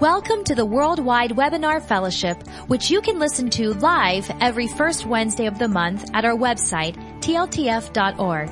Welcome 0.00 0.44
to 0.44 0.54
the 0.54 0.66
Worldwide 0.66 1.30
Webinar 1.30 1.82
Fellowship, 1.82 2.46
which 2.66 2.90
you 2.90 3.00
can 3.00 3.18
listen 3.18 3.48
to 3.48 3.72
live 3.72 4.30
every 4.42 4.68
first 4.68 5.06
Wednesday 5.06 5.46
of 5.46 5.58
the 5.58 5.68
month 5.68 6.10
at 6.12 6.26
our 6.26 6.36
website, 6.36 6.96
tltf.org. 7.22 8.50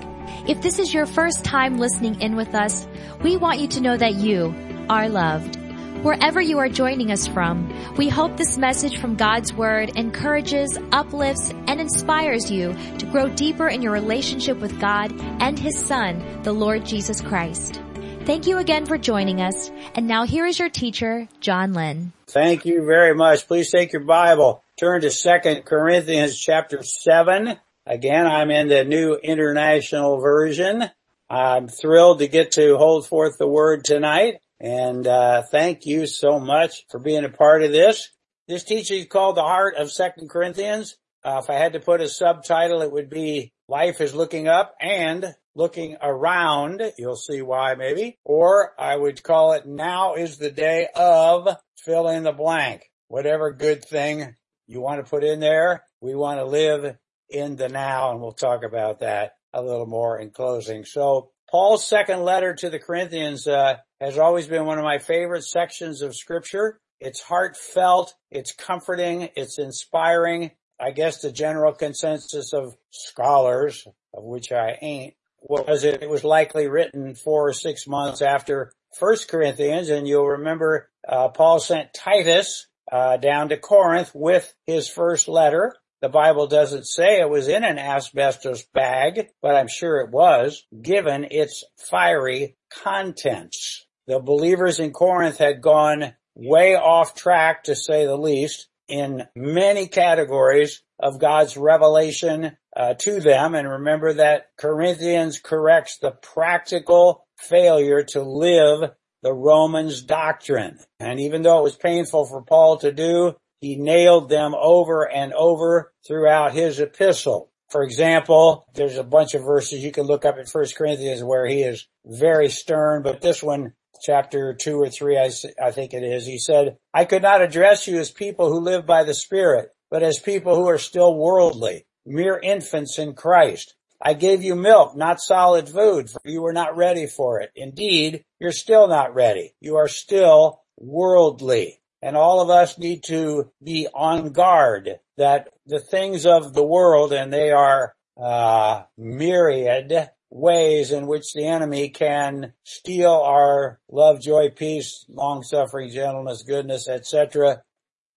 If 0.49 0.63
this 0.63 0.79
is 0.79 0.95
your 0.95 1.05
first 1.05 1.45
time 1.45 1.77
listening 1.77 2.23
in 2.23 2.35
with 2.35 2.55
us, 2.55 2.89
we 3.23 3.37
want 3.37 3.61
you 3.61 3.69
to 3.69 3.83
know 3.83 3.95
that 3.95 4.15
you 4.15 4.55
are 4.89 5.11
loved. 5.11 5.57
Wherever 6.03 6.41
you 6.41 6.57
are 6.61 6.69
joining 6.71 7.13
us 7.13 7.27
from, 7.27 7.69
we 7.99 8.09
hope 8.09 8.39
this 8.39 8.57
message 8.57 8.97
from 8.97 9.15
God's 9.15 9.53
Word 9.53 9.99
encourages, 9.99 10.79
uplifts, 10.93 11.51
and 11.67 11.79
inspires 11.79 12.51
you 12.51 12.75
to 12.97 13.05
grow 13.05 13.29
deeper 13.29 13.69
in 13.69 13.83
your 13.83 13.93
relationship 13.93 14.61
with 14.61 14.81
God 14.81 15.13
and 15.43 15.59
His 15.59 15.79
Son, 15.79 16.41
the 16.43 16.55
Lord 16.55 16.87
Jesus 16.87 17.21
Christ. 17.21 17.83
Thank 18.25 18.47
you 18.47 18.57
again 18.57 18.87
for 18.87 18.97
joining 18.97 19.43
us. 19.43 19.71
And 19.95 20.07
now 20.07 20.25
here 20.25 20.47
is 20.47 20.59
your 20.59 20.71
teacher, 20.71 21.29
John 21.41 21.75
Lynn. 21.75 22.15
Thank 22.27 22.65
you 22.65 22.87
very 22.87 23.15
much. 23.15 23.47
Please 23.47 23.71
take 23.71 23.93
your 23.93 24.03
Bible. 24.03 24.65
Turn 24.81 25.03
to 25.03 25.11
Second 25.11 25.67
Corinthians 25.67 26.39
chapter 26.39 26.83
7. 26.83 27.59
Again, 27.85 28.27
I'm 28.27 28.51
in 28.51 28.69
the 28.69 28.83
New 28.83 29.17
International 29.17 30.21
Version. 30.21 30.85
I'm 31.29 31.69
thrilled 31.69 32.21
to 32.21 32.27
get 32.29 32.53
to 32.53 32.79
hold 32.79 33.07
forth 33.07 33.37
the 33.39 33.47
word 33.47 33.85
tonight. 33.85 34.37
And 34.59 35.07
uh, 35.07 35.43
thank 35.51 35.85
you 35.85 36.07
so 36.07 36.41
much 36.41 36.87
for 36.89 36.99
being 36.99 37.25
a 37.25 37.29
part 37.29 37.63
of 37.63 37.73
this. 37.73 38.09
This 38.49 38.65
teaching 38.65 39.01
is 39.01 39.07
called 39.07 39.37
The 39.37 39.43
Heart 39.43 39.77
of 39.77 39.93
Second 39.93 40.31
Corinthians. 40.31 40.97
Uh, 41.23 41.43
if 41.43 41.51
I 41.51 41.55
had 41.55 41.75
to 41.75 41.81
put 41.81 42.01
a 42.01 42.09
subtitle, 42.09 42.81
it 42.81 42.91
would 42.91 43.11
be 43.11 43.53
Life 43.69 44.01
is 44.01 44.15
Looking 44.15 44.49
Up 44.49 44.75
and 44.81 45.35
looking 45.55 45.97
around. 46.03 46.83
You'll 46.99 47.17
see 47.17 47.43
why 47.43 47.75
maybe. 47.75 48.19
Or 48.25 48.73
I 48.79 48.97
would 48.97 49.23
call 49.23 49.53
it 49.53 49.67
now 49.67 50.15
is 50.15 50.39
the 50.39 50.51
day 50.51 50.89
of 50.95 51.49
fill 51.85 52.09
in 52.09 52.23
the 52.23 52.33
blank. 52.33 52.83
Whatever 53.09 53.53
good 53.53 53.85
thing 53.85 54.35
you 54.67 54.81
want 54.81 55.05
to 55.05 55.11
put 55.11 55.25
in 55.25 55.41
there. 55.41 55.85
We 56.01 56.15
want 56.15 56.39
to 56.41 56.45
live 56.45 56.97
in 57.29 57.57
the 57.57 57.69
now 57.69 58.11
and 58.11 58.21
we'll 58.21 58.33
talk 58.33 58.63
about 58.65 59.01
that 59.01 59.37
a 59.53 59.63
little 59.63 59.87
more 59.87 60.19
in 60.19 60.31
closing. 60.31 60.85
So 60.85 61.31
Paul's 61.51 61.87
second 61.87 62.23
letter 62.23 62.55
to 62.55 62.71
the 62.71 62.79
Corinthians 62.79 63.47
uh, 63.47 63.77
has 64.01 64.19
always 64.19 64.47
been 64.47 64.65
one 64.65 64.79
of 64.79 64.85
my 64.85 64.99
favorite 64.99 65.45
sections 65.45 66.03
of 66.03 66.17
scripture. 66.17 66.81
It's 67.01 67.21
heartfelt, 67.21 68.15
it's 68.31 68.53
comforting, 68.53 69.29
it's 69.37 69.59
inspiring. 69.59 70.51
I 70.81 70.91
guess 70.91 71.21
the 71.21 71.31
general 71.31 71.73
consensus 71.73 72.53
of 72.53 72.75
scholars, 72.91 73.87
of 74.13 74.25
which 74.25 74.51
I 74.51 74.79
ain't, 74.81 75.15
was 75.45 75.85
it, 75.85 76.03
it 76.03 76.09
was 76.09 76.25
likely 76.25 76.69
written 76.69 77.15
four 77.15 77.49
or 77.49 77.53
six 77.53 77.87
months 77.87 78.23
after 78.23 78.73
First 78.99 79.29
Corinthians, 79.29 79.89
and 79.91 80.09
you'll 80.09 80.27
remember 80.27 80.89
uh, 81.07 81.29
Paul 81.29 81.61
sent 81.61 81.93
Titus 81.95 82.67
uh, 82.91 83.17
down 83.17 83.49
to 83.51 83.57
Corinth 83.57 84.13
with 84.15 84.53
his 84.67 84.89
first 84.89 85.29
letter. 85.29 85.75
The 86.01 86.09
Bible 86.09 86.47
doesn't 86.47 86.87
say 86.87 87.21
it 87.21 87.31
was 87.31 87.49
in 87.49 87.65
an 87.65 87.79
asbestos 87.79 88.63
bag, 88.75 89.29
but 89.41 89.57
I'm 89.57 89.69
sure 89.69 90.01
it 90.01 90.11
was, 90.11 90.65
given 90.83 91.27
its 91.31 91.65
fiery 91.79 92.57
contents. 92.83 93.87
The 94.07 94.21
believers 94.21 94.81
in 94.81 94.93
Corinth 94.93 95.39
had 95.39 95.63
gone 95.63 96.15
way 96.35 96.75
off 96.75 97.15
track, 97.15 97.65
to 97.65 97.75
say 97.75 98.07
the 98.07 98.17
least, 98.17 98.69
in 98.89 99.27
many 99.35 99.87
categories 99.89 100.83
of 100.99 101.21
God's 101.21 101.57
revelation 101.57 102.57
uh, 102.77 102.95
to 102.95 103.21
them. 103.21 103.55
And 103.55 103.69
remember 103.69 104.15
that 104.15 104.49
Corinthians 104.57 105.39
corrects 105.39 105.99
the 105.99 106.13
practical 106.13 107.27
failure 107.39 108.03
to 108.05 108.23
live 108.23 108.91
the 109.23 109.33
Romans 109.33 110.03
doctrine. 110.03 110.79
And 111.01 111.19
even 111.19 111.43
though 111.43 111.61
it 111.61 111.65
was 111.65 111.77
painful 111.77 112.27
for 112.27 112.43
Paul 112.43 112.79
to 112.79 112.93
do, 112.93 113.35
he 113.61 113.77
nailed 113.77 114.29
them 114.29 114.55
over 114.55 115.11
and 115.11 115.33
over 115.33 115.93
throughout 116.07 116.53
his 116.53 116.79
epistle. 116.79 117.51
For 117.71 117.83
example, 117.83 118.67
there's 118.75 118.99
a 118.99 119.03
bunch 119.03 119.35
of 119.35 119.43
verses 119.43 119.83
you 119.83 119.91
can 119.91 120.05
look 120.05 120.27
up 120.27 120.39
in 120.39 120.45
First 120.45 120.77
Corinthians 120.77 121.25
where 121.25 121.47
he 121.47 121.63
is 121.63 121.87
very 122.05 122.51
stern, 122.51 123.03
but 123.03 123.23
this 123.23 123.43
one, 123.43 123.73
chapter 124.05 124.55
two 124.55 124.81
or 124.81 124.91
three, 124.91 125.19
I, 125.19 125.31
I 125.63 125.71
think 125.71 125.95
it 125.95 126.03
is, 126.03 126.27
he 126.27 126.39
said, 126.39 126.77
I 126.93 127.07
could 127.07 127.23
not 127.23 127.43
address 127.43 127.89
you 127.89 127.99
as 127.99 128.11
people 128.11 128.49
who 128.51 128.61
live 128.61 128.87
by 128.87 129.03
the 129.03 129.15
Spirit, 129.15 129.71
but 129.91 130.03
as 130.03 130.19
people 130.19 130.55
who 130.55 130.69
are 130.69 130.79
still 130.79 131.17
worldly, 131.17 131.87
mere 132.05 132.39
infants 132.39 132.99
in 132.99 133.15
Christ. 133.15 133.75
I 134.03 134.13
gave 134.13 134.43
you 134.43 134.55
milk, 134.55 134.95
not 134.95 135.21
solid 135.21 135.69
food, 135.69 136.11
for 136.11 136.21
you 136.25 136.43
were 136.43 136.53
not 136.53 136.77
ready 136.77 137.07
for 137.07 137.41
it. 137.41 137.51
Indeed, 137.57 138.25
you're 138.39 138.53
still 138.53 138.87
not 138.87 139.15
ready. 139.15 139.55
You 139.61 139.77
are 139.77 139.89
still 139.89 140.61
worldly. 140.77 141.81
And 142.03 142.17
all 142.17 142.43
of 142.43 142.51
us 142.51 142.77
need 142.77 143.05
to 143.05 143.51
be 143.63 143.89
on 143.95 144.33
guard 144.33 145.01
that 145.17 145.49
the 145.65 145.81
things 145.81 146.27
of 146.27 146.53
the 146.53 146.63
world, 146.63 147.15
and 147.15 147.33
they 147.33 147.51
are 147.51 147.95
uh, 148.21 148.83
myriad 148.99 150.11
ways 150.35 150.91
in 150.91 151.07
which 151.07 151.33
the 151.33 151.47
enemy 151.47 151.89
can 151.89 152.53
steal 152.65 153.13
our 153.13 153.79
love, 153.89 154.21
joy, 154.21 154.51
peace, 154.51 155.07
long 155.09 155.45
suffering, 155.45 155.91
gentleness, 155.91 156.43
goodness, 156.43 156.89
etc. 156.89 157.63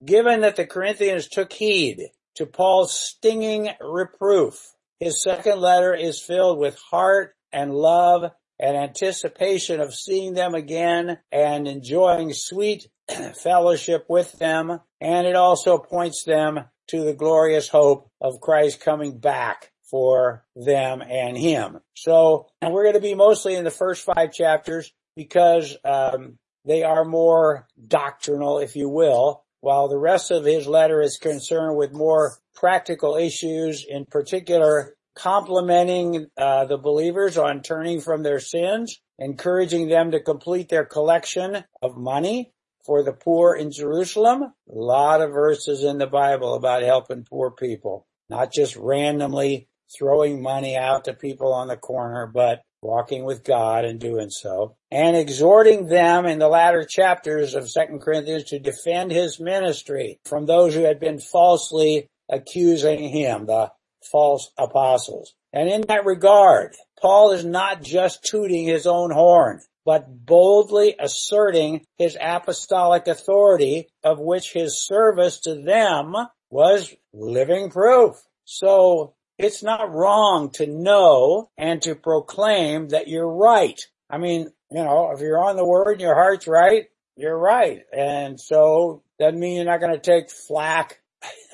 Given 0.03 0.41
that 0.41 0.55
the 0.55 0.65
Corinthians 0.65 1.27
took 1.27 1.53
heed 1.53 2.07
to 2.35 2.47
Paul's 2.47 2.99
stinging 2.99 3.69
reproof, 3.79 4.73
his 4.99 5.21
second 5.21 5.61
letter 5.61 5.93
is 5.93 6.19
filled 6.19 6.57
with 6.57 6.79
heart 6.89 7.35
and 7.53 7.73
love 7.73 8.31
and 8.59 8.75
anticipation 8.75 9.79
of 9.79 9.93
seeing 9.93 10.33
them 10.33 10.55
again 10.55 11.19
and 11.31 11.67
enjoying 11.67 12.33
sweet 12.33 12.87
fellowship 13.43 14.05
with 14.09 14.31
them. 14.39 14.79
And 14.99 15.27
it 15.27 15.35
also 15.35 15.77
points 15.77 16.23
them 16.23 16.61
to 16.87 17.03
the 17.03 17.13
glorious 17.13 17.67
hope 17.67 18.09
of 18.19 18.41
Christ 18.41 18.81
coming 18.81 19.19
back 19.19 19.71
for 19.89 20.43
them 20.55 21.01
and 21.01 21.37
him. 21.37 21.79
So 21.95 22.47
and 22.61 22.73
we're 22.73 22.83
going 22.83 22.95
to 22.95 23.01
be 23.01 23.15
mostly 23.15 23.55
in 23.55 23.63
the 23.63 23.71
first 23.71 24.03
five 24.03 24.33
chapters 24.33 24.91
because 25.15 25.77
um, 25.83 26.37
they 26.65 26.83
are 26.83 27.05
more 27.05 27.67
doctrinal, 27.87 28.59
if 28.59 28.75
you 28.75 28.89
will, 28.89 29.43
while 29.61 29.87
the 29.87 29.97
rest 29.97 30.31
of 30.31 30.45
his 30.45 30.67
letter 30.67 31.01
is 31.01 31.17
concerned 31.17 31.77
with 31.77 31.93
more 31.93 32.37
practical 32.53 33.15
issues, 33.15 33.85
in 33.87 34.05
particular 34.05 34.95
complimenting 35.15 36.27
uh, 36.37 36.65
the 36.65 36.77
believers 36.77 37.37
on 37.37 37.61
turning 37.61 37.99
from 37.99 38.21
their 38.21 38.39
sins, 38.39 38.99
encouraging 39.17 39.87
them 39.87 40.11
to 40.11 40.19
complete 40.19 40.69
their 40.69 40.85
collection 40.85 41.63
of 41.81 41.97
money 41.97 42.53
for 42.85 43.03
the 43.03 43.13
poor 43.13 43.55
in 43.55 43.71
Jerusalem. 43.71 44.43
A 44.43 44.51
lot 44.67 45.21
of 45.21 45.31
verses 45.31 45.83
in 45.83 45.97
the 45.97 46.07
Bible 46.07 46.53
about 46.53 46.83
helping 46.83 47.23
poor 47.23 47.49
people, 47.49 48.07
not 48.29 48.53
just 48.53 48.75
randomly 48.75 49.67
throwing 49.97 50.41
money 50.41 50.75
out 50.75 51.05
to 51.05 51.13
people 51.13 51.53
on 51.53 51.67
the 51.67 51.77
corner, 51.77 52.27
but 52.27 52.61
walking 52.81 53.23
with 53.23 53.43
God 53.43 53.85
and 53.85 53.99
doing 53.99 54.29
so, 54.29 54.75
and 54.91 55.15
exhorting 55.15 55.87
them 55.87 56.25
in 56.25 56.39
the 56.39 56.47
latter 56.47 56.85
chapters 56.87 57.55
of 57.55 57.69
Second 57.69 58.01
Corinthians 58.01 58.45
to 58.45 58.59
defend 58.59 59.11
his 59.11 59.39
ministry 59.39 60.19
from 60.25 60.45
those 60.45 60.73
who 60.73 60.83
had 60.83 60.99
been 60.99 61.19
falsely 61.19 62.07
accusing 62.29 63.09
him, 63.09 63.45
the 63.45 63.71
false 64.11 64.51
apostles. 64.57 65.33
And 65.53 65.69
in 65.69 65.81
that 65.87 66.05
regard, 66.05 66.75
Paul 67.01 67.31
is 67.31 67.43
not 67.43 67.81
just 67.81 68.23
tooting 68.23 68.65
his 68.65 68.85
own 68.85 69.11
horn, 69.11 69.61
but 69.85 70.25
boldly 70.25 70.95
asserting 70.99 71.85
his 71.97 72.17
apostolic 72.19 73.07
authority 73.07 73.87
of 74.03 74.19
which 74.19 74.51
his 74.53 74.85
service 74.85 75.39
to 75.41 75.55
them 75.61 76.13
was 76.49 76.93
living 77.13 77.69
proof. 77.69 78.15
So 78.45 79.15
it's 79.37 79.63
not 79.63 79.93
wrong 79.93 80.49
to 80.51 80.67
know 80.67 81.49
and 81.57 81.81
to 81.83 81.95
proclaim 81.95 82.89
that 82.89 83.07
you're 83.07 83.29
right. 83.29 83.79
I 84.09 84.17
mean, 84.17 84.49
you 84.71 84.83
know, 84.83 85.11
if 85.13 85.21
you're 85.21 85.39
on 85.39 85.55
the 85.55 85.65
word 85.65 85.93
and 85.93 86.01
your 86.01 86.15
heart's 86.15 86.47
right, 86.47 86.85
you're 87.15 87.37
right. 87.37 87.81
And 87.95 88.39
so 88.39 89.03
doesn't 89.19 89.39
mean 89.39 89.57
you're 89.57 89.65
not 89.65 89.79
going 89.79 89.93
to 89.93 89.99
take 89.99 90.29
flack. 90.29 91.01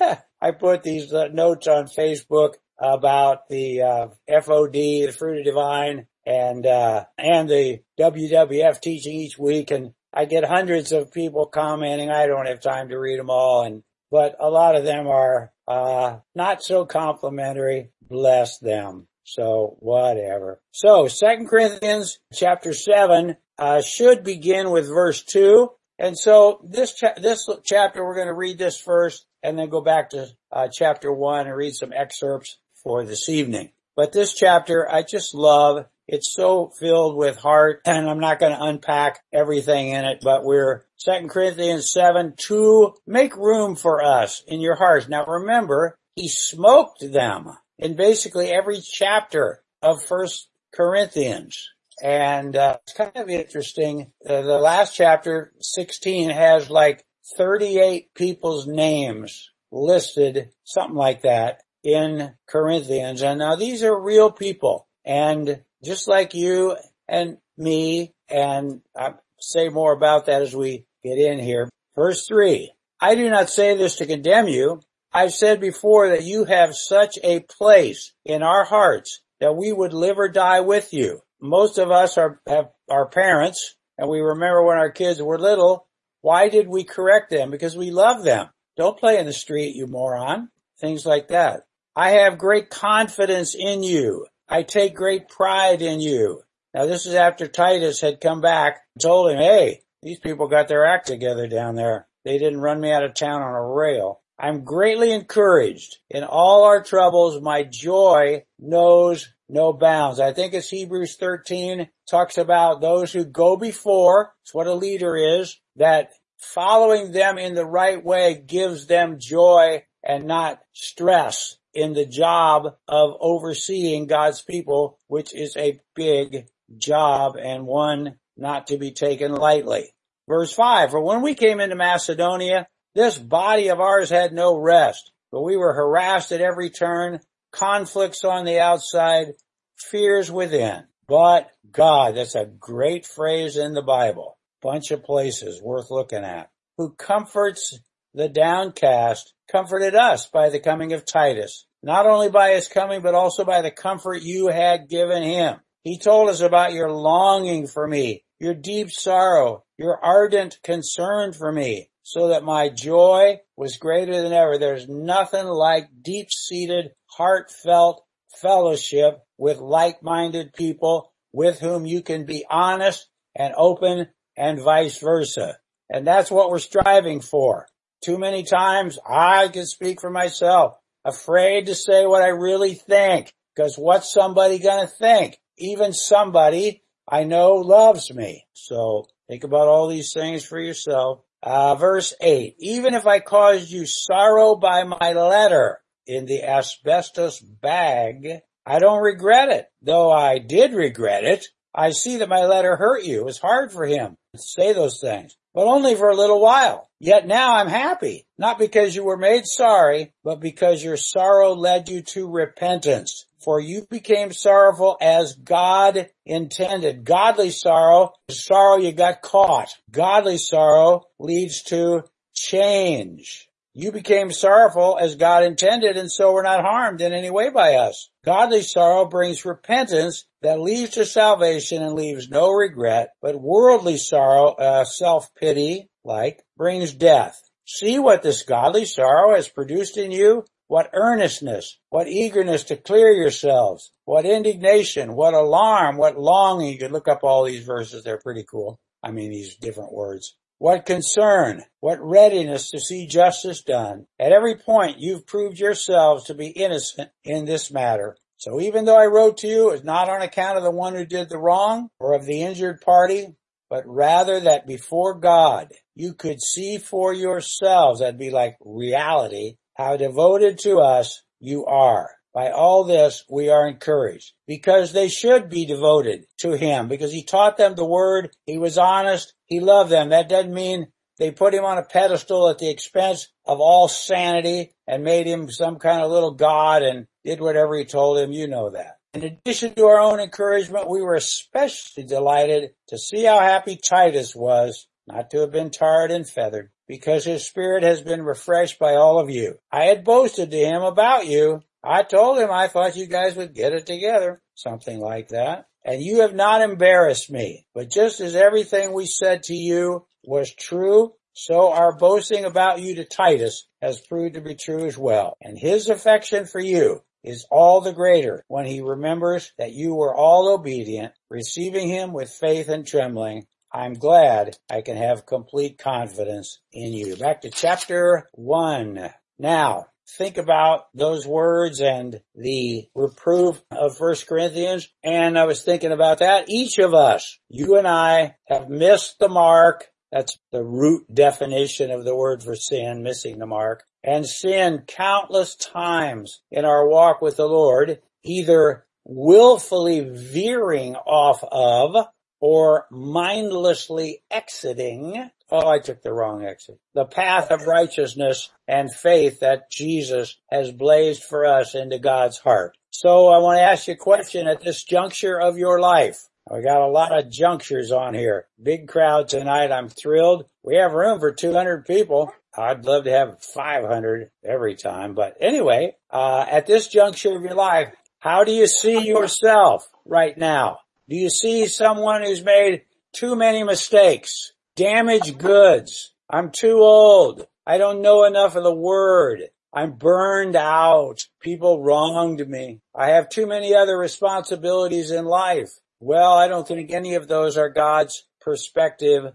I 0.40 0.50
put 0.50 0.82
these 0.82 1.12
uh, 1.12 1.28
notes 1.28 1.66
on 1.66 1.86
Facebook 1.86 2.54
about 2.78 3.48
the 3.48 3.82
uh, 3.82 4.08
FOD, 4.28 5.06
the 5.06 5.12
fruit 5.12 5.38
of 5.38 5.44
divine, 5.44 6.06
and 6.26 6.66
uh, 6.66 7.04
and 7.16 7.48
the 7.48 7.80
WWF 7.98 8.80
teaching 8.80 9.14
each 9.14 9.38
week, 9.38 9.70
and 9.70 9.94
I 10.12 10.26
get 10.26 10.44
hundreds 10.44 10.92
of 10.92 11.12
people 11.12 11.46
commenting. 11.46 12.10
I 12.10 12.26
don't 12.26 12.46
have 12.46 12.60
time 12.60 12.88
to 12.88 12.98
read 12.98 13.18
them 13.18 13.30
all, 13.30 13.62
and 13.62 13.82
but 14.14 14.36
a 14.38 14.48
lot 14.48 14.76
of 14.76 14.84
them 14.84 15.08
are 15.08 15.50
uh, 15.66 16.18
not 16.36 16.62
so 16.62 16.84
complimentary. 16.84 17.90
Bless 18.08 18.58
them. 18.58 19.08
So 19.24 19.76
whatever. 19.80 20.60
So 20.70 21.08
Second 21.08 21.48
Corinthians 21.48 22.20
chapter 22.32 22.74
seven 22.74 23.36
uh, 23.58 23.82
should 23.82 24.22
begin 24.22 24.70
with 24.70 24.86
verse 24.86 25.20
two. 25.24 25.72
And 25.98 26.16
so 26.16 26.60
this 26.62 26.94
cha- 26.94 27.18
this 27.20 27.48
chapter 27.64 28.04
we're 28.04 28.14
going 28.14 28.28
to 28.28 28.34
read 28.34 28.56
this 28.56 28.78
first, 28.78 29.26
and 29.42 29.58
then 29.58 29.68
go 29.68 29.80
back 29.80 30.10
to 30.10 30.28
uh, 30.52 30.68
chapter 30.72 31.12
one 31.12 31.48
and 31.48 31.56
read 31.56 31.74
some 31.74 31.92
excerpts 31.92 32.58
for 32.84 33.04
this 33.04 33.28
evening. 33.28 33.72
But 33.96 34.12
this 34.12 34.32
chapter 34.32 34.88
I 34.88 35.02
just 35.02 35.34
love. 35.34 35.86
It's 36.06 36.32
so 36.32 36.70
filled 36.78 37.16
with 37.16 37.36
heart, 37.36 37.80
and 37.86 38.08
I'm 38.08 38.20
not 38.20 38.38
going 38.38 38.52
to 38.52 38.62
unpack 38.62 39.20
everything 39.32 39.88
in 39.88 40.04
it, 40.04 40.18
but 40.22 40.44
we're 40.44 40.84
2 41.04 41.28
Corinthians 41.28 41.90
7 41.90 42.34
to 42.48 42.94
make 43.06 43.36
room 43.36 43.74
for 43.76 44.04
us 44.04 44.42
in 44.46 44.60
your 44.60 44.74
hearts. 44.74 45.08
Now 45.08 45.24
remember, 45.26 45.96
he 46.14 46.28
smoked 46.28 47.00
them 47.00 47.56
in 47.78 47.96
basically 47.96 48.50
every 48.50 48.80
chapter 48.80 49.62
of 49.82 50.02
First 50.02 50.48
Corinthians. 50.72 51.70
And 52.02 52.56
uh, 52.56 52.78
it's 52.82 52.92
kind 52.92 53.12
of 53.14 53.28
interesting. 53.28 54.12
Uh, 54.28 54.42
the 54.42 54.58
last 54.58 54.94
chapter, 54.94 55.52
16, 55.60 56.30
has 56.30 56.68
like 56.68 57.04
38 57.36 58.14
people's 58.14 58.66
names 58.66 59.50
listed, 59.70 60.50
something 60.64 60.96
like 60.96 61.22
that, 61.22 61.62
in 61.82 62.34
Corinthians. 62.48 63.22
And 63.22 63.38
now 63.38 63.56
these 63.56 63.82
are 63.82 63.98
real 63.98 64.30
people. 64.30 64.88
And 65.04 65.62
just 65.84 66.08
like 66.08 66.34
you 66.34 66.76
and 67.08 67.38
me, 67.56 68.12
and 68.28 68.80
I'll 68.96 69.20
say 69.40 69.68
more 69.68 69.92
about 69.92 70.26
that 70.26 70.42
as 70.42 70.54
we 70.54 70.86
get 71.02 71.18
in 71.18 71.38
here. 71.38 71.68
Verse 71.94 72.26
3. 72.26 72.72
I 73.00 73.14
do 73.14 73.28
not 73.28 73.50
say 73.50 73.76
this 73.76 73.96
to 73.96 74.06
condemn 74.06 74.48
you. 74.48 74.80
I've 75.12 75.34
said 75.34 75.60
before 75.60 76.08
that 76.08 76.24
you 76.24 76.44
have 76.44 76.74
such 76.74 77.18
a 77.22 77.40
place 77.40 78.12
in 78.24 78.42
our 78.42 78.64
hearts 78.64 79.20
that 79.40 79.56
we 79.56 79.72
would 79.72 79.92
live 79.92 80.18
or 80.18 80.28
die 80.28 80.60
with 80.60 80.92
you. 80.92 81.20
Most 81.40 81.78
of 81.78 81.90
us 81.90 82.18
are, 82.18 82.40
have 82.46 82.70
our 82.88 83.06
parents 83.06 83.76
and 83.98 84.08
we 84.08 84.20
remember 84.20 84.62
when 84.62 84.78
our 84.78 84.90
kids 84.90 85.22
were 85.22 85.38
little, 85.38 85.86
why 86.20 86.48
did 86.48 86.68
we 86.68 86.84
correct 86.84 87.30
them? 87.30 87.50
Because 87.50 87.76
we 87.76 87.90
love 87.90 88.24
them. 88.24 88.48
Don't 88.76 88.98
play 88.98 89.18
in 89.18 89.26
the 89.26 89.32
street, 89.32 89.76
you 89.76 89.86
moron. 89.86 90.48
Things 90.80 91.06
like 91.06 91.28
that. 91.28 91.62
I 91.94 92.10
have 92.10 92.38
great 92.38 92.70
confidence 92.70 93.54
in 93.54 93.82
you. 93.82 94.26
I 94.48 94.62
take 94.62 94.94
great 94.94 95.28
pride 95.28 95.82
in 95.82 96.00
you. 96.00 96.42
Now 96.72 96.86
this 96.86 97.06
is 97.06 97.14
after 97.14 97.46
Titus 97.46 98.00
had 98.00 98.20
come 98.20 98.40
back 98.40 98.82
and 98.94 99.02
told 99.02 99.30
him, 99.30 99.38
hey, 99.38 99.82
these 100.02 100.18
people 100.18 100.48
got 100.48 100.68
their 100.68 100.84
act 100.84 101.06
together 101.06 101.46
down 101.46 101.76
there. 101.76 102.06
They 102.24 102.38
didn't 102.38 102.60
run 102.60 102.80
me 102.80 102.90
out 102.92 103.04
of 103.04 103.14
town 103.14 103.42
on 103.42 103.54
a 103.54 103.66
rail. 103.66 104.20
I'm 104.38 104.64
greatly 104.64 105.12
encouraged. 105.12 105.98
In 106.10 106.24
all 106.24 106.64
our 106.64 106.82
troubles, 106.82 107.40
my 107.40 107.62
joy 107.62 108.44
knows 108.58 109.32
no 109.48 109.72
bounds. 109.72 110.20
I 110.20 110.32
think 110.32 110.54
it's 110.54 110.68
Hebrews 110.68 111.16
13 111.16 111.88
talks 112.10 112.38
about 112.38 112.80
those 112.80 113.12
who 113.12 113.24
go 113.24 113.56
before. 113.56 114.34
It's 114.42 114.54
what 114.54 114.66
a 114.66 114.74
leader 114.74 115.16
is, 115.16 115.58
that 115.76 116.10
following 116.38 117.12
them 117.12 117.38
in 117.38 117.54
the 117.54 117.66
right 117.66 118.02
way 118.02 118.34
gives 118.34 118.86
them 118.86 119.18
joy 119.18 119.84
and 120.02 120.26
not 120.26 120.60
stress 120.72 121.56
in 121.74 121.92
the 121.92 122.06
job 122.06 122.76
of 122.88 123.16
overseeing 123.20 124.06
God's 124.06 124.42
people, 124.42 124.98
which 125.08 125.34
is 125.34 125.56
a 125.56 125.80
big 125.94 126.46
job 126.76 127.36
and 127.36 127.66
one 127.66 128.16
not 128.36 128.68
to 128.68 128.78
be 128.78 128.92
taken 128.92 129.32
lightly. 129.32 129.90
Verse 130.28 130.52
5, 130.52 130.90
for 130.90 131.00
when 131.00 131.22
we 131.22 131.34
came 131.34 131.60
into 131.60 131.76
Macedonia, 131.76 132.66
this 132.94 133.18
body 133.18 133.68
of 133.68 133.80
ours 133.80 134.08
had 134.08 134.32
no 134.32 134.56
rest, 134.56 135.10
but 135.30 135.42
we 135.42 135.56
were 135.56 135.74
harassed 135.74 136.32
at 136.32 136.40
every 136.40 136.70
turn, 136.70 137.20
conflicts 137.52 138.24
on 138.24 138.44
the 138.44 138.60
outside, 138.60 139.32
fears 139.76 140.30
within. 140.30 140.84
But 141.06 141.50
God, 141.70 142.16
that's 142.16 142.34
a 142.34 142.46
great 142.46 143.04
phrase 143.04 143.56
in 143.56 143.74
the 143.74 143.82
Bible. 143.82 144.38
Bunch 144.62 144.90
of 144.90 145.04
places 145.04 145.60
worth 145.60 145.90
looking 145.90 146.24
at. 146.24 146.50
Who 146.78 146.94
comforts 146.94 147.78
the 148.14 148.28
downcast, 148.28 149.33
comforted 149.50 149.94
us 149.94 150.28
by 150.28 150.48
the 150.50 150.60
coming 150.60 150.92
of 150.92 151.04
Titus. 151.04 151.66
Not 151.82 152.06
only 152.06 152.30
by 152.30 152.52
his 152.52 152.68
coming, 152.68 153.02
but 153.02 153.14
also 153.14 153.44
by 153.44 153.62
the 153.62 153.70
comfort 153.70 154.22
you 154.22 154.48
had 154.48 154.88
given 154.88 155.22
him. 155.22 155.56
He 155.82 155.98
told 155.98 156.30
us 156.30 156.40
about 156.40 156.72
your 156.72 156.90
longing 156.90 157.66
for 157.66 157.86
me, 157.86 158.24
your 158.40 158.54
deep 158.54 158.90
sorrow, 158.90 159.64
your 159.76 160.02
ardent 160.02 160.58
concern 160.62 161.32
for 161.32 161.52
me, 161.52 161.90
so 162.02 162.28
that 162.28 162.42
my 162.42 162.70
joy 162.70 163.40
was 163.56 163.76
greater 163.76 164.22
than 164.22 164.32
ever. 164.32 164.56
There's 164.56 164.88
nothing 164.88 165.46
like 165.46 165.88
deep-seated, 166.00 166.92
heartfelt 167.06 168.02
fellowship 168.40 169.20
with 169.36 169.58
like-minded 169.58 170.54
people 170.54 171.12
with 171.32 171.60
whom 171.60 171.84
you 171.84 172.02
can 172.02 172.24
be 172.24 172.44
honest 172.48 173.06
and 173.36 173.52
open 173.56 174.08
and 174.36 174.60
vice 174.60 174.98
versa. 174.98 175.58
And 175.90 176.06
that's 176.06 176.30
what 176.30 176.50
we're 176.50 176.58
striving 176.60 177.20
for. 177.20 177.66
Too 178.04 178.18
many 178.18 178.42
times 178.42 178.98
I 179.08 179.48
can 179.48 179.66
speak 179.66 180.00
for 180.00 180.10
myself, 180.10 180.76
afraid 181.04 181.66
to 181.66 181.74
say 181.74 182.06
what 182.06 182.22
I 182.22 182.28
really 182.28 182.74
think, 182.74 183.32
because 183.54 183.76
what's 183.76 184.12
somebody 184.12 184.58
gonna 184.58 184.86
think? 184.86 185.38
even 185.58 185.92
somebody 185.92 186.82
I 187.06 187.24
know 187.24 187.54
loves 187.54 188.12
me. 188.12 188.46
So 188.52 189.06
think 189.28 189.44
about 189.44 189.68
all 189.68 189.88
these 189.88 190.12
things 190.12 190.44
for 190.44 190.58
yourself. 190.58 191.20
Uh, 191.42 191.74
verse 191.74 192.14
8, 192.22 192.56
even 192.58 192.94
if 192.94 193.06
I 193.06 193.20
caused 193.20 193.70
you 193.70 193.84
sorrow 193.86 194.56
by 194.56 194.84
my 194.84 195.12
letter 195.12 195.78
in 196.06 196.24
the 196.24 196.42
asbestos 196.42 197.38
bag, 197.38 198.40
I 198.64 198.78
don't 198.78 199.02
regret 199.02 199.50
it. 199.50 199.66
Though 199.82 200.10
I 200.10 200.38
did 200.38 200.72
regret 200.72 201.24
it, 201.24 201.46
I 201.74 201.90
see 201.90 202.16
that 202.18 202.30
my 202.30 202.46
letter 202.46 202.76
hurt 202.76 203.04
you. 203.04 203.20
It 203.20 203.26
was 203.26 203.38
hard 203.38 203.72
for 203.72 203.84
him 203.84 204.16
to 204.34 204.40
say 204.40 204.72
those 204.72 205.00
things, 205.00 205.36
but 205.54 205.66
only 205.66 205.94
for 205.94 206.10
a 206.10 206.16
little 206.16 206.40
while. 206.40 206.88
Yet 207.00 207.26
now 207.26 207.54
I'm 207.56 207.68
happy, 207.68 208.26
not 208.38 208.58
because 208.58 208.96
you 208.96 209.04
were 209.04 209.16
made 209.16 209.46
sorry, 209.46 210.12
but 210.24 210.40
because 210.40 210.82
your 210.82 210.96
sorrow 210.96 211.54
led 211.54 211.88
you 211.88 212.02
to 212.02 212.28
repentance 212.28 213.26
for 213.44 213.60
you 213.60 213.86
became 213.90 214.32
sorrowful 214.32 214.96
as 215.00 215.36
God 215.36 216.08
intended. 216.24 217.04
Godly 217.04 217.50
sorrow, 217.50 218.14
sorrow 218.30 218.78
you 218.78 218.92
got 218.92 219.20
caught. 219.20 219.68
Godly 219.90 220.38
sorrow 220.38 221.02
leads 221.18 221.62
to 221.64 222.04
change. 222.32 223.48
You 223.76 223.90
became 223.90 224.30
sorrowful 224.30 224.98
as 225.00 225.16
God 225.16 225.42
intended 225.42 225.96
and 225.96 226.10
so 226.10 226.32
were 226.32 226.44
not 226.44 226.64
harmed 226.64 227.00
in 227.00 227.12
any 227.12 227.28
way 227.28 227.50
by 227.50 227.74
us. 227.74 228.08
Godly 228.24 228.62
sorrow 228.62 229.04
brings 229.04 229.44
repentance 229.44 230.26
that 230.42 230.60
leads 230.60 230.92
to 230.92 231.04
salvation 231.04 231.82
and 231.82 231.94
leaves 231.94 232.28
no 232.28 232.52
regret, 232.52 233.10
but 233.20 233.40
worldly 233.40 233.96
sorrow, 233.96 234.52
uh, 234.52 234.84
self-pity, 234.84 235.88
like, 236.04 236.40
brings 236.56 236.94
death. 236.94 237.36
See 237.66 237.98
what 237.98 238.22
this 238.22 238.44
godly 238.44 238.84
sorrow 238.84 239.34
has 239.34 239.48
produced 239.48 239.96
in 239.96 240.12
you? 240.12 240.44
What 240.68 240.90
earnestness, 240.92 241.78
what 241.90 242.08
eagerness 242.08 242.64
to 242.64 242.76
clear 242.76 243.10
yourselves, 243.10 243.92
what 244.04 244.24
indignation, 244.24 245.14
what 245.14 245.34
alarm, 245.34 245.96
what 245.96 246.18
longing. 246.18 246.72
You 246.72 246.78
could 246.78 246.92
look 246.92 247.08
up 247.08 247.24
all 247.24 247.44
these 247.44 247.64
verses. 247.64 248.04
They're 248.04 248.18
pretty 248.18 248.44
cool. 248.48 248.78
I 249.02 249.10
mean, 249.10 249.30
these 249.30 249.56
different 249.56 249.92
words. 249.92 250.36
What 250.64 250.86
concern, 250.86 251.62
what 251.80 252.00
readiness 252.00 252.70
to 252.70 252.80
see 252.80 253.06
justice 253.06 253.62
done. 253.62 254.06
At 254.18 254.32
every 254.32 254.56
point, 254.56 254.96
you've 254.98 255.26
proved 255.26 255.58
yourselves 255.58 256.24
to 256.24 256.34
be 256.34 256.46
innocent 256.46 257.10
in 257.22 257.44
this 257.44 257.70
matter. 257.70 258.16
So 258.38 258.58
even 258.62 258.86
though 258.86 258.98
I 258.98 259.04
wrote 259.04 259.36
to 259.38 259.46
you, 259.46 259.72
it's 259.72 259.84
not 259.84 260.08
on 260.08 260.22
account 260.22 260.56
of 260.56 260.64
the 260.64 260.70
one 260.70 260.94
who 260.94 261.04
did 261.04 261.28
the 261.28 261.36
wrong 261.36 261.90
or 262.00 262.14
of 262.14 262.24
the 262.24 262.40
injured 262.40 262.80
party, 262.80 263.26
but 263.68 263.82
rather 263.86 264.40
that 264.40 264.66
before 264.66 265.20
God, 265.20 265.68
you 265.94 266.14
could 266.14 266.40
see 266.40 266.78
for 266.78 267.12
yourselves, 267.12 268.00
that'd 268.00 268.18
be 268.18 268.30
like 268.30 268.56
reality, 268.64 269.56
how 269.76 269.98
devoted 269.98 270.60
to 270.60 270.78
us 270.78 271.24
you 271.40 271.66
are. 271.66 272.08
By 272.34 272.50
all 272.50 272.82
this, 272.82 273.24
we 273.30 273.48
are 273.48 273.68
encouraged 273.68 274.32
because 274.48 274.92
they 274.92 275.08
should 275.08 275.48
be 275.48 275.66
devoted 275.66 276.24
to 276.38 276.56
him 276.56 276.88
because 276.88 277.12
he 277.12 277.22
taught 277.22 277.56
them 277.56 277.76
the 277.76 277.84
word. 277.84 278.30
He 278.44 278.58
was 278.58 278.76
honest. 278.76 279.32
He 279.46 279.60
loved 279.60 279.90
them. 279.90 280.10
That 280.10 280.28
doesn't 280.28 280.54
mean 280.54 280.88
they 281.18 281.30
put 281.30 281.54
him 281.54 281.64
on 281.64 281.78
a 281.78 281.84
pedestal 281.84 282.48
at 282.48 282.58
the 282.58 282.70
expense 282.70 283.28
of 283.46 283.60
all 283.60 283.88
sanity 283.88 284.72
and 284.86 285.04
made 285.04 285.26
him 285.26 285.50
some 285.50 285.78
kind 285.78 286.02
of 286.02 286.10
little 286.10 286.34
god 286.34 286.82
and 286.82 287.06
did 287.24 287.40
whatever 287.40 287.76
he 287.76 287.84
told 287.84 288.18
him. 288.18 288.32
You 288.32 288.48
know 288.48 288.70
that. 288.70 288.98
In 289.12 289.22
addition 289.22 289.74
to 289.74 289.84
our 289.84 290.00
own 290.00 290.18
encouragement, 290.18 290.90
we 290.90 291.00
were 291.00 291.14
especially 291.14 292.02
delighted 292.02 292.70
to 292.88 292.98
see 292.98 293.24
how 293.24 293.38
happy 293.38 293.76
Titus 293.76 294.34
was 294.34 294.88
not 295.06 295.30
to 295.30 295.40
have 295.40 295.52
been 295.52 295.70
tarred 295.70 296.10
and 296.10 296.28
feathered 296.28 296.70
because 296.88 297.24
his 297.24 297.46
spirit 297.46 297.84
has 297.84 298.02
been 298.02 298.22
refreshed 298.22 298.78
by 298.78 298.94
all 298.94 299.20
of 299.20 299.30
you. 299.30 299.58
I 299.70 299.84
had 299.84 300.04
boasted 300.04 300.50
to 300.50 300.56
him 300.56 300.82
about 300.82 301.26
you. 301.26 301.62
I 301.82 302.02
told 302.02 302.38
him 302.38 302.50
I 302.50 302.66
thought 302.66 302.96
you 302.96 303.06
guys 303.06 303.36
would 303.36 303.54
get 303.54 303.72
it 303.72 303.86
together. 303.86 304.42
Something 304.54 304.98
like 304.98 305.28
that. 305.28 305.66
And 305.84 306.02
you 306.02 306.22
have 306.22 306.34
not 306.34 306.62
embarrassed 306.62 307.30
me. 307.30 307.66
But 307.74 307.90
just 307.90 308.20
as 308.20 308.34
everything 308.34 308.92
we 308.92 309.06
said 309.06 309.44
to 309.44 309.54
you 309.54 310.06
was 310.24 310.54
true, 310.54 311.12
so 311.34 311.72
our 311.72 311.96
boasting 311.96 312.44
about 312.44 312.80
you 312.80 312.94
to 312.96 313.04
Titus 313.04 313.66
has 313.82 314.00
proved 314.00 314.34
to 314.34 314.40
be 314.40 314.54
true 314.54 314.86
as 314.86 314.96
well. 314.96 315.36
And 315.42 315.58
his 315.58 315.88
affection 315.88 316.46
for 316.46 316.60
you 316.60 317.02
is 317.24 317.46
all 317.50 317.80
the 317.80 317.92
greater 317.92 318.44
when 318.48 318.66
he 318.66 318.82
remembers 318.82 319.52
that 319.58 319.72
you 319.72 319.94
were 319.94 320.14
all 320.14 320.54
obedient, 320.54 321.12
receiving 321.30 321.88
him 321.88 322.12
with 322.12 322.30
faith 322.30 322.68
and 322.68 322.86
trembling, 322.86 323.46
I'm 323.72 323.94
glad 323.94 324.56
I 324.70 324.82
can 324.82 324.96
have 324.96 325.26
complete 325.26 325.78
confidence 325.78 326.60
in 326.72 326.92
you. 326.92 327.16
Back 327.16 327.40
to 327.40 327.50
chapter 327.50 328.28
one. 328.32 329.10
Now, 329.36 329.86
think 330.06 330.38
about 330.38 330.86
those 330.94 331.26
words 331.26 331.80
and 331.80 332.20
the 332.34 332.88
reproof 332.94 333.62
of 333.70 333.96
First 333.96 334.26
Corinthians. 334.26 334.88
And 335.02 335.38
I 335.38 335.44
was 335.44 335.62
thinking 335.62 335.92
about 335.92 336.18
that. 336.18 336.48
Each 336.48 336.78
of 336.78 336.94
us, 336.94 337.38
you 337.48 337.76
and 337.76 337.88
I, 337.88 338.36
have 338.48 338.68
missed 338.68 339.18
the 339.18 339.28
mark 339.28 339.90
That's 340.12 340.38
the 340.52 340.62
root 340.62 341.12
definition 341.12 341.90
of 341.90 342.04
the 342.04 342.14
word 342.14 342.44
for 342.44 342.54
sin, 342.54 343.02
missing 343.02 343.38
the 343.38 343.46
mark. 343.46 343.82
And 344.04 344.24
sin 344.24 344.84
countless 344.86 345.56
times 345.56 346.40
in 346.52 346.64
our 346.64 346.86
walk 346.88 347.20
with 347.20 347.36
the 347.36 347.48
Lord, 347.48 348.00
either 348.22 348.86
willfully 349.04 350.00
veering 350.08 350.94
off 350.94 351.42
of 351.50 352.06
or 352.40 352.86
mindlessly 352.92 354.22
exiting. 354.30 355.30
Oh, 355.50 355.68
I 355.68 355.78
took 355.78 356.02
the 356.02 356.12
wrong 356.12 356.44
exit. 356.44 356.78
The 356.94 357.04
path 357.04 357.50
of 357.50 357.66
righteousness 357.66 358.50
and 358.66 358.92
faith 358.92 359.40
that 359.40 359.70
Jesus 359.70 360.36
has 360.50 360.72
blazed 360.72 361.22
for 361.22 361.44
us 361.44 361.74
into 361.74 361.98
God's 361.98 362.38
heart. 362.38 362.76
So 362.90 363.28
I 363.28 363.38
want 363.38 363.58
to 363.58 363.62
ask 363.62 363.86
you 363.86 363.94
a 363.94 363.96
question 363.96 364.46
at 364.46 364.62
this 364.62 364.82
juncture 364.84 365.40
of 365.40 365.58
your 365.58 365.80
life. 365.80 366.28
We 366.50 366.62
got 366.62 366.82
a 366.82 366.90
lot 366.90 367.16
of 367.16 367.30
junctures 367.30 367.90
on 367.90 368.14
here. 368.14 368.46
Big 368.62 368.86
crowd 368.86 369.28
tonight. 369.28 369.72
I'm 369.72 369.88
thrilled. 369.88 370.44
We 370.62 370.76
have 370.76 370.92
room 370.92 371.18
for 371.18 371.32
200 371.32 371.86
people. 371.86 372.32
I'd 372.56 372.84
love 372.84 373.04
to 373.04 373.10
have 373.10 373.42
500 373.42 374.30
every 374.44 374.76
time. 374.76 375.14
But 375.14 375.36
anyway, 375.40 375.96
uh, 376.10 376.46
at 376.48 376.66
this 376.66 376.88
juncture 376.88 377.34
of 377.36 377.42
your 377.42 377.54
life, 377.54 377.92
how 378.18 378.44
do 378.44 378.52
you 378.52 378.66
see 378.66 379.06
yourself 379.06 379.88
right 380.04 380.36
now? 380.36 380.78
Do 381.08 381.16
you 381.16 381.30
see 381.30 381.66
someone 381.66 382.22
who's 382.22 382.44
made 382.44 382.82
too 383.12 383.36
many 383.36 383.62
mistakes? 383.62 384.53
Damaged 384.76 385.38
goods. 385.38 386.12
I'm 386.28 386.50
too 386.50 386.78
old. 386.78 387.46
I 387.64 387.78
don't 387.78 388.02
know 388.02 388.24
enough 388.24 388.56
of 388.56 388.64
the 388.64 388.74
word. 388.74 389.42
I'm 389.72 389.92
burned 389.92 390.56
out. 390.56 391.26
People 391.40 391.82
wronged 391.82 392.48
me. 392.48 392.80
I 392.94 393.10
have 393.10 393.28
too 393.28 393.46
many 393.46 393.74
other 393.74 393.96
responsibilities 393.96 395.12
in 395.12 395.26
life. 395.26 395.70
Well, 396.00 396.32
I 396.32 396.48
don't 396.48 396.66
think 396.66 396.90
any 396.90 397.14
of 397.14 397.28
those 397.28 397.56
are 397.56 397.68
God's 397.68 398.26
perspective 398.40 399.32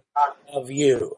of 0.53 0.69
you. 0.69 1.15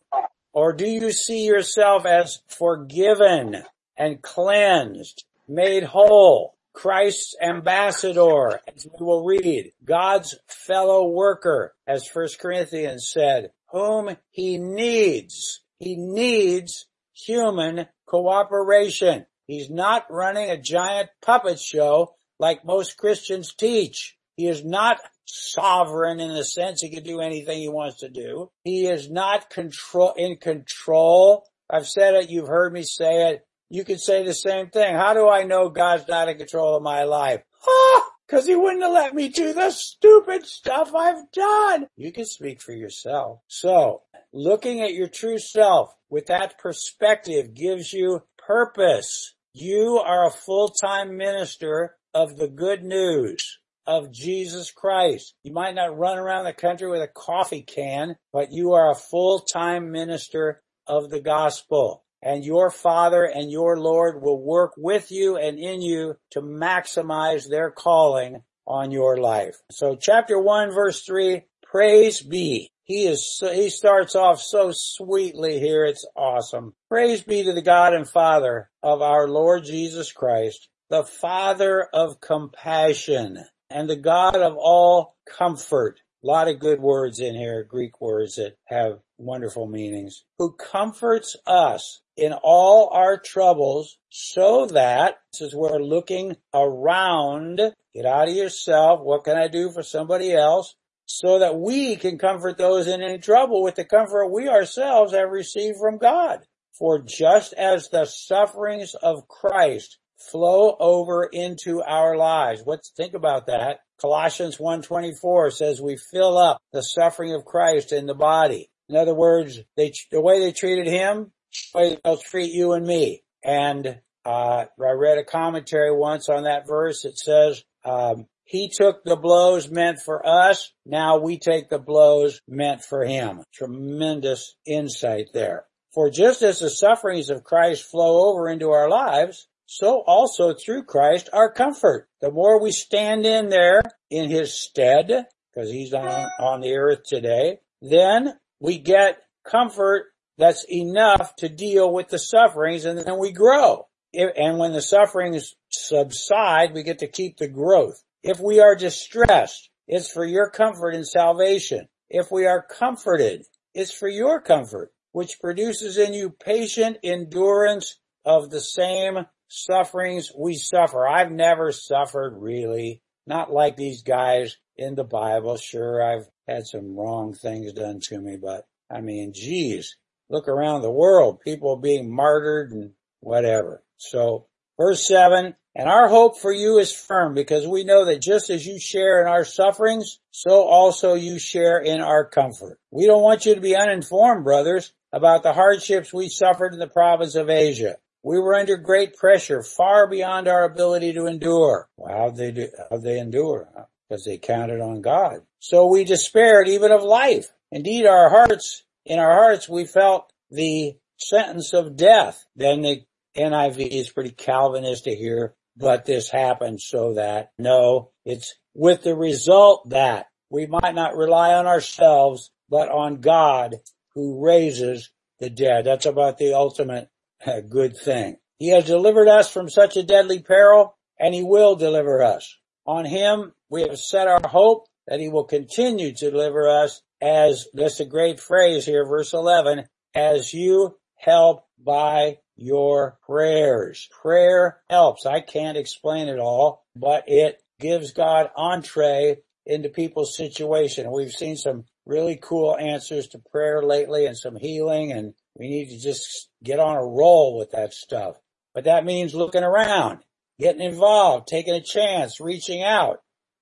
Or 0.54 0.74
do 0.74 0.88
you 0.88 1.12
see 1.12 1.46
yourself 1.46 2.06
as 2.06 2.42
forgiven 2.48 3.64
and 3.98 4.22
cleansed, 4.22 5.24
made 5.48 5.84
whole, 5.84 6.56
Christ's 6.74 7.36
ambassador, 7.42 8.62
as 8.74 8.86
we 8.86 9.06
will 9.06 9.26
read, 9.26 9.72
God's 9.84 10.38
fellow 10.48 11.08
worker, 11.08 11.74
as 11.86 12.08
1 12.08 12.28
Corinthians 12.40 13.10
said, 13.12 13.52
whom 13.72 14.16
he 14.30 14.58
needs. 14.58 15.62
He 15.80 15.96
needs 15.96 16.88
human 17.14 17.88
cooperation. 18.06 19.26
He's 19.48 19.70
not 19.70 20.06
running 20.10 20.50
a 20.50 20.58
giant 20.58 21.10
puppet 21.22 21.60
show 21.60 22.16
like 22.40 22.66
most 22.66 22.98
Christians 22.98 23.54
teach. 23.54 24.18
He 24.36 24.48
is 24.48 24.64
not 24.64 24.98
sovereign 25.26 26.20
in 26.20 26.34
the 26.34 26.44
sense 26.44 26.82
he 26.82 26.90
can 26.90 27.04
do 27.04 27.22
anything 27.22 27.60
he 27.60 27.70
wants 27.70 28.00
to 28.00 28.10
do. 28.10 28.52
He 28.64 28.88
is 28.88 29.10
not 29.10 29.50
control, 29.50 30.14
in 30.18 30.38
control. 30.38 31.46
I've 31.70 31.88
said 31.88 32.16
it, 32.16 32.30
you've 32.30 32.48
heard 32.48 32.74
me 32.74 32.84
say 32.84 33.32
it. 33.32 33.46
You 33.70 33.86
can 33.86 33.98
say 33.98 34.26
the 34.26 34.34
same 34.34 34.70
thing. 34.70 34.94
How 34.94 35.14
do 35.14 35.30
I 35.30 35.44
know 35.44 35.70
God's 35.70 36.08
not 36.08 36.28
in 36.28 36.38
control 36.38 36.76
of 36.76 36.84
my 36.84 37.04
life? 37.04 37.42
cause 38.32 38.48
he 38.48 38.56
wouldn't 38.56 38.82
have 38.82 38.94
let 38.94 39.14
me 39.14 39.28
do 39.28 39.54
the 39.54 39.70
stupid 39.72 40.46
stuff 40.46 40.96
I've 40.96 41.30
done. 41.32 41.88
You 41.98 42.14
can 42.14 42.26
speak 42.26 42.62
for 42.62 42.72
yourself. 42.72 43.42
So 43.48 44.04
looking 44.32 44.82
at 44.82 44.94
your 44.94 45.10
true 45.10 45.38
self 45.38 45.94
with 46.10 46.28
that 46.28 46.58
perspective 46.58 47.54
gives 47.54 47.92
you 47.92 48.24
purpose. 48.38 49.36
You 49.54 50.02
are 50.04 50.26
a 50.26 50.32
full-time 50.32 51.18
minister 51.18 51.98
of 52.14 52.38
the 52.38 52.48
good 52.48 52.84
news 52.84 53.60
of 53.86 54.12
Jesus 54.12 54.72
Christ. 54.72 55.34
You 55.44 55.52
might 55.52 55.76
not 55.76 55.98
run 55.98 56.18
around 56.18 56.46
the 56.46 56.54
country 56.54 56.90
with 56.90 57.02
a 57.02 57.08
coffee 57.08 57.64
can, 57.64 58.16
but 58.32 58.52
you 58.52 58.74
are 58.74 58.92
a 58.92 58.96
full-time 58.96 59.92
minister 59.92 60.62
of 60.88 61.10
the 61.10 61.20
gospel. 61.20 62.01
And 62.22 62.46
your 62.46 62.70
Father 62.70 63.24
and 63.24 63.52
your 63.52 63.80
Lord 63.80 64.22
will 64.22 64.42
work 64.42 64.74
with 64.78 65.12
you 65.12 65.38
and 65.38 65.58
in 65.58 65.82
you 65.82 66.16
to 66.32 66.42
maximize 66.42 67.50
their 67.50 67.72
calling 67.72 68.44
on 68.68 68.92
your 68.92 69.18
life. 69.18 69.58
So 69.72 69.96
chapter 69.96 70.40
1 70.40 70.72
verse 70.72 71.02
3, 71.04 71.42
praise 71.64 72.22
be. 72.22 72.72
He 72.84 73.06
is, 73.06 73.42
he 73.42 73.70
starts 73.70 74.16
off 74.16 74.42
so 74.42 74.72
sweetly 74.74 75.60
here. 75.60 75.86
It's 75.86 76.06
awesome. 76.16 76.74
Praise 76.90 77.22
be 77.22 77.44
to 77.44 77.54
the 77.54 77.62
God 77.62 77.94
and 77.94 78.08
Father 78.08 78.70
of 78.84 79.02
our 79.02 79.28
Lord 79.28 79.64
Jesus 79.64 80.12
Christ, 80.12 80.68
the 80.90 81.04
Father 81.04 81.88
of 81.94 82.20
compassion 82.20 83.46
and 83.70 83.90
the 83.90 83.96
God 83.96 84.36
of 84.36 84.58
all 84.58 85.16
comfort. 85.26 86.01
A 86.24 86.28
lot 86.28 86.48
of 86.48 86.60
good 86.60 86.80
words 86.80 87.20
in 87.20 87.34
here, 87.34 87.64
Greek 87.64 88.00
words 88.00 88.36
that 88.36 88.56
have 88.66 89.00
wonderful 89.18 89.66
meanings. 89.66 90.24
Who 90.38 90.52
comforts 90.52 91.36
us 91.48 92.02
in 92.16 92.34
all 92.44 92.90
our 92.94 93.18
troubles 93.18 93.98
so 94.10 94.68
that, 94.68 95.16
this 95.32 95.42
is 95.42 95.56
where 95.56 95.80
looking 95.80 96.38
around, 96.54 97.60
get 97.96 98.06
out 98.06 98.28
of 98.28 98.36
yourself, 98.36 99.02
what 99.02 99.24
can 99.24 99.36
I 99.36 99.48
do 99.48 99.72
for 99.72 99.82
somebody 99.82 100.32
else? 100.32 100.76
So 101.08 101.40
that 101.40 101.58
we 101.58 101.96
can 101.96 102.20
comfort 102.20 102.58
those 102.58 102.88
in 102.88 103.02
any 103.02 103.18
trouble 103.18 103.64
with 103.64 103.74
the 103.74 103.84
comfort 103.84 104.28
we 104.28 104.48
ourselves 104.48 105.14
have 105.14 105.32
received 105.32 105.80
from 105.80 105.98
God. 105.98 106.42
For 106.74 107.00
just 107.00 107.54
as 107.54 107.90
the 107.90 108.06
sufferings 108.06 108.94
of 108.94 109.28
Christ 109.28 109.98
flow 110.30 110.76
over 110.80 111.24
into 111.24 111.82
our 111.82 112.16
lives. 112.16 112.64
Let's 112.66 112.92
think 112.96 113.14
about 113.14 113.48
that. 113.48 113.80
Colossians 114.00 114.58
1.24 114.58 115.54
says 115.54 115.82
we 115.82 115.98
fill 115.98 116.38
up 116.38 116.62
the 116.74 116.82
suffering 116.82 117.34
of 117.34 117.46
Christ 117.46 117.92
in 117.92 118.06
the 118.06 118.16
body. 118.16 118.70
In 118.90 118.96
other 118.96 119.14
words, 119.14 119.60
they, 119.78 119.94
the 120.12 120.22
way 120.22 120.40
they 120.40 120.52
treated 120.52 120.88
him, 120.88 121.32
the 121.74 121.80
way 121.80 121.98
they'll 122.04 122.18
treat 122.18 122.52
you 122.52 122.74
and 122.74 122.86
me. 122.86 123.24
And 123.44 124.00
uh, 124.26 124.66
I 124.80 124.92
read 124.92 125.18
a 125.18 125.24
commentary 125.24 125.96
once 125.96 126.30
on 126.30 126.44
that 126.44 126.68
verse. 126.68 127.06
It 127.06 127.18
says, 127.18 127.64
um, 127.86 128.28
he 128.44 128.70
took 128.70 129.04
the 129.04 129.16
blows 129.16 129.70
meant 129.70 130.00
for 130.04 130.28
us. 130.28 130.74
Now 130.86 131.20
we 131.20 131.40
take 131.40 131.70
the 131.70 131.80
blows 131.80 132.42
meant 132.48 132.84
for 132.84 133.06
him. 133.06 133.44
Tremendous 133.54 134.56
insight 134.66 135.28
there. 135.34 135.66
For 135.94 136.10
just 136.10 136.42
as 136.42 136.60
the 136.60 136.70
sufferings 136.70 137.30
of 137.30 137.44
Christ 137.44 137.84
flow 137.84 138.30
over 138.30 138.50
into 138.50 138.72
our 138.72 138.90
lives, 138.90 139.48
so 139.74 140.04
also 140.06 140.54
through 140.54 140.84
Christ 140.84 141.30
our 141.32 141.50
comfort. 141.50 142.10
The 142.20 142.30
more 142.30 142.62
we 142.62 142.74
stand 142.74 143.26
in 143.26 143.48
there 143.48 143.82
in 144.10 144.30
his 144.30 144.54
stead, 144.54 145.08
because 145.08 145.72
he's 145.72 145.94
on, 145.94 146.30
on 146.42 146.60
the 146.60 146.76
earth 146.76 147.04
today, 147.06 147.60
then 147.82 148.38
we 148.60 148.80
get 148.80 149.22
comfort 149.50 150.08
that's 150.38 150.66
enough 150.70 151.38
to 151.38 151.48
deal 151.48 151.94
with 151.94 152.10
the 152.10 152.20
sufferings 152.20 152.84
and 152.84 153.00
then 153.00 153.18
we 153.18 153.32
grow. 153.32 153.88
If, 154.12 154.34
And 154.36 154.58
when 154.58 154.74
the 154.74 154.82
sufferings 154.82 155.56
subside, 155.70 156.74
we 156.74 156.84
get 156.84 157.00
to 157.00 157.08
keep 157.08 157.38
the 157.38 157.48
growth. 157.48 158.04
If 158.24 158.42
we 158.42 158.60
are 158.60 158.76
distressed, 158.76 159.70
it's 159.88 160.12
for 160.12 160.26
your 160.26 160.50
comfort 160.50 160.96
and 160.96 161.08
salvation. 161.08 161.88
If 162.10 162.30
we 162.30 162.46
are 162.46 162.62
comforted, 162.62 163.46
it's 163.74 163.94
for 163.94 164.10
your 164.10 164.42
comfort, 164.42 164.92
which 165.14 165.40
produces 165.40 165.98
in 165.98 166.14
you 166.14 166.30
patient 166.30 166.98
endurance 167.04 168.00
of 168.26 168.50
the 168.50 168.60
same 168.60 169.28
sufferings 169.52 170.32
we 170.36 170.56
suffer. 170.56 171.06
I've 171.06 171.32
never 171.32 171.74
suffered 171.74 172.36
really, 172.38 173.02
not 173.28 173.52
like 173.52 173.76
these 173.76 174.02
guys 174.02 174.58
in 174.78 174.96
the 174.96 175.04
Bible. 175.04 175.58
Sure, 175.58 176.02
I've 176.02 176.28
had 176.48 176.66
some 176.66 176.96
wrong 176.96 177.34
things 177.34 177.74
done 177.74 178.00
to 178.04 178.20
me, 178.20 178.38
but 178.42 178.66
I 178.90 179.02
mean, 179.02 179.34
geez, 179.34 179.98
look 180.30 180.48
around 180.48 180.82
the 180.82 180.92
world, 180.92 181.42
people 181.42 181.76
being 181.76 182.14
martyred 182.14 182.72
and 182.72 182.92
whatever. 183.20 183.84
So 183.98 184.48
verse 184.78 185.06
seven, 185.06 185.56
and 185.76 185.90
our 185.90 186.08
hope 186.08 186.40
for 186.40 186.52
you 186.52 186.80
is 186.80 186.94
firm 186.94 187.34
because 187.34 187.68
we 187.68 187.84
know 187.84 188.06
that 188.06 188.22
just 188.22 188.50
as 188.50 188.66
you 188.66 188.80
share 188.80 189.22
in 189.22 189.28
our 189.28 189.46
sufferings, 189.46 190.20
so 190.32 190.64
also 190.64 191.14
you 191.14 191.40
share 191.40 191.80
in 191.80 192.00
our 192.00 192.26
comfort. 192.26 192.80
We 192.90 193.06
don't 193.06 193.22
want 193.22 193.46
you 193.46 193.56
to 193.56 193.62
be 193.62 193.76
uninformed, 193.76 194.46
brothers, 194.46 194.94
about 195.12 195.44
the 195.44 195.54
hardships 195.54 196.14
we 196.14 196.30
suffered 196.30 196.74
in 196.74 196.80
the 196.80 196.88
province 196.88 197.36
of 197.36 197.50
Asia. 197.50 197.98
We 198.24 198.40
were 198.40 198.56
under 198.56 198.78
great 198.78 199.16
pressure, 199.18 199.64
far 199.64 200.08
beyond 200.08 200.48
our 200.48 200.64
ability 200.64 201.14
to 201.14 201.26
endure. 201.26 201.90
Well, 201.98 202.16
how'd 202.16 202.38
they 202.38 202.52
do, 202.52 202.68
how'd 202.90 203.04
they 203.04 203.20
endure? 203.20 203.68
Because 204.08 204.26
they 204.26 204.38
counted 204.38 204.82
on 204.82 205.02
God. 205.02 205.42
So 205.60 205.88
we 205.88 206.04
despaired 206.04 206.68
even 206.68 206.92
of 206.92 207.04
life. 207.04 207.48
Indeed, 207.72 208.06
our 208.06 208.30
hearts, 208.30 208.84
in 209.06 209.18
our 209.20 209.34
hearts, 209.34 209.68
we 209.68 209.86
felt 209.86 210.32
the 210.52 210.98
sentence 211.18 211.74
of 211.74 211.96
death. 211.96 212.46
Then 212.56 212.82
the 212.82 213.04
NIV 213.36 213.88
is 213.88 214.10
pretty 214.10 214.32
Calvinistic 214.32 215.18
here, 215.18 215.56
but 215.78 216.06
this 216.06 216.30
happened 216.30 216.82
so 216.82 217.14
that, 217.16 217.52
no, 217.58 218.12
it's 218.26 218.54
with 218.74 219.04
the 219.04 219.16
result 219.16 219.90
that 219.90 220.28
we 220.50 220.68
might 220.68 220.96
not 220.96 221.16
rely 221.16 221.54
on 221.54 221.66
ourselves, 221.66 222.52
but 222.70 222.90
on 222.90 223.22
God 223.22 223.78
who 224.14 224.44
raises 224.44 225.10
the 225.40 225.50
dead. 225.50 225.86
That's 225.86 226.06
about 226.06 226.38
the 226.38 226.54
ultimate 226.54 227.10
a 227.46 227.62
good 227.62 227.98
thing. 227.98 228.38
He 228.58 228.70
has 228.70 228.86
delivered 228.86 229.28
us 229.28 229.52
from 229.52 229.70
such 229.70 229.98
a 229.98 230.04
deadly 230.04 230.40
peril 230.40 230.96
and 231.20 231.34
he 231.34 231.44
will 231.44 231.76
deliver 231.76 232.22
us. 232.24 232.58
On 232.86 233.06
him 233.06 233.54
we 233.70 233.82
have 233.84 233.98
set 233.98 234.28
our 234.28 234.42
hope 234.48 234.88
that 235.08 235.20
he 235.20 235.30
will 235.30 235.46
continue 235.46 236.14
to 236.14 236.32
deliver 236.32 236.68
us 236.70 237.02
as, 237.22 237.68
that's 237.74 238.00
a 238.00 238.06
great 238.06 238.40
phrase 238.40 238.86
here, 238.86 239.06
verse 239.06 239.34
11, 239.34 239.86
as 240.16 240.54
you 240.54 240.96
help 241.16 241.66
by 241.84 242.38
your 242.56 243.18
prayers. 243.26 244.08
Prayer 244.22 244.82
helps. 244.90 245.26
I 245.26 245.42
can't 245.42 245.78
explain 245.78 246.28
it 246.28 246.40
all, 246.40 246.86
but 246.96 247.26
it 247.28 247.62
gives 247.80 248.14
God 248.14 248.50
entree 248.56 249.38
into 249.66 249.90
people's 249.90 250.36
situation. 250.36 251.12
We've 251.12 251.32
seen 251.32 251.58
some 251.58 251.86
really 252.06 252.40
cool 252.42 252.78
answers 252.78 253.28
to 253.30 253.40
prayer 253.52 253.84
lately 253.84 254.26
and 254.26 254.38
some 254.38 254.56
healing 254.56 255.12
and 255.12 255.34
we 255.56 255.68
need 255.68 255.90
to 255.90 256.00
just 256.00 256.50
get 256.64 256.80
on 256.80 256.96
a 256.96 257.06
roll 257.06 257.58
with 257.58 257.72
that 257.72 257.94
stuff. 257.94 258.38
But 258.74 258.86
that 258.86 259.06
means 259.06 259.36
looking 259.36 259.64
around, 259.64 260.20
getting 260.60 260.82
involved, 260.82 261.48
taking 261.48 261.74
a 261.74 261.82
chance, 261.82 262.40
reaching 262.40 262.84
out. 262.84 263.18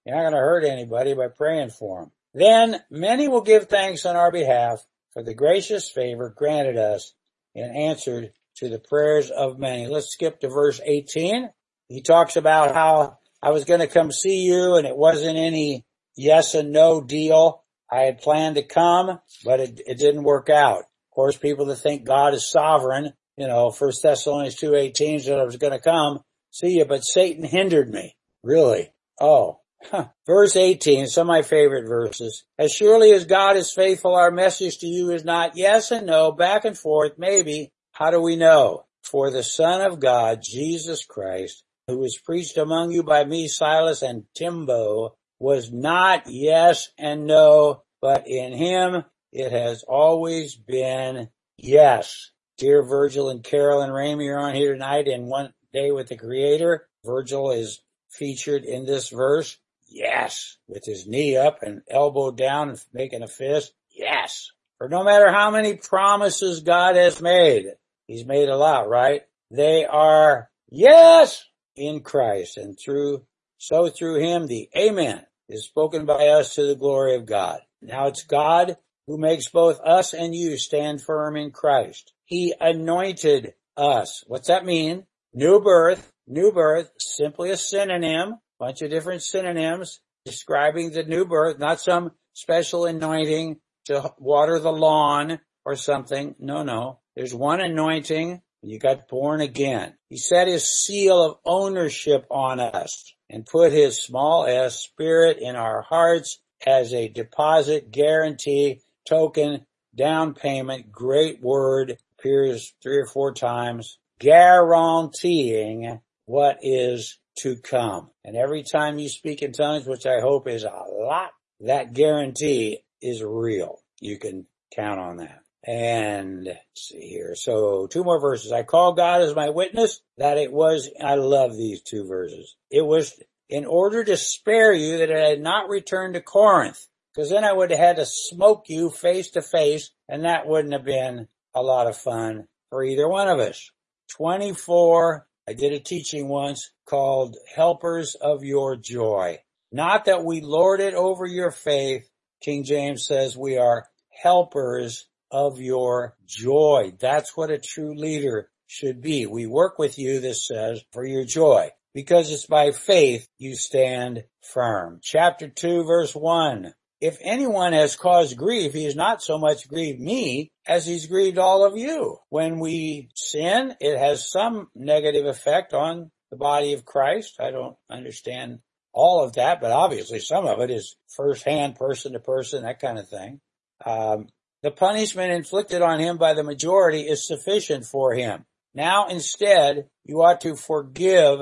You're 0.06 0.16
not 0.16 0.24
going 0.24 0.34
to 0.34 0.40
hurt 0.40 0.64
anybody 0.64 1.14
by 1.14 1.28
praying 1.28 1.72
for 1.72 2.02
them. 2.02 2.12
Then 2.34 2.82
many 2.92 3.28
will 3.28 3.42
give 3.42 3.68
thanks 3.68 4.06
on 4.06 4.16
our 4.16 4.32
behalf 4.32 4.86
for 5.14 5.24
the 5.24 5.34
gracious 5.34 5.90
favor 5.90 6.34
granted 6.36 6.78
us 6.78 7.14
and 7.56 7.76
answered 7.76 8.32
to 8.58 8.70
the 8.70 8.80
prayers 8.80 9.32
of 9.32 9.60
many. 9.60 9.88
Let's 9.88 10.12
skip 10.12 10.40
to 10.42 10.50
verse 10.50 10.80
18. 10.84 11.50
He 11.88 12.02
talks 12.02 12.36
about 12.36 12.76
how 12.76 13.18
I 13.42 13.50
was 13.50 13.66
going 13.66 13.80
to 13.80 13.88
come 13.88 14.12
see 14.12 14.44
you 14.44 14.76
and 14.76 14.86
it 14.86 14.96
wasn't 14.96 15.38
any 15.38 15.86
yes 16.16 16.54
and 16.54 16.72
no 16.72 17.02
deal. 17.02 17.64
I 17.92 18.02
had 18.02 18.22
planned 18.22 18.56
to 18.56 18.64
come, 18.64 19.20
but 19.44 19.60
it, 19.60 19.82
it 19.88 19.98
didn't 19.98 20.24
work 20.24 20.50
out. 20.50 20.84
Course, 21.20 21.36
people 21.36 21.66
that 21.66 21.76
think 21.76 22.06
God 22.06 22.34
is 22.34 22.50
sovereign, 22.50 23.12
you 23.36 23.46
know, 23.46 23.72
First 23.72 24.04
Thessalonians 24.04 24.56
2.18 24.56 25.20
said 25.20 25.38
I 25.38 25.44
was 25.44 25.58
going 25.58 25.74
to 25.74 25.80
come 25.80 26.22
see 26.50 26.78
you, 26.78 26.86
but 26.86 27.04
Satan 27.04 27.44
hindered 27.44 27.90
me. 27.90 28.16
Really? 28.42 28.94
Oh, 29.20 29.60
Huh. 29.84 30.08
Verse 30.26 30.56
18, 30.56 31.08
some 31.08 31.30
of 31.30 31.34
my 31.34 31.42
favorite 31.42 31.90
verses. 31.90 32.46
As 32.58 32.72
surely 32.72 33.12
as 33.12 33.26
God 33.26 33.58
is 33.58 33.74
faithful, 33.74 34.16
our 34.16 34.32
message 34.32 34.78
to 34.78 34.88
you 34.88 35.12
is 35.12 35.26
not 35.26 35.58
yes 35.58 35.92
and 35.92 36.08
no, 36.08 36.32
back 36.32 36.64
and 36.64 36.78
forth, 36.78 37.14
maybe. 37.18 37.70
How 37.92 38.12
do 38.12 38.22
we 38.22 38.38
know? 38.38 38.86
For 39.04 39.30
the 39.30 39.44
Son 39.44 39.82
of 39.82 40.00
God, 40.00 40.40
Jesus 40.42 41.04
Christ, 41.04 41.66
who 41.88 41.98
was 41.98 42.18
preached 42.18 42.58
among 42.58 42.92
you 42.92 43.04
by 43.04 43.26
me, 43.26 43.50
Silas, 43.50 44.02
and 44.04 44.24
Timbo, 44.38 45.16
was 45.38 45.70
not 45.70 46.28
yes 46.28 46.90
and 46.98 47.28
no, 47.28 47.84
but 48.02 48.26
in 48.26 48.54
him 48.54 49.04
it 49.32 49.52
has 49.52 49.84
always 49.84 50.56
been 50.56 51.30
yes. 51.58 52.32
Dear 52.58 52.84
Virgil 52.84 53.30
and 53.30 53.44
Carol 53.44 53.82
and 53.82 53.92
Ramey 53.92 54.34
are 54.34 54.40
on 54.40 54.56
here 54.56 54.74
tonight 54.74 55.08
in 55.08 55.28
one 55.28 55.54
day 55.74 55.92
with 55.92 56.08
the 56.08 56.18
Creator. 56.18 56.88
Virgil 57.06 57.52
is 57.52 57.82
featured 58.10 58.66
in 58.66 58.86
this 58.86 59.10
verse. 59.10 59.58
Yes. 59.88 60.58
With 60.68 60.86
his 60.86 61.08
knee 61.08 61.38
up 61.38 61.64
and 61.64 61.82
elbow 61.90 62.32
down 62.32 62.70
and 62.70 62.84
making 62.94 63.24
a 63.24 63.28
fist. 63.28 63.74
Yes. 63.92 64.52
For 64.78 64.90
no 64.90 65.04
matter 65.04 65.32
how 65.32 65.52
many 65.52 65.76
promises 65.76 66.62
God 66.62 66.96
has 66.96 67.22
made, 67.22 67.66
he's 68.08 68.26
made 68.26 68.50
a 68.50 68.58
lot, 68.58 68.90
right? 68.90 69.22
They 69.52 69.86
are 69.86 70.50
yes 70.70 71.44
in 71.76 72.02
Christ 72.02 72.58
and 72.58 72.78
through, 72.78 73.26
so 73.58 73.90
through 73.90 74.20
him 74.20 74.48
the 74.48 74.70
amen 74.76 75.26
is 75.48 75.66
spoken 75.66 76.06
by 76.06 76.28
us 76.28 76.56
to 76.56 76.66
the 76.66 76.76
glory 76.76 77.16
of 77.16 77.26
God. 77.26 77.60
Now 77.82 78.08
it's 78.08 78.24
God 78.24 78.78
who 79.10 79.18
makes 79.18 79.50
both 79.50 79.80
us 79.84 80.14
and 80.14 80.36
you 80.36 80.56
stand 80.56 81.02
firm 81.02 81.36
in 81.36 81.50
Christ. 81.50 82.14
He 82.26 82.54
anointed 82.62 83.56
us. 83.76 84.24
What's 84.28 84.50
that 84.50 84.68
mean? 84.68 85.08
New 85.34 85.60
birth, 85.60 86.12
new 86.28 86.52
birth, 86.52 86.92
simply 87.00 87.50
a 87.50 87.58
synonym 87.58 88.36
bunch 88.60 88.84
of 88.84 88.92
different 88.92 89.24
synonyms 89.24 90.00
describing 90.26 90.92
the 90.92 91.02
new 91.02 91.26
birth, 91.26 91.58
not 91.58 91.80
some 91.80 92.12
special 92.34 92.86
anointing 92.86 93.58
to 93.86 94.14
water 94.20 94.60
the 94.60 94.72
lawn 94.72 95.40
or 95.66 95.76
something. 95.76 96.36
No, 96.38 96.62
no. 96.62 97.00
There's 97.16 97.34
one 97.34 97.62
anointing. 97.62 98.44
You 98.62 98.78
got 98.78 99.08
born 99.08 99.42
again. 99.42 99.96
He 100.10 100.18
set 100.18 100.48
his 100.48 100.70
seal 100.70 101.20
of 101.24 101.38
ownership 101.46 102.28
on 102.30 102.60
us 102.60 103.16
and 103.28 103.44
put 103.44 103.72
his 103.72 104.00
small 104.00 104.46
s 104.46 104.82
spirit 104.82 105.40
in 105.40 105.56
our 105.56 105.82
hearts 105.82 106.40
as 106.68 106.94
a 106.94 107.08
deposit 107.08 107.90
guarantee 107.90 108.82
token 109.10 109.66
down 109.96 110.36
payment. 110.36 110.92
Great 110.92 111.42
word 111.42 111.98
appears 112.18 112.74
three 112.82 112.98
or 112.98 113.08
four 113.08 113.34
times 113.34 113.98
guaranteeing 114.20 116.00
what 116.26 116.60
is 116.62 117.18
to 117.40 117.56
come. 117.58 118.12
And 118.24 118.36
every 118.36 118.64
time 118.64 119.00
you 119.00 119.10
speak 119.10 119.42
in 119.42 119.52
tongues, 119.52 119.88
which 119.88 120.06
I 120.06 120.20
hope 120.22 120.48
is 120.48 120.64
a 120.64 120.70
lot, 120.70 121.32
that 121.62 121.94
guarantee 121.94 122.84
is 123.02 123.24
real. 123.24 123.80
You 124.00 124.20
can 124.20 124.46
count 124.76 125.00
on 125.00 125.18
that. 125.18 125.40
And 125.66 126.48
see 126.74 127.10
here. 127.10 127.34
So 127.36 127.88
two 127.88 128.04
more 128.04 128.20
verses. 128.20 128.52
I 128.52 128.64
call 128.64 128.94
God 128.94 129.22
as 129.22 129.36
my 129.36 129.50
witness 129.50 130.02
that 130.18 130.38
it 130.38 130.52
was, 130.52 130.90
I 131.04 131.16
love 131.16 131.56
these 131.56 131.82
two 131.82 132.08
verses. 132.08 132.56
It 132.72 132.86
was 132.86 133.14
in 133.50 133.66
order 133.66 134.04
to 134.04 134.16
spare 134.16 134.74
you 134.74 135.00
that 135.00 135.12
I 135.12 135.30
had 135.30 135.42
not 135.42 135.70
returned 135.70 136.14
to 136.14 136.22
Corinth. 136.22 136.88
Cause 137.16 137.30
then 137.30 137.44
I 137.44 137.52
would 137.52 137.72
have 137.72 137.80
had 137.80 137.96
to 137.98 138.06
smoke 138.06 138.66
you 138.68 138.90
face 138.90 139.32
to 139.32 139.42
face 139.42 139.92
and 140.08 140.26
that 140.26 140.48
wouldn't 140.48 140.74
have 140.74 140.86
been 140.86 141.28
a 141.54 141.62
lot 141.62 141.88
of 141.88 141.98
fun 141.98 142.48
for 142.70 142.84
either 142.84 143.08
one 143.08 143.28
of 143.28 143.40
us. 143.40 143.72
24 144.18 145.28
I 145.48 145.54
did 145.54 145.74
a 145.74 145.80
teaching 145.80 146.28
once 146.28 146.70
called 146.86 147.36
Helpers 147.56 148.14
of 148.14 148.44
Your 148.44 148.76
Joy. 148.76 149.40
Not 149.72 150.06
that 150.06 150.24
we 150.24 150.42
lord 150.42 150.80
it 150.80 150.94
over 150.94 151.26
your 151.26 151.50
faith. 151.50 152.08
King 152.40 152.64
James 152.64 153.08
says 153.08 153.36
we 153.36 153.58
are 153.58 153.88
helpers 154.22 155.08
of 155.32 155.60
your 155.60 156.16
joy. 156.28 156.94
That's 157.00 157.36
what 157.36 157.50
a 157.50 157.58
true 157.58 157.96
leader 157.96 158.50
should 158.68 159.02
be. 159.02 159.26
We 159.26 159.48
work 159.48 159.80
with 159.80 159.98
you, 159.98 160.20
this 160.20 160.46
says, 160.46 160.84
for 160.92 161.04
your 161.06 161.26
joy. 161.26 161.72
Because 161.96 162.32
it's 162.32 162.46
by 162.46 162.72
faith 162.72 163.28
you 163.40 163.56
stand 163.56 164.26
firm. 164.44 165.00
Chapter 165.02 165.50
2 165.50 165.84
verse 165.84 166.16
1. 166.16 166.74
If 167.02 167.18
anyone 167.22 167.74
has 167.74 167.96
caused 167.96 168.38
grief, 168.38 168.74
he 168.74 168.84
has 168.84 168.96
not 168.96 169.24
so 169.24 169.38
much 169.38 169.70
grieved 169.70 170.02
me 170.02 170.52
as 170.68 170.86
he's 170.86 171.08
grieved 171.08 171.38
all 171.38 171.66
of 171.66 171.78
you. 171.78 172.18
When 172.30 172.60
we 172.60 173.10
sin, 173.16 173.76
it 173.80 173.98
has 173.98 174.30
some 174.30 174.68
negative 174.76 175.26
effect 175.26 175.74
on 175.74 176.12
the 176.30 176.38
body 176.38 176.74
of 176.74 176.86
Christ. 176.86 177.38
I 177.40 177.52
don't 177.52 177.78
understand 177.90 178.60
all 178.92 179.24
of 179.24 179.34
that, 179.34 179.62
but 179.62 179.72
obviously 179.72 180.20
some 180.20 180.46
of 180.46 180.60
it 180.60 180.70
is 180.70 180.98
firsthand, 181.16 181.76
person 181.76 182.14
to 182.14 182.20
person, 182.20 182.64
that 182.64 182.82
kind 182.82 183.00
of 183.00 183.08
thing. 183.08 183.40
Um, 183.86 184.28
the 184.62 184.72
punishment 184.72 185.32
inflicted 185.32 185.82
on 185.82 186.00
him 186.00 186.18
by 186.18 186.34
the 186.34 186.44
majority 186.44 187.02
is 187.02 187.26
sufficient 187.26 187.86
for 187.86 188.14
him. 188.14 188.46
Now 188.74 189.08
instead, 189.08 189.88
you 190.04 190.22
ought 190.22 190.42
to 190.42 190.56
forgive 190.56 191.40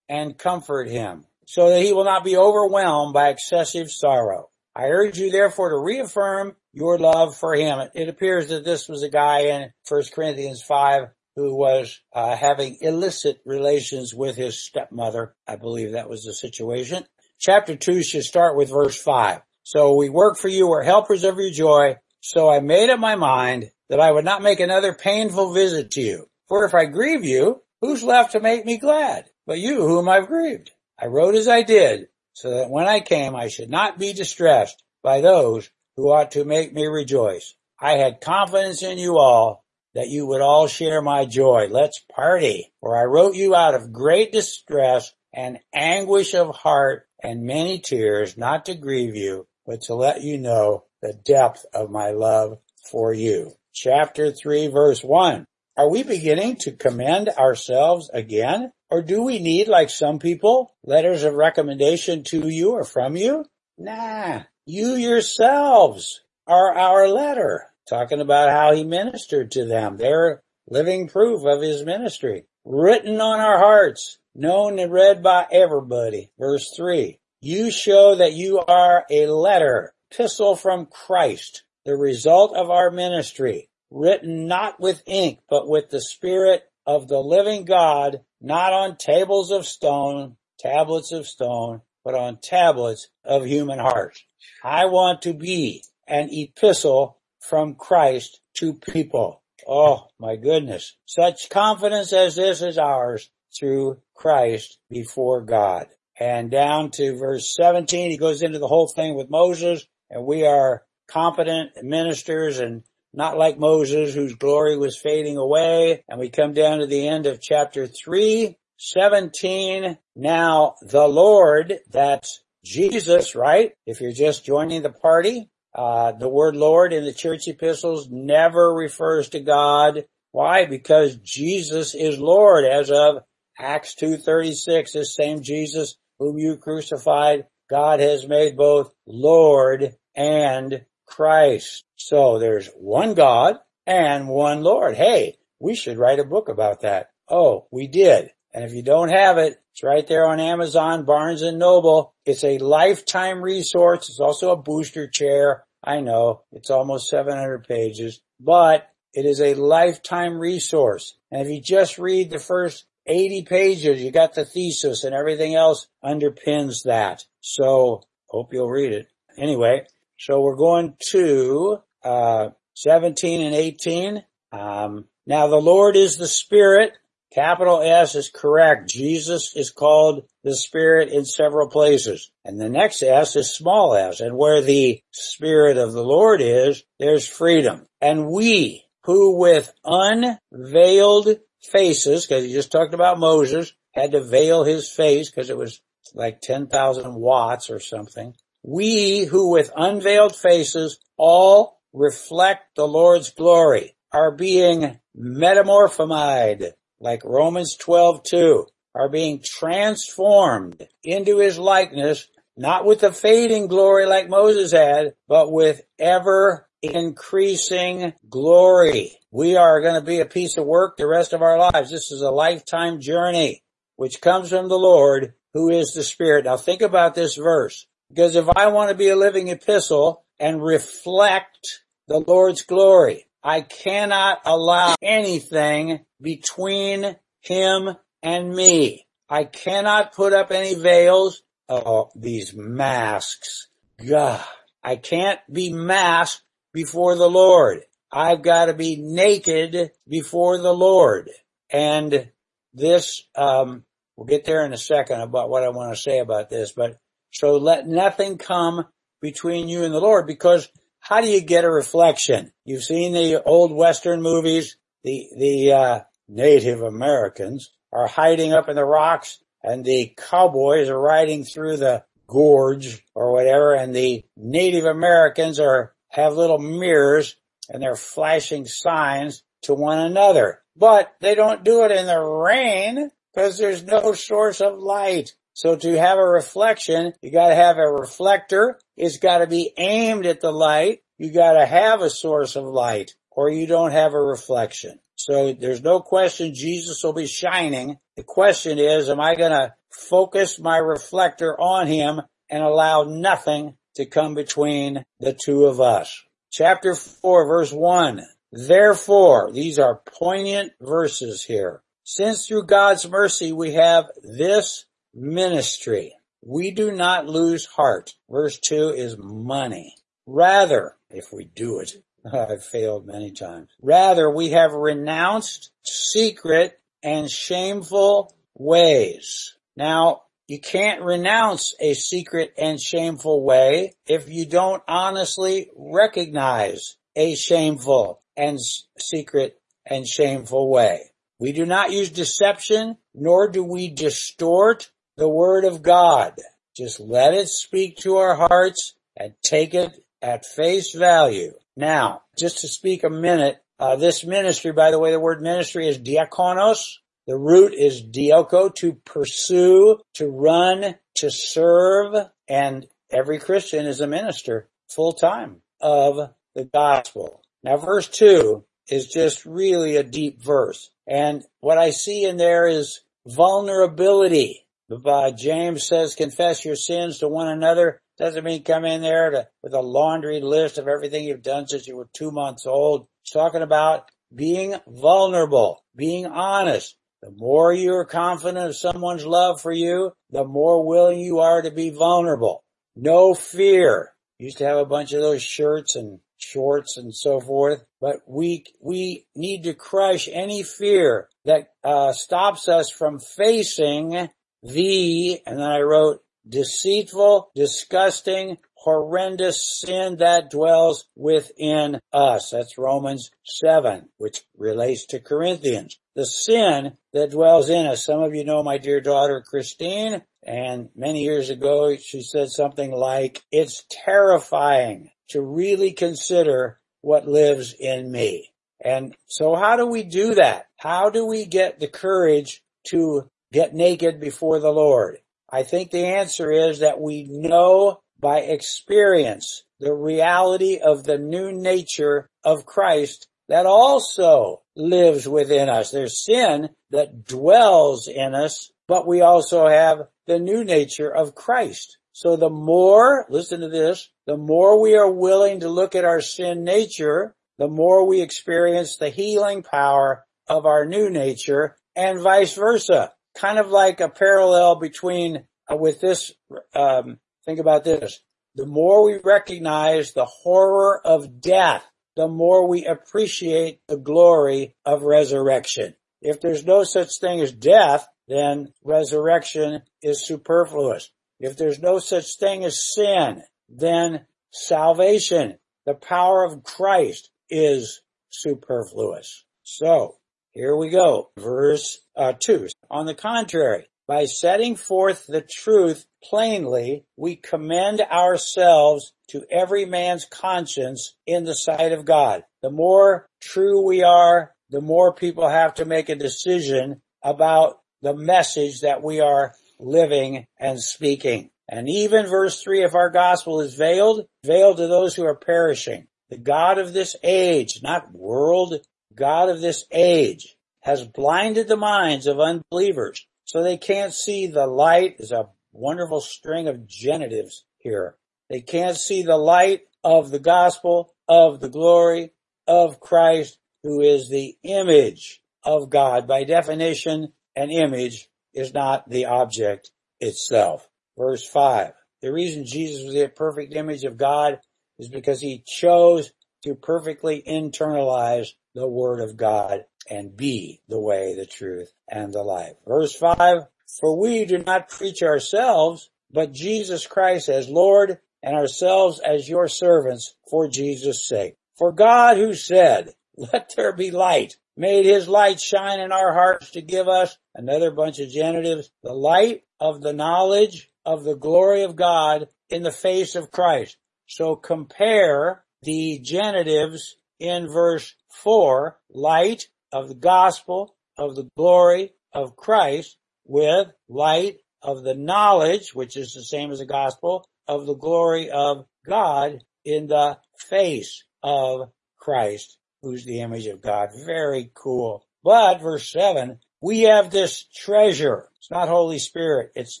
and 0.08 0.36
comfort 0.36 0.88
him 0.88 1.24
so 1.46 1.70
that 1.70 1.82
he 1.82 1.92
will 1.92 2.04
not 2.04 2.24
be 2.24 2.36
overwhelmed 2.36 3.14
by 3.14 3.28
excessive 3.28 3.90
sorrow. 3.90 4.48
I 4.76 4.86
urge 4.86 5.18
you 5.18 5.30
therefore 5.30 5.70
to 5.70 5.78
reaffirm 5.78 6.56
your 6.72 6.98
love 6.98 7.36
for 7.36 7.54
him. 7.54 7.88
It 7.94 8.08
appears 8.08 8.48
that 8.48 8.64
this 8.64 8.88
was 8.88 9.02
a 9.02 9.08
guy 9.08 9.40
in 9.42 9.72
1 9.88 10.02
Corinthians 10.12 10.62
5 10.62 11.08
who 11.36 11.54
was 11.54 12.00
uh, 12.12 12.36
having 12.36 12.78
illicit 12.80 13.40
relations 13.44 14.14
with 14.14 14.36
his 14.36 14.62
stepmother. 14.62 15.34
I 15.46 15.56
believe 15.56 15.92
that 15.92 16.08
was 16.08 16.24
the 16.24 16.32
situation. 16.32 17.04
Chapter 17.38 17.76
2 17.76 18.02
should 18.02 18.24
start 18.24 18.56
with 18.56 18.70
verse 18.70 19.00
5. 19.00 19.40
So 19.62 19.94
we 19.94 20.08
work 20.08 20.38
for 20.38 20.48
you, 20.48 20.68
we're 20.68 20.82
helpers 20.82 21.24
of 21.24 21.38
your 21.38 21.50
joy. 21.50 21.96
So 22.20 22.48
I 22.48 22.60
made 22.60 22.90
up 22.90 23.00
my 23.00 23.16
mind 23.16 23.70
that 23.88 24.00
I 24.00 24.10
would 24.10 24.24
not 24.24 24.42
make 24.42 24.60
another 24.60 24.94
painful 24.94 25.52
visit 25.52 25.92
to 25.92 26.00
you. 26.00 26.26
For 26.48 26.64
if 26.64 26.74
I 26.74 26.86
grieve 26.86 27.24
you, 27.24 27.62
who's 27.80 28.02
left 28.02 28.32
to 28.32 28.40
make 28.40 28.64
me 28.64 28.78
glad? 28.78 29.26
But 29.46 29.60
you 29.60 29.82
whom 29.82 30.08
I've 30.08 30.26
grieved. 30.26 30.70
I 30.98 31.06
wrote 31.06 31.34
as 31.34 31.48
I 31.48 31.62
did, 31.62 32.08
so 32.34 32.50
that 32.50 32.70
when 32.70 32.86
I 32.86 33.00
came 33.00 33.34
I 33.34 33.48
should 33.48 33.70
not 33.70 33.98
be 33.98 34.12
distressed 34.12 34.82
by 35.02 35.20
those 35.20 35.70
who 35.96 36.10
ought 36.10 36.32
to 36.32 36.44
make 36.44 36.72
me 36.72 36.86
rejoice. 36.86 37.54
I 37.80 37.92
had 37.92 38.20
confidence 38.20 38.82
in 38.82 38.98
you 38.98 39.18
all 39.18 39.64
that 39.94 40.08
you 40.08 40.26
would 40.26 40.40
all 40.40 40.66
share 40.66 41.00
my 41.00 41.24
joy. 41.24 41.68
Let's 41.70 42.00
party. 42.14 42.72
For 42.80 42.96
I 42.96 43.04
wrote 43.04 43.34
you 43.34 43.54
out 43.54 43.74
of 43.74 43.92
great 43.92 44.32
distress 44.32 45.12
and 45.32 45.58
anguish 45.72 46.34
of 46.34 46.54
heart 46.54 47.06
and 47.22 47.44
many 47.44 47.78
tears, 47.78 48.36
not 48.36 48.66
to 48.66 48.74
grieve 48.74 49.16
you, 49.16 49.46
but 49.66 49.82
to 49.82 49.94
let 49.94 50.22
you 50.22 50.38
know 50.38 50.84
the 51.00 51.12
depth 51.12 51.64
of 51.72 51.90
my 51.90 52.10
love 52.10 52.58
for 52.90 53.14
you. 53.14 53.52
Chapter 53.72 54.30
3 54.30 54.68
verse 54.68 55.02
1. 55.02 55.46
Are 55.76 55.88
we 55.88 56.02
beginning 56.02 56.56
to 56.60 56.72
commend 56.72 57.28
ourselves 57.30 58.10
again? 58.12 58.72
Or 58.90 59.02
do 59.02 59.22
we 59.22 59.38
need, 59.38 59.68
like 59.68 59.90
some 59.90 60.18
people, 60.18 60.74
letters 60.84 61.24
of 61.24 61.34
recommendation 61.34 62.22
to 62.24 62.48
you 62.48 62.72
or 62.72 62.84
from 62.84 63.16
you? 63.16 63.44
Nah, 63.78 64.42
you 64.66 64.94
yourselves 64.94 66.20
are 66.46 66.76
our 66.76 67.08
letter, 67.08 67.66
talking 67.88 68.20
about 68.20 68.50
how 68.50 68.72
he 68.72 68.84
ministered 68.84 69.50
to 69.52 69.64
them. 69.64 69.96
They're 69.96 70.42
living 70.68 71.08
proof 71.08 71.44
of 71.44 71.62
his 71.62 71.84
ministry. 71.84 72.46
Written 72.64 73.20
on 73.20 73.40
our 73.40 73.58
hearts, 73.58 74.18
known 74.34 74.78
and 74.78 74.92
read 74.92 75.22
by 75.22 75.46
everybody. 75.50 76.30
Verse 76.38 76.72
3. 76.76 77.18
You 77.40 77.70
show 77.70 78.14
that 78.14 78.32
you 78.32 78.60
are 78.60 79.04
a 79.10 79.26
letter 79.26 79.92
epistle 80.10 80.56
from 80.56 80.86
Christ, 80.86 81.64
the 81.84 81.96
result 81.96 82.56
of 82.56 82.70
our 82.70 82.90
ministry, 82.90 83.68
written 83.90 84.46
not 84.46 84.80
with 84.80 85.02
ink, 85.06 85.40
but 85.50 85.68
with 85.68 85.90
the 85.90 86.00
Spirit 86.00 86.62
of 86.86 87.08
the 87.08 87.18
living 87.18 87.64
God, 87.64 88.20
not 88.44 88.72
on 88.74 88.96
tables 88.96 89.50
of 89.50 89.66
stone, 89.66 90.36
tablets 90.58 91.12
of 91.12 91.26
stone, 91.26 91.80
but 92.04 92.14
on 92.14 92.36
tablets 92.36 93.08
of 93.24 93.46
human 93.46 93.78
hearts. 93.78 94.22
I 94.62 94.84
want 94.84 95.22
to 95.22 95.32
be 95.32 95.82
an 96.06 96.28
epistle 96.30 97.18
from 97.40 97.74
Christ 97.74 98.40
to 98.54 98.74
people. 98.74 99.42
Oh 99.66 100.08
my 100.18 100.36
goodness. 100.36 100.94
Such 101.06 101.48
confidence 101.48 102.12
as 102.12 102.36
this 102.36 102.60
is 102.60 102.76
ours 102.76 103.30
through 103.58 104.02
Christ 104.14 104.78
before 104.90 105.40
God. 105.40 105.86
And 106.20 106.50
down 106.50 106.90
to 106.92 107.16
verse 107.16 107.54
17, 107.56 108.10
he 108.10 108.18
goes 108.18 108.42
into 108.42 108.58
the 108.58 108.68
whole 108.68 108.88
thing 108.88 109.14
with 109.14 109.30
Moses 109.30 109.86
and 110.10 110.26
we 110.26 110.46
are 110.46 110.82
competent 111.08 111.82
ministers 111.82 112.58
and 112.58 112.82
not 113.14 113.38
like 113.38 113.58
Moses 113.58 114.14
whose 114.14 114.34
glory 114.34 114.76
was 114.76 114.98
fading 114.98 115.36
away. 115.36 116.04
And 116.08 116.18
we 116.18 116.28
come 116.28 116.52
down 116.52 116.78
to 116.80 116.86
the 116.86 117.06
end 117.06 117.26
of 117.26 117.40
chapter 117.40 117.86
3, 117.86 118.56
17. 118.76 119.96
Now 120.16 120.74
the 120.82 121.06
Lord, 121.06 121.78
that's 121.90 122.42
Jesus, 122.64 123.34
right? 123.34 123.72
If 123.86 124.00
you're 124.00 124.12
just 124.12 124.44
joining 124.44 124.82
the 124.82 124.90
party, 124.90 125.48
uh, 125.74 126.12
the 126.12 126.28
word 126.28 126.56
Lord 126.56 126.92
in 126.92 127.04
the 127.04 127.12
church 127.12 127.46
epistles 127.46 128.08
never 128.10 128.72
refers 128.74 129.28
to 129.30 129.40
God. 129.40 130.04
Why? 130.32 130.66
Because 130.66 131.16
Jesus 131.16 131.94
is 131.94 132.18
Lord 132.18 132.64
as 132.64 132.90
of 132.90 133.22
Acts 133.58 133.94
2.36, 133.94 134.92
this 134.92 135.14
same 135.14 135.42
Jesus 135.42 135.96
whom 136.18 136.38
you 136.38 136.56
crucified, 136.56 137.46
God 137.70 138.00
has 138.00 138.26
made 138.26 138.56
both 138.56 138.92
Lord 139.06 139.94
and 140.14 140.84
Christ. 141.14 141.84
So 141.96 142.38
there's 142.38 142.68
one 142.76 143.14
God 143.14 143.56
and 143.86 144.28
one 144.28 144.62
Lord. 144.62 144.96
Hey, 144.96 145.36
we 145.60 145.76
should 145.76 145.98
write 145.98 146.18
a 146.18 146.24
book 146.24 146.48
about 146.48 146.80
that. 146.80 147.10
Oh, 147.28 147.66
we 147.70 147.86
did. 147.86 148.30
And 148.52 148.64
if 148.64 148.72
you 148.72 148.82
don't 148.82 149.10
have 149.10 149.38
it, 149.38 149.60
it's 149.72 149.82
right 149.82 150.06
there 150.06 150.26
on 150.26 150.40
Amazon, 150.40 151.04
Barnes 151.04 151.42
and 151.42 151.58
Noble. 151.58 152.14
It's 152.24 152.44
a 152.44 152.58
lifetime 152.58 153.42
resource. 153.42 154.08
It's 154.08 154.20
also 154.20 154.50
a 154.50 154.56
booster 154.56 155.08
chair. 155.08 155.64
I 155.82 156.00
know 156.00 156.42
it's 156.52 156.70
almost 156.70 157.10
700 157.10 157.66
pages, 157.66 158.20
but 158.40 158.88
it 159.12 159.24
is 159.24 159.40
a 159.40 159.54
lifetime 159.54 160.38
resource. 160.38 161.16
And 161.30 161.42
if 161.42 161.48
you 161.48 161.60
just 161.60 161.98
read 161.98 162.30
the 162.30 162.38
first 162.40 162.86
80 163.06 163.42
pages, 163.42 164.02
you 164.02 164.10
got 164.10 164.34
the 164.34 164.44
thesis 164.44 165.04
and 165.04 165.14
everything 165.14 165.54
else 165.54 165.86
underpins 166.04 166.84
that. 166.84 167.24
So 167.40 168.02
hope 168.28 168.52
you'll 168.52 168.70
read 168.70 168.92
it. 168.92 169.08
Anyway, 169.36 169.86
so 170.18 170.40
we're 170.40 170.56
going 170.56 170.96
to, 171.10 171.78
uh, 172.02 172.50
17 172.74 173.40
and 173.40 173.54
18. 173.54 174.24
Um, 174.52 175.06
now 175.26 175.46
the 175.46 175.56
Lord 175.56 175.96
is 175.96 176.16
the 176.16 176.28
Spirit 176.28 176.92
Capital 177.34 177.82
S 177.82 178.14
is 178.14 178.30
correct. 178.32 178.88
Jesus 178.88 179.56
is 179.56 179.72
called 179.72 180.22
the 180.44 180.54
Spirit 180.54 181.08
in 181.08 181.24
several 181.24 181.68
places. 181.68 182.30
And 182.44 182.60
the 182.60 182.68
next 182.68 183.02
S 183.02 183.34
is 183.34 183.52
small 183.52 183.96
s. 183.96 184.20
And 184.20 184.36
where 184.36 184.60
the 184.62 185.02
Spirit 185.10 185.76
of 185.76 185.92
the 185.92 186.04
Lord 186.04 186.40
is, 186.40 186.84
there's 187.00 187.26
freedom. 187.26 187.88
And 188.00 188.28
we 188.28 188.84
who 189.02 189.36
with 189.36 189.72
unveiled 189.84 191.40
faces, 191.60 192.24
because 192.24 192.44
he 192.44 192.52
just 192.52 192.70
talked 192.70 192.94
about 192.94 193.18
Moses, 193.18 193.72
had 193.90 194.12
to 194.12 194.22
veil 194.22 194.62
his 194.62 194.88
face 194.88 195.28
because 195.28 195.50
it 195.50 195.58
was 195.58 195.80
like 196.14 196.40
10,000 196.40 197.14
watts 197.16 197.68
or 197.68 197.80
something. 197.80 198.34
We 198.66 199.26
who 199.26 199.50
with 199.50 199.70
unveiled 199.76 200.34
faces 200.34 200.98
all 201.18 201.80
reflect 201.92 202.76
the 202.76 202.88
Lord's 202.88 203.28
glory 203.28 203.94
are 204.10 204.30
being 204.30 204.98
metamorphomized 205.14 206.72
like 206.98 207.22
Romans 207.26 207.76
12:2, 207.76 208.64
are 208.94 209.10
being 209.10 209.42
transformed 209.44 210.88
into 211.02 211.40
his 211.40 211.58
likeness, 211.58 212.26
not 212.56 212.86
with 212.86 213.02
a 213.02 213.12
fading 213.12 213.66
glory 213.66 214.06
like 214.06 214.30
Moses 214.30 214.72
had, 214.72 215.14
but 215.28 215.52
with 215.52 215.82
ever 215.98 216.66
increasing 216.80 218.14
glory. 218.30 219.18
We 219.30 219.56
are 219.56 219.82
going 219.82 219.96
to 219.96 220.00
be 220.00 220.20
a 220.20 220.26
piece 220.26 220.56
of 220.56 220.64
work 220.64 220.96
the 220.96 221.06
rest 221.06 221.34
of 221.34 221.42
our 221.42 221.58
lives. 221.58 221.90
This 221.90 222.10
is 222.10 222.22
a 222.22 222.30
lifetime 222.30 222.98
journey 222.98 223.62
which 223.96 224.22
comes 224.22 224.48
from 224.48 224.70
the 224.70 224.78
Lord 224.78 225.34
who 225.52 225.68
is 225.68 225.92
the 225.92 226.02
Spirit. 226.02 226.46
Now 226.46 226.56
think 226.56 226.80
about 226.80 227.14
this 227.14 227.34
verse. 227.34 227.86
Because 228.14 228.36
if 228.36 228.48
I 228.54 228.68
want 228.68 228.90
to 228.90 228.94
be 228.94 229.08
a 229.08 229.16
living 229.16 229.48
epistle 229.48 230.24
and 230.38 230.62
reflect 230.62 231.82
the 232.06 232.20
Lord's 232.20 232.62
glory, 232.62 233.26
I 233.42 233.62
cannot 233.62 234.38
allow 234.44 234.94
anything 235.02 236.04
between 236.20 237.16
him 237.40 237.96
and 238.22 238.54
me. 238.54 239.06
I 239.28 239.42
cannot 239.42 240.14
put 240.14 240.32
up 240.32 240.52
any 240.52 240.74
veils. 240.76 241.42
Oh, 241.68 242.10
these 242.14 242.54
masks. 242.54 243.66
God, 244.06 244.44
I 244.82 244.94
can't 244.94 245.40
be 245.52 245.72
masked 245.72 246.44
before 246.72 247.16
the 247.16 247.28
Lord. 247.28 247.80
I've 248.12 248.42
got 248.42 248.66
to 248.66 248.74
be 248.74 248.96
naked 248.96 249.90
before 250.08 250.58
the 250.58 250.72
Lord. 250.72 251.30
And 251.68 252.30
this, 252.72 253.24
um, 253.34 253.84
we'll 254.16 254.26
get 254.26 254.44
there 254.44 254.64
in 254.64 254.72
a 254.72 254.78
second 254.78 255.20
about 255.20 255.50
what 255.50 255.64
I 255.64 255.70
want 255.70 255.96
to 255.96 256.00
say 256.00 256.20
about 256.20 256.48
this, 256.48 256.70
but 256.70 257.00
so 257.34 257.56
let 257.56 257.86
nothing 257.86 258.38
come 258.38 258.86
between 259.20 259.68
you 259.68 259.84
and 259.84 259.92
the 259.92 260.00
Lord 260.00 260.26
because 260.26 260.68
how 261.00 261.20
do 261.20 261.28
you 261.28 261.40
get 261.40 261.64
a 261.64 261.70
reflection? 261.70 262.52
You've 262.64 262.84
seen 262.84 263.12
the 263.12 263.42
old 263.42 263.72
Western 263.72 264.22
movies, 264.22 264.76
the, 265.02 265.28
the, 265.36 265.72
uh, 265.72 266.00
Native 266.28 266.80
Americans 266.80 267.70
are 267.92 268.06
hiding 268.06 268.52
up 268.52 268.68
in 268.68 268.76
the 268.76 268.84
rocks 268.84 269.38
and 269.62 269.84
the 269.84 270.14
cowboys 270.16 270.88
are 270.88 270.98
riding 270.98 271.44
through 271.44 271.76
the 271.76 272.04
gorge 272.26 273.02
or 273.14 273.32
whatever 273.32 273.74
and 273.74 273.94
the 273.94 274.24
Native 274.36 274.86
Americans 274.86 275.60
are, 275.60 275.94
have 276.08 276.36
little 276.36 276.58
mirrors 276.58 277.36
and 277.68 277.82
they're 277.82 277.96
flashing 277.96 278.64
signs 278.64 279.42
to 279.62 279.74
one 279.74 279.98
another. 279.98 280.62
But 280.76 281.12
they 281.20 281.34
don't 281.34 281.64
do 281.64 281.84
it 281.84 281.90
in 281.90 282.06
the 282.06 282.20
rain 282.20 283.10
because 283.32 283.58
there's 283.58 283.84
no 283.84 284.12
source 284.12 284.60
of 284.60 284.78
light. 284.78 285.34
So 285.54 285.76
to 285.76 285.98
have 285.98 286.18
a 286.18 286.26
reflection, 286.26 287.12
you 287.22 287.30
gotta 287.30 287.54
have 287.54 287.78
a 287.78 287.86
reflector. 287.86 288.78
It's 288.96 289.18
gotta 289.18 289.46
be 289.46 289.72
aimed 289.78 290.26
at 290.26 290.40
the 290.40 290.50
light. 290.50 291.00
You 291.16 291.32
gotta 291.32 291.64
have 291.64 292.02
a 292.02 292.10
source 292.10 292.56
of 292.56 292.64
light 292.64 293.14
or 293.30 293.50
you 293.50 293.66
don't 293.68 293.92
have 293.92 294.14
a 294.14 294.20
reflection. 294.20 294.98
So 295.14 295.52
there's 295.52 295.82
no 295.82 296.00
question 296.00 296.54
Jesus 296.54 297.02
will 297.04 297.12
be 297.12 297.28
shining. 297.28 297.98
The 298.16 298.24
question 298.24 298.80
is, 298.80 299.08
am 299.08 299.20
I 299.20 299.36
gonna 299.36 299.74
focus 299.92 300.58
my 300.58 300.76
reflector 300.76 301.58
on 301.60 301.86
him 301.86 302.20
and 302.50 302.62
allow 302.62 303.04
nothing 303.04 303.76
to 303.94 304.06
come 304.06 304.34
between 304.34 305.04
the 305.20 305.32
two 305.32 305.66
of 305.66 305.80
us? 305.80 306.20
Chapter 306.50 306.96
4 306.96 307.46
verse 307.46 307.72
1. 307.72 308.22
Therefore, 308.50 309.52
these 309.52 309.78
are 309.78 310.02
poignant 310.18 310.72
verses 310.80 311.44
here. 311.44 311.82
Since 312.02 312.48
through 312.48 312.66
God's 312.66 313.08
mercy 313.08 313.52
we 313.52 313.74
have 313.74 314.06
this 314.22 314.84
ministry. 315.14 316.14
We 316.42 316.70
do 316.72 316.92
not 316.92 317.26
lose 317.26 317.66
heart. 317.66 318.14
Verse 318.28 318.58
2 318.58 318.90
is 318.90 319.16
money. 319.18 319.94
Rather, 320.26 320.96
if 321.10 321.32
we 321.32 321.44
do 321.44 321.80
it, 321.80 322.02
I've 322.32 322.64
failed 322.64 323.06
many 323.06 323.30
times. 323.30 323.68
Rather, 323.80 324.30
we 324.30 324.50
have 324.50 324.72
renounced 324.72 325.70
secret 325.82 326.78
and 327.02 327.30
shameful 327.30 328.34
ways. 328.54 329.56
Now, 329.76 330.22
you 330.46 330.60
can't 330.60 331.02
renounce 331.02 331.74
a 331.80 331.94
secret 331.94 332.52
and 332.58 332.80
shameful 332.80 333.42
way 333.42 333.94
if 334.06 334.28
you 334.28 334.44
don't 334.44 334.82
honestly 334.86 335.70
recognize 335.74 336.96
a 337.16 337.34
shameful 337.34 338.20
and 338.36 338.58
secret 338.98 339.58
and 339.86 340.06
shameful 340.06 340.70
way. 340.70 341.12
We 341.38 341.52
do 341.52 341.66
not 341.66 341.92
use 341.92 342.10
deception, 342.10 342.96
nor 343.14 343.48
do 343.48 343.64
we 343.64 343.88
distort 343.88 344.90
the 345.16 345.28
word 345.28 345.64
of 345.64 345.82
God. 345.82 346.34
Just 346.76 347.00
let 347.00 347.34
it 347.34 347.48
speak 347.48 347.98
to 347.98 348.16
our 348.16 348.34
hearts 348.34 348.94
and 349.16 349.34
take 349.42 349.74
it 349.74 349.92
at 350.20 350.44
face 350.44 350.92
value. 350.94 351.52
Now, 351.76 352.22
just 352.38 352.58
to 352.60 352.68
speak 352.68 353.04
a 353.04 353.10
minute, 353.10 353.62
uh, 353.78 353.96
this 353.96 354.24
ministry, 354.24 354.72
by 354.72 354.90
the 354.90 354.98
way, 354.98 355.10
the 355.10 355.20
word 355.20 355.42
ministry 355.42 355.88
is 355.88 355.98
diakonos. 355.98 356.98
The 357.26 357.36
root 357.36 357.72
is 357.72 358.02
dioko, 358.02 358.74
to 358.76 358.94
pursue, 359.04 359.98
to 360.14 360.28
run, 360.28 360.96
to 361.16 361.30
serve, 361.30 362.14
and 362.48 362.86
every 363.10 363.38
Christian 363.38 363.86
is 363.86 364.00
a 364.00 364.06
minister 364.06 364.68
full 364.88 365.12
time 365.12 365.62
of 365.80 366.34
the 366.54 366.64
gospel. 366.64 367.40
Now 367.62 367.78
verse 367.78 368.08
two 368.08 368.64
is 368.88 369.06
just 369.06 369.46
really 369.46 369.96
a 369.96 370.02
deep 370.02 370.42
verse. 370.42 370.90
And 371.06 371.44
what 371.60 371.78
I 371.78 371.90
see 371.90 372.24
in 372.24 372.36
there 372.36 372.66
is 372.66 373.00
vulnerability. 373.26 374.63
Uh, 374.90 375.30
James 375.30 375.86
says, 375.86 376.14
confess 376.14 376.64
your 376.64 376.76
sins 376.76 377.18
to 377.18 377.28
one 377.28 377.48
another 377.48 378.00
Doesn't 378.18 378.44
mean 378.44 378.62
come 378.62 378.84
in 378.84 379.00
there 379.00 379.30
to, 379.30 379.48
with 379.62 379.72
a 379.72 379.80
laundry 379.80 380.40
list 380.40 380.78
of 380.78 380.86
everything 380.86 381.24
you've 381.24 381.42
done 381.42 381.66
since 381.66 381.86
you 381.86 381.96
were 381.96 382.08
two 382.12 382.30
months 382.30 382.66
old. 382.66 383.06
It's 383.22 383.32
talking 383.32 383.62
about 383.62 384.10
being 384.34 384.74
vulnerable, 384.86 385.84
being 385.96 386.26
honest. 386.26 386.96
The 387.22 387.30
more 387.30 387.72
you're 387.72 388.04
confident 388.04 388.68
of 388.68 388.76
someone's 388.76 389.24
love 389.24 389.60
for 389.60 389.72
you, 389.72 390.12
the 390.30 390.44
more 390.44 390.86
willing 390.86 391.18
you 391.18 391.38
are 391.38 391.62
to 391.62 391.70
be 391.70 391.90
vulnerable. 391.90 392.62
No 392.94 393.34
fear. 393.34 394.12
Used 394.38 394.58
to 394.58 394.66
have 394.66 394.76
a 394.76 394.84
bunch 394.84 395.12
of 395.12 395.22
those 395.22 395.42
shirts 395.42 395.96
and 395.96 396.20
shorts 396.36 396.98
and 396.98 397.14
so 397.14 397.40
forth, 397.40 397.82
but 398.00 398.16
we, 398.26 398.64
we 398.80 399.26
need 399.34 399.62
to 399.62 399.72
crush 399.72 400.28
any 400.30 400.62
fear 400.62 401.28
that 401.46 401.68
uh, 401.82 402.12
stops 402.12 402.68
us 402.68 402.90
from 402.90 403.18
facing 403.18 404.28
the, 404.64 405.40
and 405.46 405.58
then 405.58 405.70
I 405.70 405.80
wrote 405.80 406.22
deceitful, 406.48 407.50
disgusting, 407.54 408.58
horrendous 408.74 409.80
sin 409.80 410.16
that 410.18 410.50
dwells 410.50 411.06
within 411.16 412.00
us. 412.12 412.50
That's 412.50 412.76
Romans 412.76 413.30
7, 413.44 414.08
which 414.18 414.42
relates 414.56 415.06
to 415.06 415.20
Corinthians. 415.20 415.98
The 416.14 416.26
sin 416.26 416.96
that 417.12 417.30
dwells 417.30 417.70
in 417.70 417.86
us. 417.86 418.04
Some 418.04 418.22
of 418.22 418.34
you 418.34 418.44
know 418.44 418.62
my 418.62 418.78
dear 418.78 419.00
daughter 419.00 419.42
Christine, 419.46 420.22
and 420.42 420.90
many 420.94 421.22
years 421.22 421.50
ago 421.50 421.96
she 421.96 422.22
said 422.22 422.50
something 422.50 422.90
like, 422.90 423.42
it's 423.50 423.84
terrifying 423.90 425.10
to 425.28 425.40
really 425.40 425.92
consider 425.92 426.78
what 427.00 427.26
lives 427.26 427.74
in 427.78 428.10
me. 428.10 428.50
And 428.82 429.14
so 429.26 429.54
how 429.54 429.76
do 429.76 429.86
we 429.86 430.02
do 430.02 430.34
that? 430.34 430.66
How 430.76 431.08
do 431.08 431.26
we 431.26 431.46
get 431.46 431.80
the 431.80 431.88
courage 431.88 432.62
to 432.88 433.30
get 433.54 433.72
naked 433.72 434.20
before 434.20 434.58
the 434.58 434.72
Lord? 434.72 435.18
I 435.48 435.62
think 435.62 435.90
the 435.90 436.04
answer 436.04 436.50
is 436.50 436.80
that 436.80 437.00
we 437.00 437.22
know 437.24 438.00
by 438.20 438.40
experience 438.40 439.62
the 439.78 439.94
reality 439.94 440.78
of 440.84 441.04
the 441.04 441.18
new 441.18 441.52
nature 441.52 442.28
of 442.42 442.66
Christ 442.66 443.28
that 443.48 443.64
also 443.64 444.62
lives 444.74 445.28
within 445.28 445.68
us. 445.68 445.90
There's 445.90 446.24
sin 446.24 446.70
that 446.90 447.24
dwells 447.26 448.08
in 448.08 448.34
us, 448.34 448.72
but 448.88 449.06
we 449.06 449.20
also 449.20 449.68
have 449.68 450.08
the 450.26 450.38
new 450.38 450.64
nature 450.64 451.14
of 451.14 451.34
Christ. 451.36 451.98
So 452.12 452.36
the 452.36 452.50
more, 452.50 453.26
listen 453.28 453.60
to 453.60 453.68
this, 453.68 454.08
the 454.26 454.36
more 454.36 454.80
we 454.80 454.96
are 454.96 455.10
willing 455.10 455.60
to 455.60 455.68
look 455.68 455.94
at 455.94 456.04
our 456.04 456.20
sin 456.20 456.64
nature, 456.64 457.34
the 457.58 457.68
more 457.68 458.06
we 458.06 458.20
experience 458.20 458.96
the 458.96 459.10
healing 459.10 459.62
power 459.62 460.24
of 460.48 460.66
our 460.66 460.84
new 460.84 461.10
nature 461.10 461.76
and 461.94 462.20
vice 462.20 462.54
versa. 462.54 463.12
Kind 463.36 463.58
of 463.58 463.68
like 463.68 464.00
a 464.00 464.08
parallel 464.08 464.76
between 464.76 465.44
uh, 465.70 465.76
with 465.76 466.00
this, 466.00 466.32
um, 466.74 467.18
think 467.44 467.58
about 467.58 467.84
this. 467.84 468.20
The 468.54 468.66
more 468.66 469.04
we 469.04 469.18
recognize 469.22 470.12
the 470.12 470.26
horror 470.26 471.00
of 471.04 471.40
death, 471.40 471.84
the 472.16 472.28
more 472.28 472.68
we 472.68 472.86
appreciate 472.86 473.80
the 473.88 473.96
glory 473.96 474.76
of 474.84 475.02
resurrection. 475.02 475.94
If 476.22 476.40
there's 476.40 476.64
no 476.64 476.84
such 476.84 477.18
thing 477.18 477.40
as 477.40 477.52
death, 477.52 478.06
then 478.28 478.72
resurrection 478.84 479.82
is 480.02 480.24
superfluous. 480.24 481.10
If 481.40 481.56
there's 481.56 481.80
no 481.80 481.98
such 481.98 482.38
thing 482.38 482.64
as 482.64 482.94
sin, 482.94 483.42
then 483.68 484.26
salvation, 484.52 485.58
the 485.84 485.94
power 485.94 486.44
of 486.44 486.62
Christ 486.62 487.30
is 487.50 488.00
superfluous. 488.30 489.44
So 489.64 490.16
here 490.52 490.76
we 490.76 490.90
go. 490.90 491.30
Verse 491.36 492.00
uh, 492.16 492.34
two. 492.38 492.68
On 492.94 493.06
the 493.06 493.14
contrary, 493.14 493.86
by 494.06 494.26
setting 494.26 494.76
forth 494.76 495.26
the 495.26 495.40
truth 495.40 496.06
plainly, 496.22 497.04
we 497.16 497.34
commend 497.34 498.00
ourselves 498.00 499.12
to 499.30 499.44
every 499.50 499.84
man's 499.84 500.26
conscience 500.26 501.16
in 501.26 501.42
the 501.42 501.56
sight 501.56 501.90
of 501.90 502.04
God. 502.04 502.44
The 502.62 502.70
more 502.70 503.26
true 503.40 503.84
we 503.84 504.04
are, 504.04 504.54
the 504.70 504.80
more 504.80 505.12
people 505.12 505.48
have 505.48 505.74
to 505.74 505.84
make 505.84 506.08
a 506.08 506.14
decision 506.14 507.02
about 507.20 507.80
the 508.00 508.14
message 508.14 508.82
that 508.82 509.02
we 509.02 509.18
are 509.18 509.56
living 509.80 510.46
and 510.56 510.80
speaking. 510.80 511.50
And 511.68 511.88
even 511.88 512.26
verse 512.26 512.62
three, 512.62 512.84
if 512.84 512.94
our 512.94 513.10
gospel 513.10 513.60
is 513.60 513.74
veiled, 513.74 514.28
veiled 514.44 514.76
to 514.76 514.86
those 514.86 515.16
who 515.16 515.24
are 515.24 515.34
perishing. 515.34 516.06
The 516.30 516.38
God 516.38 516.78
of 516.78 516.92
this 516.92 517.16
age, 517.24 517.80
not 517.82 518.14
world, 518.14 518.76
God 519.16 519.48
of 519.48 519.60
this 519.60 519.84
age 519.90 520.53
has 520.84 521.06
blinded 521.06 521.66
the 521.66 521.76
minds 521.76 522.26
of 522.26 522.38
unbelievers 522.38 523.26
so 523.44 523.62
they 523.62 523.78
can't 523.78 524.12
see 524.12 524.46
the 524.46 524.66
light. 524.66 525.16
is 525.18 525.32
a 525.32 525.48
wonderful 525.72 526.20
string 526.20 526.68
of 526.68 526.86
genitives 526.86 527.64
here. 527.78 528.16
They 528.50 528.60
can't 528.60 528.96
see 528.96 529.22
the 529.22 529.38
light 529.38 529.82
of 530.04 530.30
the 530.30 530.38
gospel 530.38 531.14
of 531.26 531.60
the 531.60 531.70
glory 531.70 532.32
of 532.66 533.00
Christ 533.00 533.58
who 533.82 534.02
is 534.02 534.28
the 534.28 534.56
image 534.62 535.40
of 535.62 535.88
God. 535.88 536.26
By 536.26 536.44
definition, 536.44 537.32
an 537.56 537.70
image 537.70 538.28
is 538.52 538.74
not 538.74 539.08
the 539.08 539.24
object 539.24 539.90
itself. 540.20 540.86
Verse 541.16 541.46
5. 541.46 541.92
The 542.20 542.32
reason 542.32 542.66
Jesus 542.66 543.04
was 543.04 543.14
the 543.14 543.28
perfect 543.28 543.74
image 543.74 544.04
of 544.04 544.18
God 544.18 544.60
is 544.98 545.08
because 545.08 545.40
he 545.40 545.64
chose 545.66 546.30
to 546.62 546.74
perfectly 546.74 547.42
internalize 547.46 548.48
the 548.74 548.88
Word 548.88 549.20
of 549.20 549.36
God 549.36 549.84
and 550.10 550.36
be 550.36 550.80
the 550.88 551.00
way, 551.00 551.34
the 551.34 551.46
truth, 551.46 551.92
and 552.08 552.32
the 552.32 552.42
life. 552.42 552.74
Verse 552.86 553.14
5. 553.14 553.66
For 554.00 554.18
we 554.18 554.44
do 554.44 554.58
not 554.58 554.88
preach 554.88 555.22
ourselves, 555.22 556.10
but 556.30 556.52
Jesus 556.52 557.06
Christ 557.06 557.48
as 557.48 557.68
Lord 557.68 558.18
and 558.42 558.56
ourselves 558.56 559.20
as 559.20 559.48
your 559.48 559.68
servants 559.68 560.34
for 560.50 560.68
Jesus' 560.68 561.26
sake. 561.26 561.56
For 561.76 561.92
God 561.92 562.36
who 562.36 562.54
said, 562.54 563.14
let 563.36 563.72
there 563.76 563.92
be 563.92 564.10
light, 564.10 564.56
made 564.76 565.06
his 565.06 565.28
light 565.28 565.60
shine 565.60 566.00
in 566.00 566.12
our 566.12 566.32
hearts 566.32 566.70
to 566.72 566.82
give 566.82 567.08
us 567.08 567.36
another 567.54 567.90
bunch 567.90 568.18
of 568.18 568.30
genitives, 568.30 568.90
the 569.02 569.12
light 569.12 569.64
of 569.80 570.00
the 570.00 570.12
knowledge 570.12 570.90
of 571.04 571.24
the 571.24 571.36
glory 571.36 571.82
of 571.82 571.96
God 571.96 572.48
in 572.70 572.82
the 572.82 572.92
face 572.92 573.34
of 573.34 573.50
Christ. 573.50 573.96
So 574.26 574.56
compare 574.56 575.64
the 575.82 576.18
genitives 576.22 577.16
in 577.38 577.68
verse 577.68 578.14
4, 578.28 578.98
light 579.10 579.68
of 579.94 580.08
the 580.08 580.14
gospel 580.14 580.96
of 581.16 581.36
the 581.36 581.48
glory 581.56 582.12
of 582.32 582.56
Christ 582.56 583.16
with 583.46 583.92
light 584.08 584.56
of 584.82 585.04
the 585.04 585.14
knowledge, 585.14 585.94
which 585.94 586.16
is 586.16 586.34
the 586.34 586.42
same 586.42 586.72
as 586.72 586.80
the 586.80 586.84
gospel, 586.84 587.46
of 587.68 587.86
the 587.86 587.94
glory 587.94 588.50
of 588.50 588.86
God 589.06 589.62
in 589.84 590.08
the 590.08 590.36
face 590.58 591.22
of 591.44 591.92
Christ, 592.18 592.76
who's 593.02 593.24
the 593.24 593.40
image 593.40 593.66
of 593.66 593.80
God. 593.80 594.10
Very 594.26 594.72
cool. 594.74 595.24
But 595.44 595.80
verse 595.80 596.10
seven, 596.10 596.58
we 596.80 597.02
have 597.02 597.30
this 597.30 597.64
treasure. 597.72 598.48
It's 598.56 598.72
not 598.72 598.88
Holy 598.88 599.20
Spirit. 599.20 599.70
It's 599.76 600.00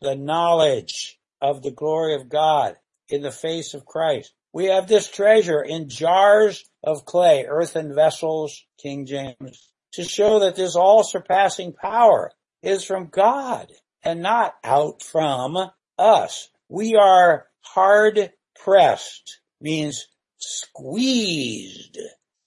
the 0.00 0.14
knowledge 0.14 1.18
of 1.40 1.62
the 1.62 1.72
glory 1.72 2.14
of 2.14 2.28
God 2.28 2.76
in 3.08 3.22
the 3.22 3.32
face 3.32 3.74
of 3.74 3.84
Christ. 3.84 4.32
We 4.52 4.66
have 4.66 4.86
this 4.86 5.08
treasure 5.08 5.62
in 5.62 5.88
jars 5.88 6.64
of 6.84 7.04
clay, 7.04 7.46
earthen 7.48 7.92
vessels, 7.94 8.64
King 8.80 9.06
James, 9.06 9.69
to 9.92 10.04
show 10.04 10.40
that 10.40 10.56
this 10.56 10.76
all 10.76 11.02
surpassing 11.02 11.72
power 11.72 12.32
is 12.62 12.84
from 12.84 13.06
God 13.06 13.70
and 14.02 14.22
not 14.22 14.54
out 14.64 15.02
from 15.02 15.70
us. 15.98 16.48
We 16.68 16.96
are 16.96 17.46
hard 17.60 18.32
pressed 18.62 19.40
means 19.60 20.06
squeezed. 20.38 21.98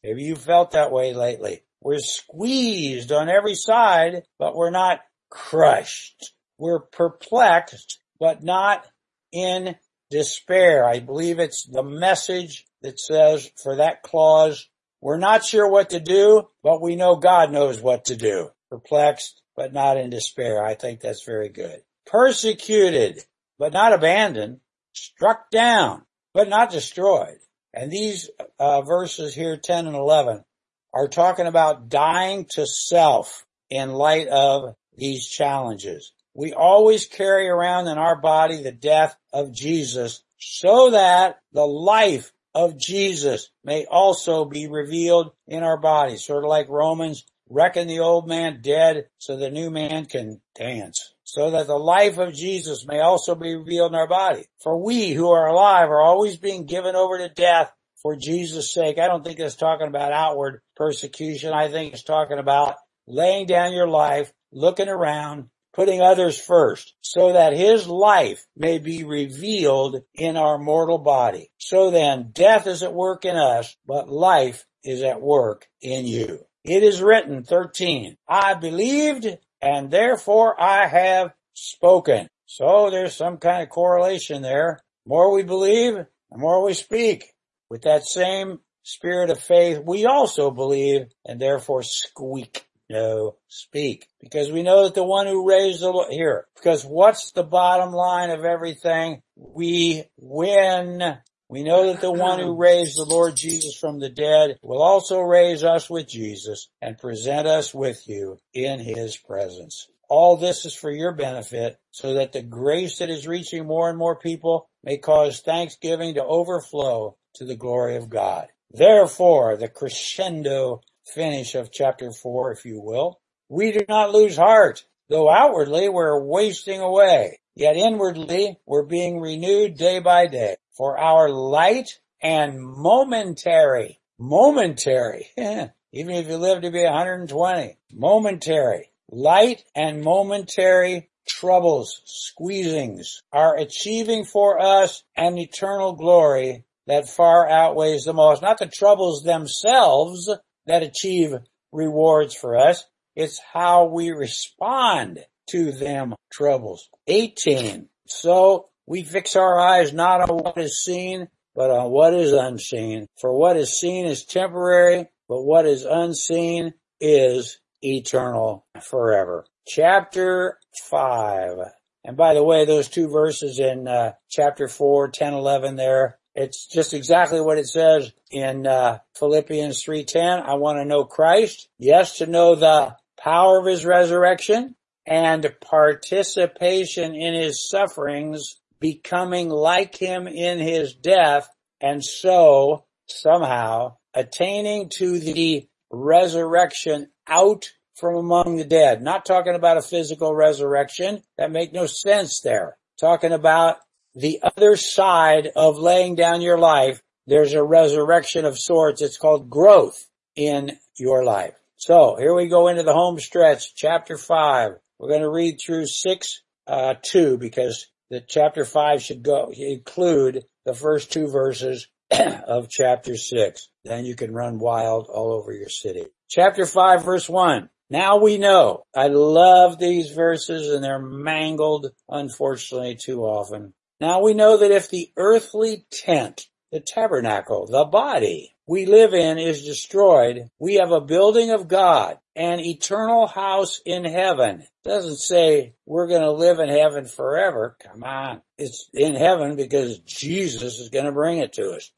Maybe 0.04 0.24
you 0.24 0.36
felt 0.36 0.72
that 0.72 0.92
way 0.92 1.14
lately. 1.14 1.64
We're 1.82 2.00
squeezed 2.00 3.12
on 3.12 3.30
every 3.30 3.56
side, 3.56 4.24
but 4.40 4.56
we're 4.56 4.72
not 4.72 5.02
crushed. 5.30 6.34
We're 6.58 6.80
perplexed, 6.80 8.00
but 8.20 8.44
not 8.44 8.86
in 9.32 9.76
despair. 10.10 10.86
I 10.86 11.00
believe 11.00 11.40
it's 11.40 11.66
the 11.66 11.84
message 11.84 12.66
that 12.82 13.00
says 13.00 13.52
for 13.62 13.78
that 13.78 14.04
clause, 14.04 14.68
we're 15.04 15.18
not 15.18 15.44
sure 15.44 15.68
what 15.68 15.90
to 15.90 16.00
do, 16.00 16.48
but 16.64 16.82
we 16.82 16.96
know 16.96 17.18
God 17.18 17.52
knows 17.52 17.82
what 17.82 18.06
to 18.06 18.16
do. 18.16 18.48
Perplexed, 18.70 19.42
but 19.54 19.74
not 19.74 19.98
in 19.98 20.10
despair. 20.10 20.64
I 20.64 20.76
think 20.76 21.02
that's 21.02 21.26
very 21.26 21.50
good. 21.50 21.82
Persecuted, 22.06 23.20
but 23.60 23.74
not 23.74 23.92
abandoned. 23.92 24.62
Struck 24.94 25.52
down, 25.52 26.04
but 26.34 26.48
not 26.48 26.72
destroyed. 26.72 27.36
And 27.74 27.92
these 27.92 28.30
uh, 28.58 28.84
verses 28.84 29.36
here, 29.36 29.58
10 29.58 29.88
and 29.88 29.96
11, 29.98 30.46
are 30.94 31.10
talking 31.10 31.48
about 31.48 31.90
dying 31.90 32.46
to 32.52 32.66
self 32.66 33.46
in 33.70 33.92
light 33.92 34.30
of 34.30 34.74
these 34.96 35.28
challenges. 35.28 36.14
We 36.34 36.54
always 36.54 37.08
carry 37.08 37.50
around 37.50 37.90
in 37.90 37.98
our 37.98 38.16
body 38.16 38.64
the 38.64 38.72
death 38.72 39.18
of 39.34 39.52
Jesus 39.52 40.24
so 40.38 40.92
that 40.92 41.40
the 41.52 41.68
life 41.68 42.32
of 42.54 42.78
Jesus 42.78 43.50
may 43.64 43.86
also 43.86 44.46
be 44.46 44.68
revealed 44.68 45.32
in 45.48 45.64
our 45.64 45.78
bodies. 45.78 46.26
Sort 46.26 46.44
of 46.44 46.50
like 46.50 46.70
Romans, 46.70 47.26
reckon 47.50 47.88
the 47.88 48.00
old 48.00 48.28
man 48.28 48.62
dead 48.62 49.08
so 49.18 49.36
the 49.36 49.50
new 49.50 49.70
man 49.70 50.06
can 50.06 50.42
dance. 50.56 51.14
so 51.24 51.52
that 51.52 51.68
the 51.68 51.78
life 51.78 52.18
of 52.18 52.34
Jesus 52.34 52.86
may 52.86 53.00
also 53.00 53.34
be 53.34 53.56
revealed 53.56 53.92
in 53.92 53.98
our 53.98 54.08
body. 54.08 54.46
For 54.62 54.78
we 54.78 55.12
who 55.12 55.32
are 55.32 55.48
alive 55.48 55.90
are 55.90 56.02
always 56.02 56.38
being 56.38 56.66
given 56.66 56.96
over 56.96 57.18
to 57.18 57.30
death 57.30 57.72
for 58.04 58.16
Jesus' 58.16 58.74
sake. 58.74 59.00
I 59.00 59.08
don't 59.08 59.24
think 59.24 59.40
it's 59.40 59.56
talking 59.56 59.88
about 59.88 60.12
outward 60.12 60.62
persecution. 60.76 61.54
I 61.54 61.70
think 61.70 61.94
it's 61.94 62.04
talking 62.04 62.38
about 62.38 62.76
laying 63.08 63.48
down 63.48 63.74
your 63.74 63.88
life, 63.88 64.32
looking 64.52 64.90
around, 64.90 65.50
putting 65.74 66.02
others 66.02 66.40
first, 66.40 66.94
so 67.02 67.34
that 67.34 67.54
his 67.54 67.88
life 67.88 68.46
may 68.56 68.78
be 68.78 69.04
revealed 69.04 70.02
in 70.14 70.38
our 70.38 70.58
mortal 70.58 71.00
body. 71.00 71.50
So 71.58 71.92
then 71.92 72.30
death 72.32 72.68
is 72.68 72.84
at 72.84 72.94
work 72.94 73.26
in 73.26 73.36
us, 73.36 73.76
but 73.86 74.10
life 74.10 74.66
is 74.84 75.02
at 75.02 75.22
work 75.22 75.68
in 75.82 76.06
you. 76.06 76.46
It 76.64 76.84
is 76.84 77.02
written, 77.02 77.44
13, 77.44 78.18
I 78.28 78.54
believed 78.54 79.28
and 79.62 79.90
therefore 79.90 80.62
I 80.62 80.88
have 80.88 81.34
spoken. 81.54 82.28
So 82.46 82.90
there's 82.90 83.16
some 83.16 83.38
kind 83.38 83.64
of 83.64 83.70
correlation 83.70 84.42
there. 84.42 84.80
The 85.06 85.10
more 85.10 85.34
we 85.34 85.44
believe, 85.44 85.96
the 85.96 86.38
more 86.38 86.64
we 86.64 86.74
speak. 86.74 87.34
With 87.70 87.84
that 87.84 88.06
same 88.06 88.60
spirit 88.84 89.30
of 89.30 89.40
faith, 89.40 89.82
we 89.86 90.06
also 90.06 90.52
believe 90.52 91.08
and 91.26 91.40
therefore 91.40 91.84
squeak. 91.84 92.66
No, 92.94 93.38
speak. 93.48 94.08
Because 94.22 94.52
we 94.52 94.62
know 94.62 94.84
that 94.84 94.94
the 94.94 95.04
one 95.04 95.26
who 95.26 95.50
raised 95.50 95.82
the, 95.82 95.90
Lord, 95.90 96.12
here, 96.12 96.46
because 96.54 96.86
what's 96.86 97.32
the 97.32 97.44
bottom 97.44 97.92
line 97.92 98.30
of 98.30 98.46
everything? 98.46 99.24
We 99.36 100.04
win. 100.16 101.18
We 101.50 101.64
know 101.64 101.88
that 101.88 102.02
the 102.02 102.12
one 102.12 102.38
who 102.38 102.56
raised 102.62 103.00
the 103.00 103.06
Lord 103.06 103.36
Jesus 103.36 103.76
from 103.76 104.00
the 104.00 104.10
dead 104.10 104.60
will 104.62 104.84
also 104.84 105.22
raise 105.22 105.64
us 105.64 105.90
with 105.90 106.08
Jesus 106.08 106.70
and 106.84 106.96
present 106.96 107.48
us 107.48 107.74
with 107.74 108.08
you 108.08 108.38
in 108.54 108.80
his 108.80 109.18
presence. 109.18 109.88
All 110.08 110.38
this 110.38 110.64
is 110.64 110.76
for 110.76 110.92
your 110.92 111.14
benefit 111.14 111.80
so 111.90 112.14
that 112.14 112.32
the 112.32 112.44
grace 112.44 113.00
that 113.00 113.10
is 113.10 113.28
reaching 113.28 113.66
more 113.66 113.90
and 113.90 113.98
more 113.98 114.20
people 114.20 114.70
may 114.84 114.98
cause 114.98 115.40
thanksgiving 115.40 116.14
to 116.14 116.24
overflow 116.24 117.18
to 117.36 117.46
the 117.46 117.56
glory 117.56 117.96
of 117.96 118.12
God. 118.12 118.50
Therefore, 118.70 119.58
the 119.58 119.68
crescendo 119.68 120.82
finish 121.06 121.56
of 121.56 121.72
chapter 121.72 122.12
four, 122.12 122.52
if 122.52 122.66
you 122.66 122.82
will, 122.82 123.20
we 123.50 123.72
do 123.72 123.86
not 123.88 124.12
lose 124.12 124.38
heart, 124.38 124.84
though 125.10 125.30
outwardly 125.30 125.90
we're 125.90 126.24
wasting 126.24 126.80
away, 126.80 127.40
yet 127.56 127.76
inwardly 127.76 128.58
we're 128.66 128.86
being 128.86 129.20
renewed 129.20 129.78
day 129.78 130.00
by 130.00 130.28
day. 130.28 130.56
For 130.78 130.98
our 130.98 131.30
light 131.30 132.00
and 132.22 132.60
momentary, 132.60 134.00
momentary, 134.18 135.28
even 135.38 136.16
if 136.16 136.28
you 136.28 136.38
live 136.38 136.62
to 136.62 136.72
be 136.72 136.84
120, 136.84 137.78
momentary, 137.92 138.90
light 139.12 139.64
and 139.76 140.02
momentary 140.02 141.10
troubles, 141.28 142.02
squeezings 142.08 143.22
are 143.32 143.56
achieving 143.58 144.26
for 144.26 144.60
us 144.60 145.04
an 145.16 145.38
eternal 145.38 145.94
glory 145.94 146.66
that 146.88 147.10
far 147.10 147.48
outweighs 147.50 148.04
them 148.04 148.20
all. 148.20 148.34
It's 148.34 148.42
not 148.42 148.58
the 148.58 148.68
troubles 148.68 149.24
themselves 149.24 150.30
that 150.66 150.84
achieve 150.84 151.36
rewards 151.72 152.36
for 152.36 152.58
us. 152.58 152.86
It's 153.16 153.40
how 153.54 153.86
we 153.86 154.12
respond 154.12 155.20
to 155.50 155.72
them 155.72 156.16
troubles. 156.32 156.90
18. 157.08 157.90
So 158.08 158.70
we 158.88 159.04
fix 159.04 159.36
our 159.36 159.60
eyes 159.60 159.94
not 159.94 160.30
on 160.30 160.38
what 160.38 160.58
is 160.58 160.84
seen, 160.84 161.28
but 161.56 161.70
on 161.70 161.92
what 161.92 162.14
is 162.14 162.32
unseen. 162.32 163.08
For 163.20 163.38
what 163.38 163.58
is 163.58 163.80
seen 163.80 164.06
is 164.06 164.26
temporary, 164.26 165.10
but 165.28 165.44
what 165.44 165.66
is 165.66 165.84
unseen 165.84 166.74
is 167.00 167.60
eternal 167.82 168.66
forever. 168.82 169.46
Chapter 169.68 170.58
5. 170.90 171.58
And 172.06 172.18
by 172.18 172.34
the 172.34 172.44
way, 172.44 172.66
those 172.66 172.90
two 172.90 173.08
verses 173.10 173.60
in 173.60 173.88
uh, 173.88 174.14
chapter 174.30 174.68
4, 174.68 175.10
10, 175.10 175.34
11 175.34 175.76
there, 175.76 176.20
it's 176.36 176.66
just 176.68 176.94
exactly 176.94 177.40
what 177.40 177.58
it 177.58 177.68
says 177.68 178.12
in 178.32 178.66
uh, 178.66 179.00
Philippians 179.18 179.84
3:10. 179.84 180.44
I 180.44 180.56
want 180.56 180.80
to 180.80 180.86
know 180.86 181.06
Christ. 181.06 181.70
Yes, 181.78 182.18
to 182.18 182.26
know 182.26 182.56
the 182.56 182.96
power 183.18 183.60
of 183.60 183.66
his 183.66 183.86
resurrection 183.86 184.76
and 185.06 185.56
participation 185.62 187.14
in 187.14 187.34
his 187.34 187.70
sufferings, 187.70 188.60
becoming 188.80 189.50
like 189.50 189.96
him 189.96 190.28
in 190.28 190.60
his 190.60 190.94
death, 190.96 191.50
and 191.80 192.04
so 192.04 192.86
somehow 193.08 193.98
attaining 194.14 194.90
to 194.98 195.20
the 195.20 195.68
resurrection 195.92 197.10
out 197.28 197.66
from 197.96 198.16
among 198.16 198.58
the 198.58 198.66
dead. 198.66 199.02
Not 199.02 199.26
talking 199.26 199.56
about 199.56 199.78
a 199.78 199.82
physical 199.82 200.34
resurrection. 200.34 201.22
That 201.38 201.52
make 201.52 201.74
no 201.74 201.86
sense 201.86 202.42
there. 202.42 202.78
Talking 203.00 203.32
about 203.32 203.78
the 204.16 204.40
other 204.44 204.76
side 204.76 205.50
of 205.56 205.78
laying 205.78 206.16
down 206.16 206.42
your 206.42 206.58
life, 206.58 207.02
there's 207.26 207.54
a 207.54 207.64
resurrection 207.64 208.46
of 208.46 208.60
sorts. 208.60 209.02
It's 209.02 209.18
called 209.18 209.50
growth 209.50 210.08
in 210.36 210.78
your 210.98 211.24
life. 211.24 211.56
So 211.78 212.16
here 212.18 212.34
we 212.34 212.48
go 212.48 212.68
into 212.68 212.84
the 212.84 212.94
home 212.94 213.20
stretch, 213.20 213.76
chapter 213.76 214.18
five. 214.18 214.74
We're 215.00 215.10
going 215.10 215.22
to 215.22 215.30
read 215.30 215.58
through 215.64 215.88
six, 215.88 216.42
uh, 216.68 216.96
two 217.02 217.38
because 217.38 217.88
the 218.10 218.22
chapter 218.22 218.66
five 218.66 219.02
should 219.02 219.24
go 219.24 219.52
include 219.56 220.46
the 220.66 220.74
first 220.74 221.12
two 221.12 221.28
verses 221.28 221.88
of 222.12 222.70
chapter 222.70 223.18
six. 223.18 223.68
Then 223.84 224.06
you 224.06 224.16
can 224.16 224.34
run 224.34 224.60
wild 224.60 225.08
all 225.08 225.34
over 225.34 225.52
your 225.52 225.70
city. 225.70 226.06
Chapter 226.30 226.66
five, 226.66 227.04
verse 227.04 227.28
one. 227.28 227.70
Now 227.90 228.18
we 228.18 228.38
know. 228.38 228.86
I 228.96 229.08
love 229.08 229.78
these 229.78 230.12
verses 230.12 230.70
and 230.72 230.84
they're 230.84 231.00
mangled, 231.00 231.92
unfortunately, 232.08 232.96
too 232.96 233.24
often. 233.24 233.74
Now 234.04 234.20
we 234.20 234.34
know 234.34 234.58
that 234.58 234.72
if 234.72 234.90
the 234.90 235.14
earthly 235.16 235.86
tent, 235.90 236.48
the 236.74 236.82
tabernacle, 236.82 237.68
the 237.68 237.86
body 237.86 238.54
we 238.68 238.86
live 238.86 239.14
in 239.14 239.38
is 239.38 239.64
destroyed, 239.64 240.50
we 240.60 240.74
have 240.74 240.92
a 240.92 241.00
building 241.00 241.52
of 241.52 241.70
God, 241.70 242.20
an 242.36 242.60
eternal 242.60 243.28
house 243.28 243.80
in 243.86 244.04
heaven. 244.04 244.64
Doesn't 244.84 245.20
say 245.20 245.76
we're 245.86 246.10
going 246.10 246.24
to 246.24 246.34
live 246.34 246.60
in 246.60 246.68
heaven 246.68 247.06
forever. 247.06 247.78
Come 247.82 248.04
on. 248.04 248.42
It's 248.58 248.90
in 248.94 249.16
heaven 249.16 249.56
because 249.56 250.00
Jesus 250.00 250.80
is 250.80 250.90
going 250.90 251.06
to 251.06 251.14
bring 251.14 251.38
it 251.38 251.54
to 251.54 251.72
us, 251.72 251.90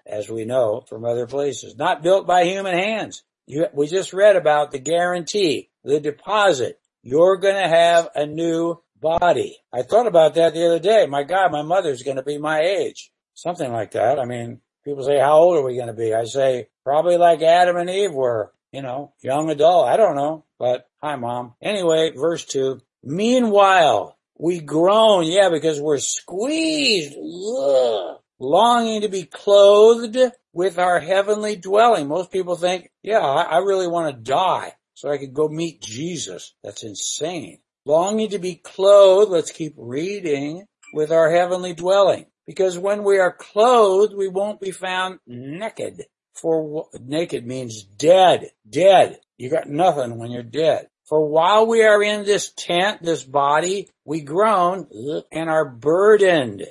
as 0.04 0.28
we 0.28 0.44
know 0.44 0.80
from 0.88 1.04
other 1.04 1.28
places. 1.28 1.76
Not 1.76 2.02
built 2.02 2.26
by 2.26 2.42
human 2.42 2.74
hands. 2.74 3.22
You, 3.46 3.68
we 3.72 3.86
just 3.86 4.12
read 4.12 4.34
about 4.34 4.72
the 4.72 4.80
guarantee, 4.80 5.70
the 5.84 6.00
deposit. 6.00 6.80
You're 7.04 7.36
going 7.36 7.62
to 7.62 7.68
have 7.68 8.08
a 8.16 8.26
new 8.26 8.82
body. 9.02 9.58
I 9.72 9.82
thought 9.82 10.06
about 10.06 10.34
that 10.36 10.54
the 10.54 10.64
other 10.64 10.78
day. 10.78 11.06
My 11.06 11.24
God, 11.24 11.52
my 11.52 11.62
mother's 11.62 12.02
going 12.02 12.16
to 12.16 12.22
be 12.22 12.38
my 12.38 12.60
age. 12.60 13.10
Something 13.34 13.72
like 13.72 13.90
that. 13.90 14.18
I 14.18 14.24
mean, 14.24 14.60
people 14.84 15.04
say, 15.04 15.18
how 15.18 15.38
old 15.38 15.58
are 15.58 15.64
we 15.64 15.74
going 15.74 15.88
to 15.88 15.92
be? 15.92 16.14
I 16.14 16.24
say, 16.24 16.68
probably 16.84 17.16
like 17.16 17.42
Adam 17.42 17.76
and 17.76 17.90
Eve 17.90 18.14
were, 18.14 18.52
you 18.72 18.80
know, 18.80 19.12
young 19.20 19.50
adult. 19.50 19.88
I 19.88 19.96
don't 19.96 20.16
know, 20.16 20.44
but 20.58 20.88
hi 21.02 21.16
mom. 21.16 21.54
Anyway, 21.60 22.12
verse 22.16 22.44
two. 22.44 22.80
Meanwhile, 23.02 24.16
we 24.38 24.60
groan, 24.60 25.24
yeah, 25.24 25.48
because 25.50 25.80
we're 25.80 25.98
squeezed, 25.98 27.14
ugh, 27.14 28.18
longing 28.38 29.02
to 29.02 29.08
be 29.08 29.24
clothed 29.24 30.16
with 30.52 30.78
our 30.78 31.00
heavenly 31.00 31.56
dwelling. 31.56 32.06
Most 32.06 32.30
people 32.30 32.56
think, 32.56 32.90
yeah, 33.02 33.18
I, 33.18 33.42
I 33.42 33.58
really 33.58 33.88
want 33.88 34.14
to 34.14 34.22
die 34.22 34.74
so 34.94 35.10
I 35.10 35.18
could 35.18 35.34
go 35.34 35.48
meet 35.48 35.80
Jesus. 35.80 36.54
That's 36.62 36.84
insane 36.84 37.58
longing 37.84 38.30
to 38.30 38.38
be 38.38 38.56
clothed, 38.56 39.30
let's 39.30 39.50
keep 39.50 39.74
reading, 39.76 40.66
with 40.92 41.10
our 41.10 41.30
heavenly 41.30 41.74
dwelling. 41.74 42.26
Because 42.46 42.78
when 42.78 43.04
we 43.04 43.18
are 43.18 43.32
clothed, 43.32 44.14
we 44.14 44.28
won't 44.28 44.60
be 44.60 44.70
found 44.70 45.20
naked. 45.26 46.04
For 46.34 46.88
naked 47.00 47.46
means 47.46 47.82
dead, 47.82 48.50
dead. 48.68 49.20
You 49.38 49.50
got 49.50 49.68
nothing 49.68 50.18
when 50.18 50.30
you're 50.30 50.42
dead. 50.42 50.88
For 51.04 51.28
while 51.28 51.66
we 51.66 51.82
are 51.82 52.02
in 52.02 52.24
this 52.24 52.52
tent, 52.56 53.02
this 53.02 53.22
body, 53.22 53.88
we 54.04 54.22
groan 54.22 54.86
and 55.30 55.50
are 55.50 55.68
burdened 55.68 56.64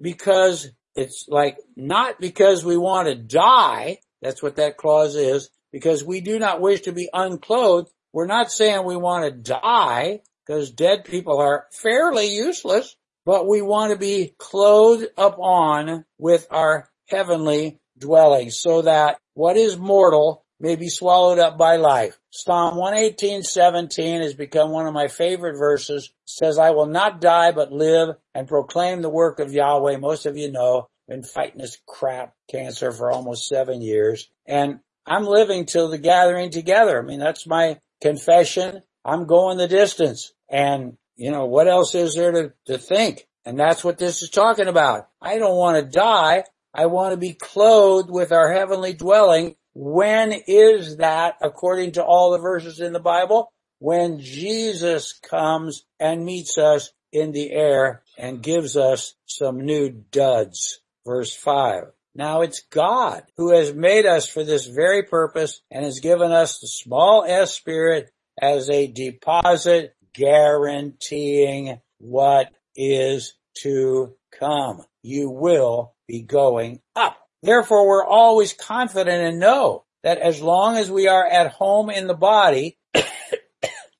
because 0.00 0.70
it's 0.94 1.26
like 1.28 1.58
not 1.76 2.20
because 2.20 2.64
we 2.64 2.76
want 2.76 3.08
to 3.08 3.14
die. 3.14 3.98
That's 4.20 4.42
what 4.42 4.56
that 4.56 4.76
clause 4.76 5.14
is. 5.14 5.48
Because 5.72 6.04
we 6.04 6.20
do 6.20 6.38
not 6.38 6.60
wish 6.60 6.82
to 6.82 6.92
be 6.92 7.08
unclothed. 7.12 7.90
We're 8.12 8.26
not 8.26 8.50
saying 8.50 8.84
we 8.84 8.96
want 8.96 9.24
to 9.24 9.30
die 9.30 10.20
because 10.48 10.70
dead 10.70 11.04
people 11.04 11.38
are 11.38 11.66
fairly 11.70 12.34
useless, 12.34 12.96
but 13.26 13.46
we 13.46 13.60
want 13.60 13.92
to 13.92 13.98
be 13.98 14.34
clothed 14.38 15.06
upon 15.18 16.06
with 16.16 16.46
our 16.50 16.88
heavenly 17.06 17.78
dwelling 17.98 18.50
so 18.50 18.82
that 18.82 19.18
what 19.34 19.56
is 19.56 19.76
mortal 19.76 20.44
may 20.58 20.74
be 20.74 20.88
swallowed 20.88 21.38
up 21.38 21.58
by 21.58 21.76
life. 21.76 22.18
Psalm 22.30 22.76
118:17 22.76 24.22
has 24.22 24.34
become 24.34 24.70
one 24.70 24.86
of 24.86 24.94
my 24.94 25.08
favorite 25.08 25.58
verses. 25.58 26.06
It 26.06 26.12
says, 26.24 26.58
I 26.58 26.70
will 26.70 26.86
not 26.86 27.20
die 27.20 27.52
but 27.52 27.70
live 27.70 28.16
and 28.34 28.48
proclaim 28.48 29.02
the 29.02 29.10
work 29.10 29.40
of 29.40 29.52
Yahweh. 29.52 29.98
Most 29.98 30.26
of 30.26 30.36
you 30.36 30.50
know, 30.50 30.88
been 31.06 31.22
fighting 31.22 31.60
this 31.60 31.78
crap 31.86 32.34
cancer 32.50 32.90
for 32.90 33.10
almost 33.10 33.46
seven 33.46 33.82
years 33.82 34.28
and 34.46 34.80
I'm 35.06 35.24
living 35.24 35.64
till 35.64 35.88
the 35.88 35.98
gathering 35.98 36.50
together. 36.50 36.98
I 36.98 37.02
mean, 37.02 37.18
that's 37.18 37.46
my 37.46 37.78
confession. 38.02 38.82
I'm 39.04 39.26
going 39.26 39.56
the 39.56 39.68
distance. 39.68 40.34
And 40.48 40.96
you 41.16 41.30
know, 41.30 41.46
what 41.46 41.68
else 41.68 41.94
is 41.94 42.14
there 42.14 42.32
to, 42.32 42.52
to 42.66 42.78
think? 42.78 43.26
And 43.44 43.58
that's 43.58 43.82
what 43.82 43.98
this 43.98 44.22
is 44.22 44.30
talking 44.30 44.68
about. 44.68 45.08
I 45.20 45.38
don't 45.38 45.56
want 45.56 45.84
to 45.84 45.90
die. 45.90 46.44
I 46.72 46.86
want 46.86 47.12
to 47.12 47.16
be 47.16 47.32
clothed 47.32 48.10
with 48.10 48.30
our 48.30 48.52
heavenly 48.52 48.92
dwelling. 48.92 49.56
When 49.74 50.32
is 50.46 50.98
that 50.98 51.36
according 51.40 51.92
to 51.92 52.04
all 52.04 52.32
the 52.32 52.38
verses 52.38 52.80
in 52.80 52.92
the 52.92 53.00
Bible? 53.00 53.52
When 53.80 54.20
Jesus 54.20 55.18
comes 55.28 55.84
and 55.98 56.24
meets 56.24 56.58
us 56.58 56.90
in 57.12 57.32
the 57.32 57.50
air 57.50 58.02
and 58.16 58.42
gives 58.42 58.76
us 58.76 59.14
some 59.26 59.60
new 59.64 59.90
duds. 59.90 60.80
Verse 61.06 61.34
five. 61.34 61.84
Now 62.14 62.42
it's 62.42 62.62
God 62.70 63.22
who 63.36 63.54
has 63.54 63.72
made 63.72 64.04
us 64.04 64.28
for 64.28 64.44
this 64.44 64.66
very 64.66 65.04
purpose 65.04 65.60
and 65.70 65.84
has 65.84 66.00
given 66.00 66.32
us 66.32 66.58
the 66.58 66.66
small 66.66 67.24
s 67.24 67.54
spirit 67.54 68.10
as 68.40 68.68
a 68.68 68.88
deposit 68.88 69.94
guaranteeing 70.18 71.80
what 71.98 72.50
is 72.74 73.34
to 73.62 74.14
come. 74.38 74.82
You 75.02 75.30
will 75.30 75.94
be 76.06 76.22
going 76.22 76.80
up. 76.96 77.16
Therefore, 77.42 77.86
we're 77.86 78.04
always 78.04 78.52
confident 78.52 79.22
and 79.22 79.38
know 79.38 79.84
that 80.02 80.18
as 80.18 80.42
long 80.42 80.76
as 80.76 80.90
we 80.90 81.06
are 81.06 81.26
at 81.26 81.52
home 81.52 81.88
in 81.88 82.08
the 82.08 82.14
body, 82.14 82.78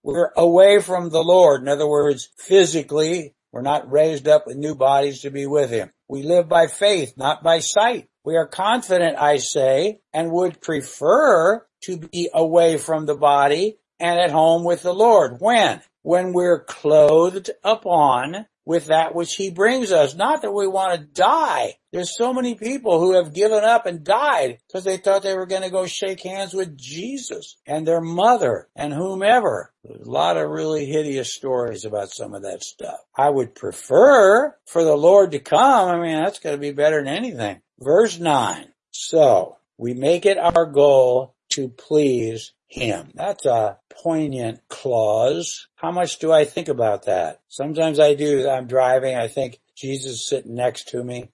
we're 0.02 0.32
away 0.36 0.80
from 0.80 1.10
the 1.10 1.22
Lord. 1.22 1.62
In 1.62 1.68
other 1.68 1.88
words, 1.88 2.28
physically, 2.36 3.34
we're 3.52 3.62
not 3.62 3.90
raised 3.90 4.26
up 4.26 4.46
with 4.46 4.56
new 4.56 4.74
bodies 4.74 5.20
to 5.20 5.30
be 5.30 5.46
with 5.46 5.70
Him. 5.70 5.90
We 6.08 6.22
live 6.22 6.48
by 6.48 6.66
faith, 6.66 7.14
not 7.16 7.42
by 7.42 7.60
sight. 7.60 8.08
We 8.24 8.36
are 8.36 8.46
confident, 8.46 9.16
I 9.18 9.38
say, 9.38 10.00
and 10.12 10.32
would 10.32 10.60
prefer 10.60 11.64
to 11.84 11.96
be 11.96 12.28
away 12.34 12.76
from 12.76 13.06
the 13.06 13.14
body 13.14 13.78
and 14.00 14.18
at 14.18 14.30
home 14.30 14.64
with 14.64 14.82
the 14.82 14.92
Lord. 14.92 15.36
When? 15.40 15.80
When 16.08 16.32
we're 16.32 16.64
clothed 16.64 17.50
upon 17.62 18.46
with 18.64 18.86
that 18.86 19.14
which 19.14 19.34
he 19.34 19.50
brings 19.50 19.92
us. 19.92 20.14
Not 20.14 20.40
that 20.40 20.52
we 20.52 20.66
want 20.66 20.98
to 20.98 21.06
die. 21.06 21.74
There's 21.92 22.16
so 22.16 22.32
many 22.32 22.54
people 22.54 22.98
who 22.98 23.12
have 23.12 23.34
given 23.34 23.62
up 23.62 23.84
and 23.84 24.04
died 24.04 24.56
because 24.66 24.84
they 24.84 24.96
thought 24.96 25.22
they 25.22 25.36
were 25.36 25.44
going 25.44 25.64
to 25.64 25.68
go 25.68 25.84
shake 25.84 26.22
hands 26.22 26.54
with 26.54 26.78
Jesus 26.78 27.58
and 27.66 27.86
their 27.86 28.00
mother 28.00 28.68
and 28.74 28.90
whomever. 28.90 29.70
There's 29.84 30.06
a 30.06 30.10
lot 30.10 30.38
of 30.38 30.48
really 30.48 30.86
hideous 30.86 31.34
stories 31.34 31.84
about 31.84 32.10
some 32.10 32.32
of 32.32 32.40
that 32.40 32.62
stuff. 32.62 33.00
I 33.14 33.28
would 33.28 33.54
prefer 33.54 34.56
for 34.64 34.84
the 34.84 34.96
Lord 34.96 35.32
to 35.32 35.40
come. 35.40 35.90
I 35.90 36.00
mean, 36.00 36.16
that's 36.16 36.38
going 36.38 36.56
to 36.56 36.58
be 36.58 36.72
better 36.72 37.04
than 37.04 37.14
anything. 37.14 37.60
Verse 37.78 38.18
9. 38.18 38.64
So 38.92 39.58
we 39.76 39.92
make 39.92 40.24
it 40.24 40.38
our 40.38 40.64
goal 40.64 41.34
to 41.50 41.68
please 41.68 42.52
him. 42.66 43.10
That's 43.14 43.44
a 43.46 43.78
poignant 44.02 44.60
clause. 44.68 45.68
How 45.76 45.90
much 45.90 46.18
do 46.18 46.32
I 46.32 46.44
think 46.44 46.68
about 46.68 47.06
that? 47.06 47.40
Sometimes 47.48 48.00
I 48.00 48.14
do. 48.14 48.48
I'm 48.48 48.66
driving. 48.66 49.16
I 49.16 49.28
think 49.28 49.60
Jesus 49.76 50.28
sitting 50.28 50.54
next 50.54 50.88
to 50.88 51.02
me. 51.02 51.30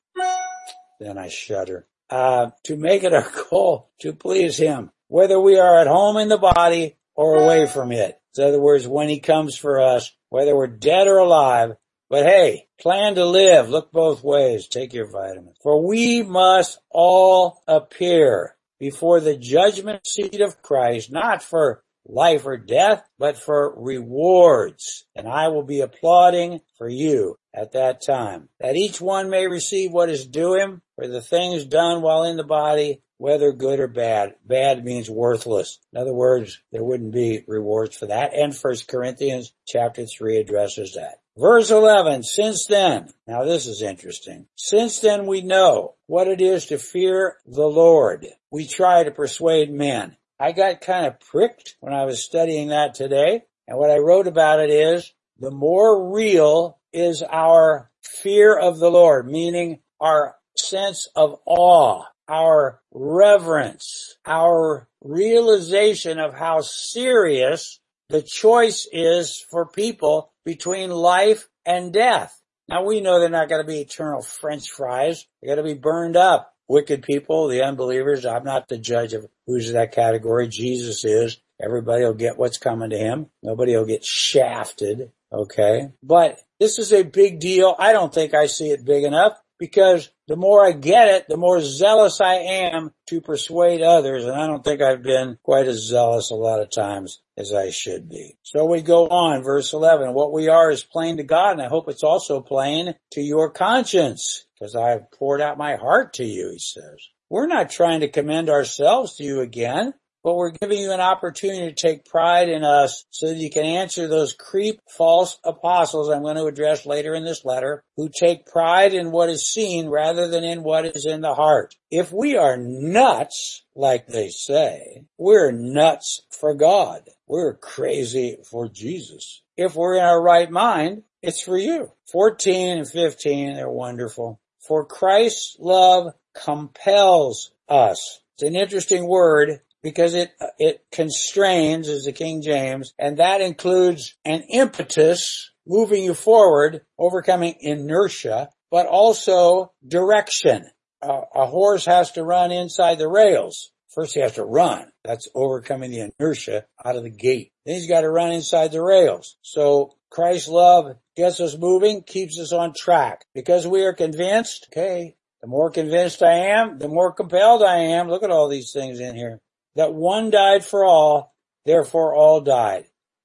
Then 1.00 1.18
I 1.18 1.28
shudder. 1.28 1.86
Uh, 2.10 2.50
to 2.64 2.76
make 2.76 3.04
it 3.04 3.14
our 3.14 3.30
goal 3.50 3.90
to 4.00 4.12
please 4.12 4.56
him, 4.56 4.90
whether 5.08 5.40
we 5.40 5.58
are 5.58 5.78
at 5.78 5.86
home 5.86 6.16
in 6.16 6.28
the 6.28 6.38
body 6.38 6.96
or 7.14 7.42
away 7.42 7.66
from 7.66 7.92
it. 7.92 8.20
In 8.36 8.44
other 8.44 8.60
words, 8.60 8.86
when 8.86 9.08
he 9.08 9.20
comes 9.20 9.56
for 9.56 9.80
us, 9.80 10.12
whether 10.28 10.56
we're 10.56 10.66
dead 10.66 11.06
or 11.06 11.18
alive, 11.18 11.76
but 12.10 12.26
hey, 12.26 12.66
plan 12.80 13.14
to 13.14 13.24
live. 13.24 13.68
Look 13.68 13.92
both 13.92 14.22
ways. 14.22 14.68
Take 14.68 14.92
your 14.92 15.10
vitamins. 15.10 15.56
For 15.62 15.86
we 15.86 16.22
must 16.22 16.78
all 16.90 17.62
appear 17.66 18.56
before 18.78 19.20
the 19.20 19.36
judgment 19.36 20.06
seat 20.06 20.40
of 20.40 20.60
Christ, 20.60 21.10
not 21.10 21.42
for 21.42 21.83
life 22.06 22.46
or 22.46 22.56
death, 22.56 23.02
but 23.18 23.38
for 23.38 23.74
rewards. 23.76 25.04
And 25.14 25.28
I 25.28 25.48
will 25.48 25.62
be 25.62 25.80
applauding 25.80 26.60
for 26.76 26.88
you 26.88 27.38
at 27.54 27.72
that 27.72 28.04
time, 28.04 28.48
that 28.60 28.76
each 28.76 29.00
one 29.00 29.30
may 29.30 29.46
receive 29.46 29.92
what 29.92 30.10
is 30.10 30.26
due 30.26 30.54
him 30.54 30.82
for 30.96 31.06
the 31.06 31.22
things 31.22 31.64
done 31.64 32.02
while 32.02 32.24
in 32.24 32.36
the 32.36 32.44
body, 32.44 33.00
whether 33.16 33.52
good 33.52 33.78
or 33.78 33.86
bad. 33.86 34.34
Bad 34.44 34.84
means 34.84 35.08
worthless. 35.08 35.78
In 35.92 36.00
other 36.00 36.12
words, 36.12 36.60
there 36.72 36.84
wouldn't 36.84 37.12
be 37.12 37.44
rewards 37.46 37.96
for 37.96 38.06
that. 38.06 38.34
And 38.34 38.56
First 38.56 38.88
Corinthians 38.88 39.52
chapter 39.66 40.04
3 40.04 40.38
addresses 40.38 40.94
that. 40.94 41.20
Verse 41.36 41.70
11, 41.70 42.22
since 42.22 42.66
then, 42.66 43.08
now 43.26 43.44
this 43.44 43.66
is 43.66 43.82
interesting. 43.82 44.46
Since 44.54 45.00
then 45.00 45.26
we 45.26 45.40
know 45.40 45.94
what 46.06 46.28
it 46.28 46.40
is 46.40 46.66
to 46.66 46.78
fear 46.78 47.38
the 47.44 47.66
Lord. 47.66 48.26
We 48.50 48.66
try 48.66 49.02
to 49.02 49.10
persuade 49.10 49.72
men. 49.72 50.16
I 50.38 50.52
got 50.52 50.80
kind 50.80 51.06
of 51.06 51.20
pricked 51.20 51.76
when 51.80 51.92
I 51.92 52.04
was 52.04 52.24
studying 52.24 52.68
that 52.68 52.94
today. 52.94 53.42
And 53.66 53.78
what 53.78 53.90
I 53.90 53.98
wrote 53.98 54.26
about 54.26 54.60
it 54.60 54.70
is 54.70 55.12
the 55.38 55.50
more 55.50 56.12
real 56.12 56.78
is 56.92 57.22
our 57.22 57.90
fear 58.02 58.56
of 58.56 58.78
the 58.78 58.90
Lord, 58.90 59.26
meaning 59.26 59.80
our 60.00 60.36
sense 60.56 61.08
of 61.16 61.38
awe, 61.46 62.04
our 62.28 62.80
reverence, 62.92 64.16
our 64.26 64.88
realization 65.02 66.18
of 66.18 66.34
how 66.34 66.60
serious 66.60 67.80
the 68.08 68.22
choice 68.22 68.86
is 68.92 69.44
for 69.50 69.66
people 69.66 70.32
between 70.44 70.90
life 70.90 71.48
and 71.64 71.92
death. 71.92 72.40
Now 72.68 72.84
we 72.84 73.00
know 73.00 73.18
they're 73.18 73.28
not 73.28 73.48
going 73.48 73.62
to 73.62 73.66
be 73.66 73.80
eternal 73.80 74.22
french 74.22 74.70
fries. 74.70 75.26
They're 75.42 75.56
going 75.56 75.66
to 75.66 75.74
be 75.74 75.80
burned 75.80 76.16
up. 76.16 76.53
Wicked 76.68 77.02
people, 77.02 77.48
the 77.48 77.62
unbelievers. 77.62 78.24
I'm 78.24 78.44
not 78.44 78.68
the 78.68 78.78
judge 78.78 79.12
of 79.12 79.26
who's 79.46 79.68
in 79.68 79.74
that 79.74 79.92
category. 79.92 80.48
Jesus 80.48 81.04
is. 81.04 81.38
Everybody 81.62 82.04
will 82.04 82.14
get 82.14 82.38
what's 82.38 82.58
coming 82.58 82.90
to 82.90 82.98
him. 82.98 83.26
Nobody 83.42 83.76
will 83.76 83.86
get 83.86 84.04
shafted. 84.04 85.12
Okay. 85.32 85.90
But 86.02 86.40
this 86.58 86.78
is 86.78 86.92
a 86.92 87.02
big 87.02 87.40
deal. 87.40 87.74
I 87.78 87.92
don't 87.92 88.12
think 88.12 88.34
I 88.34 88.46
see 88.46 88.70
it 88.70 88.84
big 88.84 89.04
enough 89.04 89.34
because 89.58 90.10
the 90.26 90.36
more 90.36 90.64
I 90.64 90.72
get 90.72 91.08
it, 91.08 91.28
the 91.28 91.36
more 91.36 91.60
zealous 91.60 92.20
I 92.20 92.34
am 92.34 92.92
to 93.08 93.20
persuade 93.20 93.82
others. 93.82 94.24
And 94.24 94.34
I 94.34 94.46
don't 94.46 94.64
think 94.64 94.80
I've 94.80 95.02
been 95.02 95.38
quite 95.42 95.66
as 95.66 95.86
zealous 95.86 96.30
a 96.30 96.34
lot 96.34 96.60
of 96.60 96.70
times 96.70 97.20
as 97.36 97.52
I 97.52 97.70
should 97.70 98.08
be. 98.08 98.36
So 98.42 98.64
we 98.64 98.82
go 98.82 99.08
on, 99.08 99.42
verse 99.42 99.72
11. 99.72 100.14
What 100.14 100.32
we 100.32 100.48
are 100.48 100.70
is 100.70 100.84
plain 100.84 101.18
to 101.18 101.24
God, 101.24 101.52
and 101.52 101.62
I 101.62 101.68
hope 101.68 101.88
it's 101.88 102.04
also 102.04 102.40
plain 102.40 102.94
to 103.12 103.20
your 103.20 103.50
conscience, 103.50 104.46
because 104.64 104.76
I 104.76 104.92
have 104.92 105.10
poured 105.10 105.42
out 105.42 105.58
my 105.58 105.76
heart 105.76 106.14
to 106.14 106.24
you, 106.24 106.48
he 106.52 106.58
says. 106.58 106.96
We're 107.28 107.46
not 107.46 107.68
trying 107.68 108.00
to 108.00 108.08
commend 108.08 108.48
ourselves 108.48 109.16
to 109.16 109.22
you 109.22 109.40
again 109.40 109.92
but 110.24 110.36
we're 110.36 110.52
giving 110.52 110.78
you 110.78 110.90
an 110.90 111.02
opportunity 111.02 111.70
to 111.70 111.74
take 111.74 112.06
pride 112.06 112.48
in 112.48 112.64
us 112.64 113.04
so 113.10 113.28
that 113.28 113.36
you 113.36 113.50
can 113.50 113.66
answer 113.66 114.08
those 114.08 114.32
creep 114.32 114.80
false 114.88 115.38
apostles 115.44 116.08
I'm 116.08 116.22
going 116.22 116.36
to 116.36 116.46
address 116.46 116.86
later 116.86 117.14
in 117.14 117.24
this 117.24 117.44
letter 117.44 117.84
who 117.96 118.08
take 118.08 118.46
pride 118.46 118.94
in 118.94 119.12
what 119.12 119.28
is 119.28 119.46
seen 119.46 119.88
rather 119.88 120.26
than 120.26 120.42
in 120.42 120.62
what 120.62 120.86
is 120.86 121.04
in 121.04 121.20
the 121.20 121.34
heart. 121.34 121.76
If 121.90 122.10
we 122.10 122.38
are 122.38 122.56
nuts, 122.56 123.64
like 123.76 124.06
they 124.06 124.30
say, 124.30 125.04
we're 125.18 125.52
nuts 125.52 126.22
for 126.30 126.54
God. 126.54 127.02
We're 127.26 127.54
crazy 127.54 128.38
for 128.50 128.66
Jesus. 128.66 129.42
If 129.58 129.74
we're 129.74 129.96
in 129.96 130.04
our 130.04 130.20
right 130.20 130.50
mind, 130.50 131.02
it's 131.22 131.42
for 131.42 131.58
you. 131.58 131.92
14 132.10 132.78
and 132.78 132.90
15, 132.90 133.54
they're 133.54 133.68
wonderful. 133.68 134.40
For 134.66 134.86
Christ's 134.86 135.56
love 135.58 136.14
compels 136.34 137.52
us. 137.68 138.20
It's 138.34 138.42
an 138.42 138.56
interesting 138.56 139.06
word 139.06 139.60
because 139.82 140.14
it 140.14 140.32
it 140.58 140.84
constrains 140.90 141.88
as 141.88 142.04
the 142.04 142.12
King 142.12 142.42
James, 142.42 142.94
and 142.98 143.18
that 143.18 143.40
includes 143.40 144.16
an 144.24 144.42
impetus 144.50 145.52
moving 145.66 146.02
you 146.02 146.14
forward, 146.14 146.80
overcoming 146.98 147.54
inertia, 147.60 148.48
but 148.70 148.86
also 148.86 149.72
direction. 149.86 150.70
Uh, 151.02 151.20
a 151.34 151.46
horse 151.46 151.84
has 151.84 152.12
to 152.12 152.24
run 152.24 152.50
inside 152.50 152.98
the 152.98 153.08
rails. 153.08 153.70
First 153.94 154.14
he 154.14 154.20
has 154.20 154.32
to 154.32 154.44
run. 154.44 154.90
That's 155.04 155.28
overcoming 155.34 155.90
the 155.90 156.10
inertia 156.18 156.64
out 156.84 156.96
of 156.96 157.04
the 157.04 157.10
gate. 157.10 157.52
Then 157.64 157.76
he's 157.76 157.88
got 157.88 158.02
to 158.02 158.10
run 158.10 158.32
inside 158.32 158.72
the 158.72 158.82
rails. 158.82 159.36
So 159.42 159.94
Christ's 160.10 160.48
love 160.48 160.96
gets 161.16 161.40
us 161.40 161.56
moving, 161.56 162.02
keeps 162.02 162.38
us 162.38 162.52
on 162.52 162.74
track. 162.74 163.24
Because 163.34 163.66
we 163.66 163.84
are 163.84 163.94
convinced, 163.94 164.68
okay, 164.72 165.16
the 165.40 165.48
more 165.48 165.70
convinced 165.70 166.22
I 166.22 166.50
am, 166.50 166.78
the 166.78 166.88
more 166.88 167.12
compelled 167.12 167.62
I 167.62 167.78
am. 167.78 168.08
Look 168.08 168.22
at 168.22 168.30
all 168.30 168.48
these 168.48 168.72
things 168.72 169.00
in 169.00 169.16
here 169.16 169.40
that 169.76 169.94
one 169.94 170.30
died 170.30 170.64
for 170.64 170.84
all, 170.84 171.34
therefore 171.64 172.14
all 172.14 172.40
died. 172.40 172.84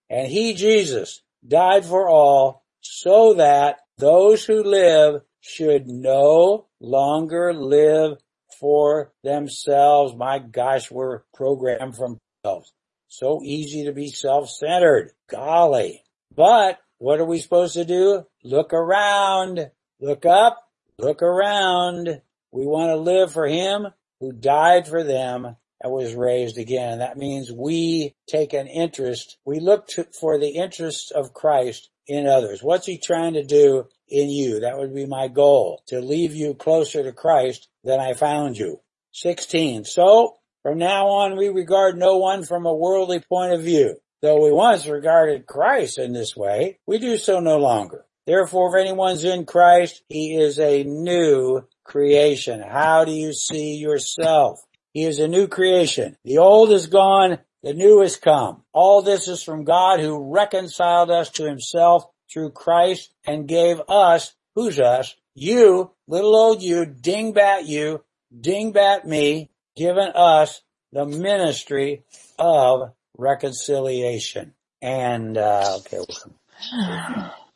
And 0.10 0.28
he, 0.28 0.54
Jesus, 0.54 1.22
died 1.48 1.86
for 1.86 2.10
all 2.10 2.64
so 2.82 3.36
that 3.36 3.80
those 3.98 4.46
who 4.46 4.64
live 4.64 5.22
should 5.42 5.88
no 5.88 6.68
longer 6.80 7.54
live 7.54 8.18
for 8.60 9.12
themselves. 9.24 10.16
My 10.16 10.40
gosh, 10.40 10.90
we're 10.92 11.22
programmed 11.34 11.96
from 11.96 12.18
ourselves. 12.44 12.74
So 13.10 13.42
easy 13.44 13.84
to 13.86 13.92
be 13.92 14.08
self-centered. 14.08 15.12
Golly. 15.30 16.04
But 16.34 16.80
what 16.98 17.20
are 17.20 17.26
we 17.26 17.40
supposed 17.40 17.74
to 17.74 17.84
do? 17.84 18.26
Look 18.44 18.74
around. 18.74 19.70
Look 20.00 20.26
up. 20.26 20.66
Look 20.98 21.22
around. 21.22 22.22
We 22.52 22.66
want 22.66 22.90
to 22.90 22.96
live 22.96 23.34
for 23.34 23.48
him 23.48 23.88
who 24.22 24.32
died 24.32 24.88
for 24.88 25.04
them 25.04 25.58
and 25.82 25.94
was 25.94 26.14
raised 26.14 26.58
again. 26.58 27.00
That 27.00 27.18
means 27.18 27.52
we 27.52 28.16
take 28.28 28.54
an 28.54 28.68
interest. 28.68 29.38
We 29.46 29.60
look 29.60 29.88
to, 29.90 30.06
for 30.18 30.38
the 30.38 30.50
interests 30.50 31.12
of 31.12 31.34
Christ 31.34 31.90
in 32.10 32.26
others? 32.26 32.62
What's 32.62 32.88
he 32.88 32.98
trying 32.98 33.34
to 33.34 33.44
do 33.44 33.88
in 34.08 34.30
you? 34.30 34.62
That 34.62 34.78
would 34.78 34.94
be 34.94 35.06
my 35.06 35.28
goal, 35.28 35.84
to 35.88 36.02
leave 36.02 36.34
you 36.34 36.56
closer 36.56 37.04
to 37.04 37.14
Christ 37.14 37.70
than 37.84 38.00
I 38.00 38.14
found 38.14 38.58
you. 38.58 38.82
16. 39.12 39.86
So, 39.86 40.36
from 40.64 40.78
now 40.78 41.08
on 41.08 41.38
we 41.38 41.50
regard 41.50 41.98
no 41.98 42.18
one 42.18 42.44
from 42.44 42.66
a 42.66 42.74
worldly 42.74 43.20
point 43.20 43.54
of 43.54 43.62
view. 43.62 43.96
Though 44.22 44.44
we 44.44 44.52
once 44.52 44.86
regarded 44.86 45.46
Christ 45.46 45.98
in 45.98 46.12
this 46.12 46.36
way, 46.36 46.80
we 46.86 47.00
do 47.00 47.18
so 47.18 47.40
no 47.40 47.58
longer. 47.58 48.06
Therefore, 48.26 48.76
if 48.76 48.82
anyone's 48.82 49.24
in 49.24 49.46
Christ, 49.46 50.04
he 50.10 50.36
is 50.36 50.60
a 50.60 50.84
new 50.84 51.62
creation. 51.86 52.62
How 52.62 53.06
do 53.06 53.12
you 53.12 53.34
see 53.34 53.76
yourself? 53.76 54.62
He 54.94 55.06
is 55.06 55.20
a 55.20 55.28
new 55.28 55.48
creation. 55.48 56.18
The 56.26 56.40
old 56.40 56.72
is 56.72 56.88
gone. 56.88 57.40
The 57.64 57.74
new 57.74 58.02
has 58.02 58.18
come. 58.18 58.64
All 58.74 59.02
this 59.02 59.28
is 59.28 59.42
from 59.42 59.64
God 59.64 60.00
who 60.00 60.34
reconciled 60.34 61.10
us 61.10 61.30
to 61.32 61.46
himself 61.46 62.06
through 62.32 62.52
Christ 62.52 63.14
and 63.26 63.48
gave 63.48 63.82
us, 63.88 64.34
who's 64.56 64.80
us? 64.80 65.16
You, 65.34 65.92
little 66.08 66.36
old 66.36 66.62
you, 66.62 66.86
dingbat 66.86 67.68
you, 67.68 68.04
dingbat 68.38 69.06
me, 69.06 69.50
given 69.80 70.12
us 70.14 70.62
the 70.92 71.06
ministry 71.06 72.04
of 72.38 72.92
reconciliation. 73.18 74.54
And, 74.82 75.38
uh, 75.38 75.80
okay. 75.80 76.04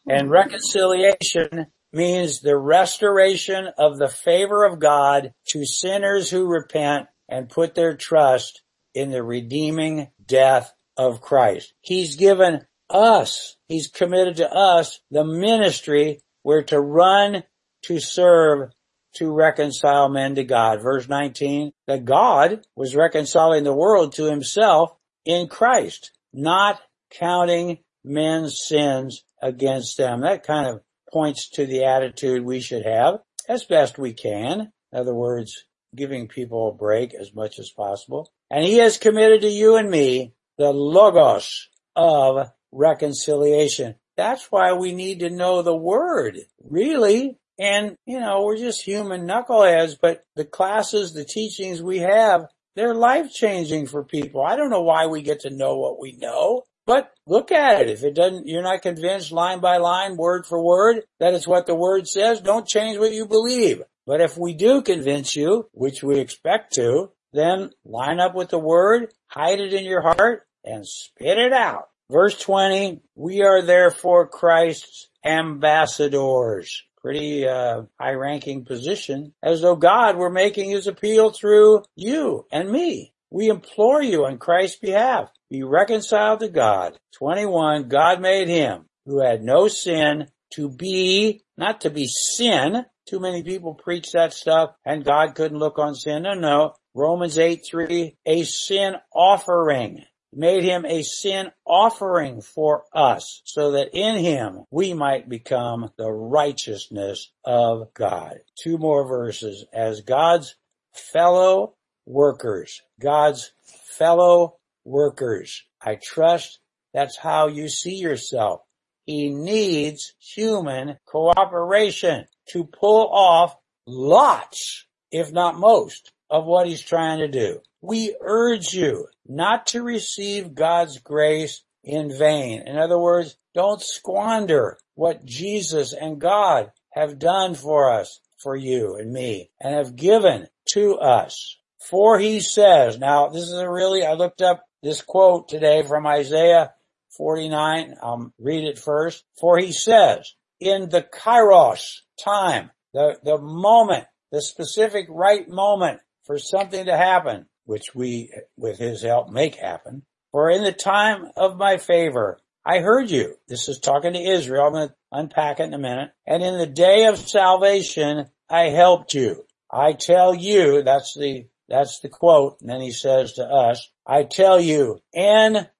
And 0.07 0.29
reconciliation 0.29 1.67
means 1.91 2.39
the 2.39 2.57
restoration 2.57 3.67
of 3.77 3.97
the 3.97 4.07
favor 4.07 4.63
of 4.63 4.79
God 4.79 5.33
to 5.49 5.65
sinners 5.65 6.29
who 6.29 6.47
repent 6.47 7.07
and 7.27 7.49
put 7.49 7.75
their 7.75 7.95
trust 7.95 8.61
in 8.93 9.11
the 9.11 9.23
redeeming 9.23 10.07
death 10.25 10.73
of 10.95 11.21
Christ. 11.21 11.73
He's 11.81 12.15
given 12.15 12.61
us, 12.89 13.57
He's 13.67 13.87
committed 13.87 14.37
to 14.37 14.49
us 14.49 14.99
the 15.11 15.25
ministry 15.25 16.21
where 16.43 16.63
to 16.63 16.79
run 16.79 17.43
to 17.83 17.99
serve 17.99 18.71
to 19.15 19.31
reconcile 19.31 20.09
men 20.09 20.35
to 20.35 20.43
God. 20.43 20.81
Verse 20.81 21.07
19, 21.07 21.71
that 21.87 22.05
God 22.05 22.65
was 22.75 22.95
reconciling 22.95 23.63
the 23.63 23.73
world 23.73 24.13
to 24.13 24.29
himself 24.29 24.95
in 25.25 25.47
Christ, 25.47 26.11
not 26.33 26.81
counting 27.11 27.79
men's 28.03 28.59
sins 28.65 29.23
against 29.41 29.97
them. 29.97 30.21
That 30.21 30.43
kind 30.43 30.67
of 30.67 30.81
points 31.11 31.49
to 31.51 31.65
the 31.65 31.85
attitude 31.85 32.43
we 32.43 32.59
should 32.59 32.85
have 32.85 33.19
as 33.47 33.63
best 33.63 33.97
we 33.97 34.13
can. 34.13 34.71
In 34.91 34.99
other 34.99 35.13
words, 35.13 35.65
giving 35.95 36.27
people 36.27 36.69
a 36.69 36.73
break 36.73 37.13
as 37.13 37.33
much 37.33 37.59
as 37.59 37.69
possible. 37.69 38.31
And 38.49 38.65
he 38.65 38.77
has 38.77 38.97
committed 38.97 39.41
to 39.41 39.49
you 39.49 39.75
and 39.75 39.89
me 39.89 40.33
the 40.57 40.71
logos 40.71 41.69
of 41.95 42.49
reconciliation. 42.71 43.95
That's 44.15 44.51
why 44.51 44.73
we 44.73 44.93
need 44.93 45.19
to 45.19 45.29
know 45.29 45.61
the 45.61 45.75
word, 45.75 46.37
really. 46.63 47.37
And, 47.59 47.95
you 48.05 48.19
know, 48.19 48.43
we're 48.43 48.57
just 48.57 48.83
human 48.83 49.27
knuckleheads, 49.27 49.95
but 50.01 50.25
the 50.35 50.45
classes, 50.45 51.13
the 51.13 51.25
teachings 51.25 51.81
we 51.81 51.99
have, 51.99 52.47
they're 52.75 52.95
life 52.95 53.31
changing 53.31 53.87
for 53.87 54.03
people. 54.03 54.41
I 54.41 54.55
don't 54.55 54.71
know 54.71 54.81
why 54.81 55.05
we 55.05 55.21
get 55.21 55.41
to 55.41 55.49
know 55.49 55.77
what 55.77 55.99
we 55.99 56.13
know. 56.13 56.63
But 56.85 57.13
look 57.25 57.51
at 57.51 57.81
it. 57.81 57.89
If 57.89 58.03
it 58.03 58.13
doesn't, 58.13 58.47
you're 58.47 58.61
not 58.63 58.81
convinced 58.81 59.31
line 59.31 59.59
by 59.59 59.77
line, 59.77 60.17
word 60.17 60.45
for 60.45 60.61
word, 60.61 61.03
that 61.19 61.33
it's 61.33 61.47
what 61.47 61.65
the 61.65 61.75
word 61.75 62.07
says, 62.07 62.41
don't 62.41 62.67
change 62.67 62.97
what 62.97 63.13
you 63.13 63.25
believe. 63.25 63.83
But 64.05 64.19
if 64.19 64.37
we 64.37 64.53
do 64.53 64.81
convince 64.81 65.35
you, 65.35 65.69
which 65.71 66.03
we 66.03 66.19
expect 66.19 66.73
to, 66.75 67.11
then 67.31 67.71
line 67.85 68.19
up 68.19 68.35
with 68.35 68.49
the 68.49 68.59
word, 68.59 69.13
hide 69.27 69.61
it 69.61 69.73
in 69.73 69.85
your 69.85 70.01
heart, 70.01 70.45
and 70.65 70.85
spit 70.85 71.37
it 71.37 71.53
out. 71.53 71.87
Verse 72.11 72.37
20, 72.37 73.01
we 73.15 73.43
are 73.43 73.61
therefore 73.61 74.27
Christ's 74.27 75.07
ambassadors. 75.23 76.83
Pretty 77.03 77.45
uh, 77.47 77.83
high 77.99 78.13
ranking 78.13 78.65
position, 78.65 79.33
as 79.43 79.61
though 79.61 79.75
God 79.75 80.15
were 80.15 80.29
making 80.29 80.69
his 80.69 80.87
appeal 80.87 81.31
through 81.31 81.83
you 81.95 82.45
and 82.51 82.71
me. 82.71 83.13
We 83.29 83.49
implore 83.49 84.01
you 84.01 84.25
on 84.25 84.37
Christ's 84.37 84.79
behalf 84.79 85.29
be 85.53 85.61
reconciled 85.61 86.39
to 86.39 86.49
God. 86.49 86.97
21, 87.19 87.87
God 87.87 88.19
made 88.19 88.47
him 88.47 88.85
who 89.05 89.19
had 89.19 89.43
no 89.43 89.67
sin 89.67 90.27
to 90.55 90.67
be, 90.67 91.43
not 91.57 91.81
to 91.81 91.91
be 91.91 92.07
sin. 92.07 92.85
Too 93.07 93.19
many 93.19 93.43
people 93.43 93.75
preach 93.75 94.13
that 94.13 94.33
stuff 94.33 94.71
and 94.83 95.05
God 95.05 95.35
couldn't 95.35 95.59
look 95.59 95.77
on 95.77 95.93
sin. 95.93 96.23
No, 96.23 96.33
no. 96.33 96.73
Romans 96.95 97.37
8, 97.37 97.61
3, 97.69 98.17
a 98.25 98.43
sin 98.43 98.95
offering. 99.13 100.05
Made 100.35 100.63
him 100.63 100.85
a 100.85 101.03
sin 101.03 101.51
offering 101.65 102.41
for 102.41 102.85
us 102.93 103.41
so 103.45 103.71
that 103.71 103.89
in 103.93 104.17
him 104.17 104.63
we 104.71 104.93
might 104.93 105.29
become 105.29 105.91
the 105.97 106.11
righteousness 106.11 107.31
of 107.45 107.93
God. 107.93 108.39
Two 108.61 108.77
more 108.77 109.07
verses. 109.07 109.65
As 109.73 110.01
God's 110.01 110.55
fellow 110.93 111.75
workers, 112.05 112.81
God's 112.99 113.51
fellow 113.97 114.57
workers. 114.85 115.63
I 115.81 115.97
trust 116.01 116.59
that's 116.93 117.17
how 117.17 117.47
you 117.47 117.69
see 117.69 117.95
yourself. 117.95 118.61
He 119.05 119.29
needs 119.29 120.13
human 120.19 120.97
cooperation 121.05 122.25
to 122.49 122.63
pull 122.63 123.09
off 123.11 123.55
lots, 123.85 124.85
if 125.11 125.31
not 125.31 125.59
most, 125.59 126.12
of 126.33 126.45
what 126.45 126.65
he's 126.65 126.81
trying 126.81 127.19
to 127.19 127.27
do. 127.27 127.61
We 127.79 128.15
urge 128.19 128.73
you 128.73 129.05
not 129.27 129.67
to 129.67 129.83
receive 129.83 130.55
God's 130.55 130.97
grace 130.97 131.63
in 131.83 132.17
vain. 132.17 132.63
In 132.65 132.75
other 132.75 132.97
words, 132.97 133.37
don't 133.53 133.79
squander 133.79 134.79
what 134.95 135.23
Jesus 135.23 135.93
and 135.93 136.19
God 136.19 136.71
have 136.89 137.19
done 137.19 137.53
for 137.53 137.91
us, 137.91 138.19
for 138.41 138.55
you 138.55 138.95
and 138.95 139.13
me, 139.13 139.51
and 139.61 139.75
have 139.75 139.95
given 139.95 140.47
to 140.69 140.95
us. 140.95 141.59
For 141.77 142.17
he 142.17 142.39
says, 142.39 142.97
now 142.97 143.27
this 143.27 143.43
is 143.43 143.53
a 143.53 143.69
really, 143.69 144.03
I 144.03 144.13
looked 144.13 144.41
up 144.41 144.63
this 144.81 145.03
quote 145.03 145.47
today 145.47 145.83
from 145.83 146.07
Isaiah 146.07 146.73
49. 147.15 147.93
I'll 148.01 148.33
read 148.39 148.63
it 148.63 148.79
first. 148.79 149.23
For 149.39 149.59
he 149.59 149.71
says, 149.71 150.33
in 150.59 150.89
the 150.89 151.03
kairos 151.03 151.99
time, 152.19 152.71
the, 152.91 153.19
the 153.23 153.37
moment, 153.37 154.05
the 154.31 154.41
specific 154.41 155.05
right 155.09 155.47
moment 155.47 155.99
for 156.25 156.37
something 156.37 156.85
to 156.85 156.97
happen, 156.97 157.47
which 157.65 157.93
we, 157.95 158.31
with 158.57 158.77
his 158.77 159.01
help, 159.01 159.29
make 159.29 159.55
happen. 159.55 160.03
For 160.31 160.49
in 160.49 160.63
the 160.63 160.71
time 160.71 161.25
of 161.37 161.57
my 161.57 161.77
favor, 161.77 162.39
I 162.65 162.79
heard 162.79 163.11
you. 163.11 163.35
This 163.47 163.67
is 163.67 163.79
talking 163.79 164.13
to 164.13 164.19
Israel. 164.19 164.65
I'm 164.65 164.73
going 164.73 164.87
to 164.87 164.95
unpack 165.11 165.59
it 165.59 165.63
in 165.63 165.73
a 165.73 165.77
minute. 165.77 166.11
And 166.25 166.41
in 166.41 166.57
the 166.57 166.65
day 166.65 167.05
of 167.05 167.17
salvation, 167.17 168.27
I 168.49 168.69
helped 168.69 169.13
you. 169.13 169.45
I 169.69 169.93
tell 169.93 170.33
you, 170.33 170.81
that's 170.83 171.13
the 171.15 171.47
that's 171.69 171.99
the 172.01 172.09
quote. 172.09 172.61
And 172.61 172.69
then 172.69 172.81
he 172.81 172.91
says 172.91 173.33
to 173.33 173.43
us, 173.43 173.89
I 174.05 174.23
tell 174.23 174.59
you, 174.59 174.99
N-O-W, 175.13 175.73